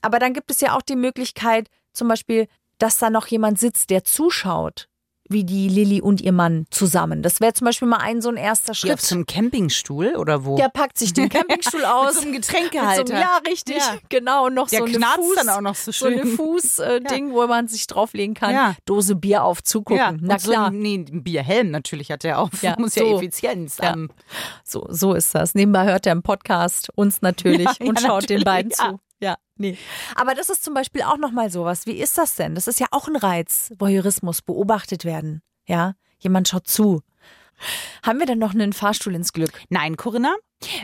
Aber 0.00 0.18
dann 0.18 0.32
gibt 0.32 0.50
es 0.50 0.62
ja 0.62 0.74
auch 0.74 0.82
die 0.82 0.96
Möglichkeit, 0.96 1.68
zum 1.92 2.08
Beispiel, 2.08 2.46
dass 2.78 2.98
da 2.98 3.10
noch 3.10 3.26
jemand 3.26 3.58
sitzt, 3.58 3.90
der 3.90 4.04
zuschaut, 4.04 4.88
wie 5.30 5.44
die 5.44 5.68
Lilly 5.68 6.00
und 6.00 6.22
ihr 6.22 6.32
Mann 6.32 6.64
zusammen. 6.70 7.20
Das 7.22 7.42
wäre 7.42 7.52
zum 7.52 7.66
Beispiel 7.66 7.86
mal 7.86 7.98
ein 7.98 8.22
so 8.22 8.30
ein 8.30 8.38
erster 8.38 8.70
auf 8.70 8.78
Schritt. 8.78 8.98
so 9.02 9.14
einem 9.14 9.26
Campingstuhl 9.26 10.16
oder 10.16 10.46
wo? 10.46 10.56
Der 10.56 10.70
packt 10.70 10.96
sich 10.96 11.12
den 11.12 11.28
Campingstuhl 11.28 11.84
aus. 11.84 12.14
Mit 12.14 12.14
so 12.14 12.20
einem 12.22 12.32
Getränkehalter. 12.32 13.06
so 13.06 13.12
einem- 13.12 13.22
ja, 13.22 13.36
richtig. 13.46 13.76
Ja. 13.76 13.96
Genau. 14.08 14.46
Und 14.46 14.54
noch 14.54 14.68
Der 14.70 14.78
so 14.78 14.84
knarzt 14.86 15.16
Fuß, 15.18 15.34
dann 15.36 15.50
auch 15.50 15.60
noch 15.60 15.74
so 15.74 15.92
so 15.92 16.06
eine 16.06 16.22
schön. 16.22 16.28
Fuß-Ding, 16.36 17.32
wo 17.34 17.46
man 17.46 17.68
sich 17.68 17.86
drauflegen 17.86 18.34
kann. 18.34 18.54
Ja. 18.54 18.74
Dose 18.86 19.16
Bier 19.16 19.44
auf, 19.44 19.62
zugucken. 19.62 19.98
Ja, 19.98 20.14
Na 20.18 20.38
so 20.38 20.50
klar. 20.50 20.68
ein, 20.68 20.78
nee, 20.78 20.94
ein 20.96 21.22
Bierhelm 21.22 21.70
natürlich 21.72 22.10
hat 22.10 22.24
er 22.24 22.38
auf. 22.38 22.62
Ja, 22.62 22.76
Muss 22.78 22.94
ja 22.94 23.04
so. 23.04 23.16
Effizienz 23.18 23.76
Ja. 23.82 23.92
am 23.92 24.08
So, 24.64 24.86
so 24.88 25.12
ist 25.12 25.34
das. 25.34 25.54
Nebenbei 25.54 25.84
hört 25.84 26.06
er 26.06 26.12
im 26.12 26.22
Podcast 26.22 26.88
uns 26.94 27.20
natürlich 27.20 27.68
Ja, 27.80 27.86
und 27.86 28.00
ja, 28.00 28.06
schaut 28.06 28.30
den 28.30 28.38
natürlich, 28.40 28.44
beiden 28.44 28.70
ja. 28.70 28.76
zu. 28.92 29.00
Nee. 29.58 29.76
Aber 30.14 30.34
das 30.34 30.48
ist 30.48 30.64
zum 30.64 30.74
Beispiel 30.74 31.02
auch 31.02 31.18
nochmal 31.18 31.50
sowas. 31.50 31.86
Wie 31.86 31.98
ist 32.00 32.16
das 32.18 32.34
denn? 32.36 32.54
Das 32.54 32.66
ist 32.68 32.80
ja 32.80 32.86
auch 32.92 33.08
ein 33.08 33.16
Reiz. 33.16 33.72
Voyeurismus, 33.78 34.40
beobachtet 34.42 35.04
werden. 35.04 35.42
Ja, 35.66 35.94
jemand 36.18 36.48
schaut 36.48 36.66
zu. 36.68 37.02
Haben 38.04 38.20
wir 38.20 38.26
dann 38.26 38.38
noch 38.38 38.54
einen 38.54 38.72
Fahrstuhl 38.72 39.14
ins 39.16 39.32
Glück? 39.32 39.50
Nein, 39.68 39.96
Corinna. 39.96 40.34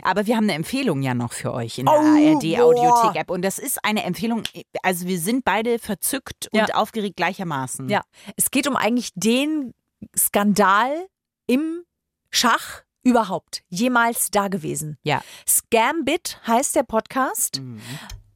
Aber 0.03 0.25
wir 0.27 0.35
haben 0.35 0.43
eine 0.43 0.53
Empfehlung 0.53 1.01
ja 1.01 1.13
noch 1.13 1.31
für 1.33 1.53
euch 1.53 1.77
in 1.79 1.85
der 1.85 1.95
Oh, 1.95 1.97
ARD. 1.97 2.59
Audiothek 2.59 3.15
App. 3.21 3.29
Und 3.29 3.41
das 3.43 3.59
ist 3.59 3.79
eine 3.83 4.03
Empfehlung, 4.03 4.43
also 4.83 5.05
wir 5.07 5.19
sind 5.19 5.45
beide 5.45 5.79
verzückt 5.79 6.49
und 6.51 6.59
Ja. 6.59 6.75
aufgeregt 6.75 7.15
gleichermaßen. 7.17 7.87
Ja. 7.89 8.01
Es 8.35 8.51
geht 8.51 8.67
um 8.67 8.75
eigentlich 8.75 9.11
den 9.15 9.73
Skandal 10.17 11.07
im 11.47 11.83
Schach 12.29 12.81
überhaupt 13.03 13.63
jemals 13.69 14.31
da 14.31 14.47
gewesen. 14.49 14.97
Ja. 15.03 15.21
Scambit 15.47 16.41
heißt 16.47 16.75
der 16.75 16.83
Podcast 16.83 17.61
Mhm. 17.61 17.81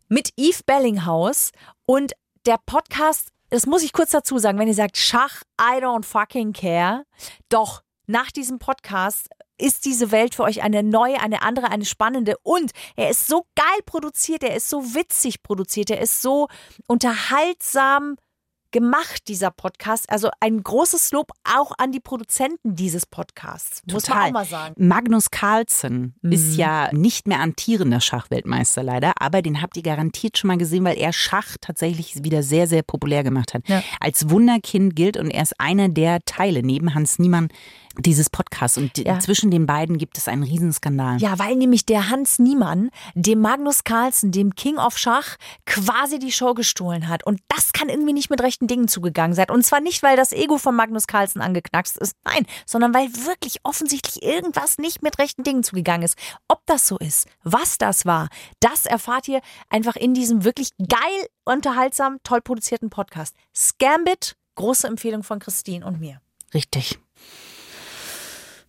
Mit 0.09 0.31
Eve 0.35 0.61
Bellinghaus 0.65 1.51
und 1.85 2.13
der 2.45 2.57
Podcast, 2.65 3.29
das 3.49 3.65
muss 3.65 3.83
ich 3.83 3.93
kurz 3.93 4.11
dazu 4.11 4.37
sagen, 4.39 4.59
wenn 4.59 4.67
ihr 4.67 4.73
sagt 4.73 4.97
Schach, 4.97 5.43
I 5.61 5.81
don't 5.81 6.03
fucking 6.03 6.53
care, 6.53 7.03
doch 7.49 7.83
nach 8.07 8.31
diesem 8.31 8.59
Podcast 8.59 9.29
ist 9.59 9.85
diese 9.85 10.11
Welt 10.11 10.35
für 10.35 10.43
euch 10.43 10.63
eine 10.63 10.83
neue, 10.83 11.21
eine 11.21 11.41
andere, 11.41 11.69
eine 11.69 11.85
spannende. 11.85 12.35
Und 12.43 12.71
er 12.95 13.09
ist 13.09 13.27
so 13.27 13.45
geil 13.55 13.79
produziert, 13.85 14.43
er 14.43 14.55
ist 14.55 14.69
so 14.69 14.95
witzig 14.95 15.43
produziert, 15.43 15.89
er 15.91 16.01
ist 16.01 16.21
so 16.21 16.47
unterhaltsam 16.87 18.15
gemacht, 18.71 19.27
dieser 19.27 19.51
Podcast. 19.51 20.09
Also 20.09 20.29
ein 20.39 20.61
großes 20.63 21.11
Lob 21.11 21.31
auch 21.43 21.71
an 21.77 21.91
die 21.91 21.99
Produzenten 21.99 22.75
dieses 22.75 23.05
Podcasts. 23.05 23.81
Muss 23.91 24.07
man 24.07 24.17
Total. 24.17 24.27
auch 24.27 24.33
mal 24.33 24.45
sagen. 24.45 24.75
Magnus 24.77 25.31
Carlsen 25.31 26.15
Mhm. 26.21 26.31
ist 26.31 26.55
ja 26.55 26.89
nicht 26.93 27.27
mehr 27.27 27.39
amtierender 27.39 28.01
Schachweltmeister 28.01 28.83
leider, 28.83 29.13
aber 29.19 29.41
den 29.41 29.61
habt 29.61 29.77
ihr 29.77 29.83
garantiert 29.83 30.37
schon 30.37 30.49
mal 30.49 30.57
gesehen, 30.57 30.83
weil 30.83 30.97
er 30.97 31.13
Schach 31.13 31.57
tatsächlich 31.61 32.23
wieder 32.23 32.43
sehr, 32.43 32.67
sehr 32.67 32.83
populär 32.83 33.23
gemacht 33.23 33.53
hat. 33.53 33.67
Ja. 33.67 33.81
Als 33.99 34.29
Wunderkind 34.29 34.95
gilt 34.95 35.17
und 35.17 35.29
er 35.31 35.43
ist 35.43 35.59
einer 35.59 35.89
der 35.89 36.19
Teile 36.25 36.63
neben 36.63 36.93
Hans 36.93 37.19
Niemann 37.19 37.49
dieses 37.97 38.29
Podcasts. 38.29 38.77
Und 38.77 38.97
Ja. 38.97 39.19
zwischen 39.19 39.51
den 39.51 39.65
beiden 39.65 39.97
gibt 39.97 40.17
es 40.17 40.27
einen 40.27 40.43
Riesenskandal. 40.43 41.17
Ja, 41.19 41.39
weil 41.39 41.55
nämlich 41.55 41.85
der 41.85 42.09
Hans 42.09 42.39
Niemann 42.39 42.89
dem 43.15 43.41
Magnus 43.41 43.83
Carlsen, 43.83 44.31
dem 44.31 44.55
King 44.55 44.77
of 44.77 44.97
Schach, 44.97 45.37
quasi 45.65 46.19
die 46.19 46.31
Show 46.31 46.53
gestohlen 46.53 47.07
hat. 47.07 47.25
Und 47.25 47.41
das 47.47 47.73
kann 47.73 47.89
irgendwie 47.89 48.13
nicht 48.13 48.29
mit 48.29 48.41
rechten 48.41 48.67
Dingen 48.67 48.87
zugegangen 48.87 49.33
sein. 49.35 49.49
Und 49.49 49.65
zwar 49.65 49.81
nicht, 49.81 50.03
weil 50.03 50.15
das 50.15 50.31
Ego 50.31 50.57
von 50.57 50.75
Magnus 50.75 51.07
Carlsen 51.07 51.41
angeknackst 51.41 51.97
ist, 51.97 52.15
nein, 52.23 52.45
sondern 52.65 52.93
weil 52.93 53.07
wirklich 53.25 53.57
offensichtlich 53.63 54.23
irgendwas 54.23 54.77
nicht 54.77 55.01
mit 55.01 55.17
rechten 55.19 55.43
Dingen 55.43 55.63
zugegangen 55.63 56.03
ist. 56.03 56.17
Ob 56.47 56.61
das 56.67 56.87
so 56.87 56.97
ist, 56.97 57.27
was 57.43 57.77
das 57.77 58.05
war, 58.05 58.29
das 58.59 58.85
erfahrt 58.85 59.27
ihr 59.27 59.41
einfach 59.69 59.95
in 59.95 60.13
diesem 60.13 60.43
wirklich 60.43 60.69
geil, 60.77 61.27
unterhaltsam, 61.45 62.17
toll 62.23 62.41
produzierten 62.41 62.89
Podcast. 62.89 63.35
Scambit, 63.55 64.35
große 64.55 64.87
Empfehlung 64.87 65.23
von 65.23 65.39
Christine 65.39 65.85
und 65.85 65.99
mir. 65.99 66.21
Richtig. 66.53 66.99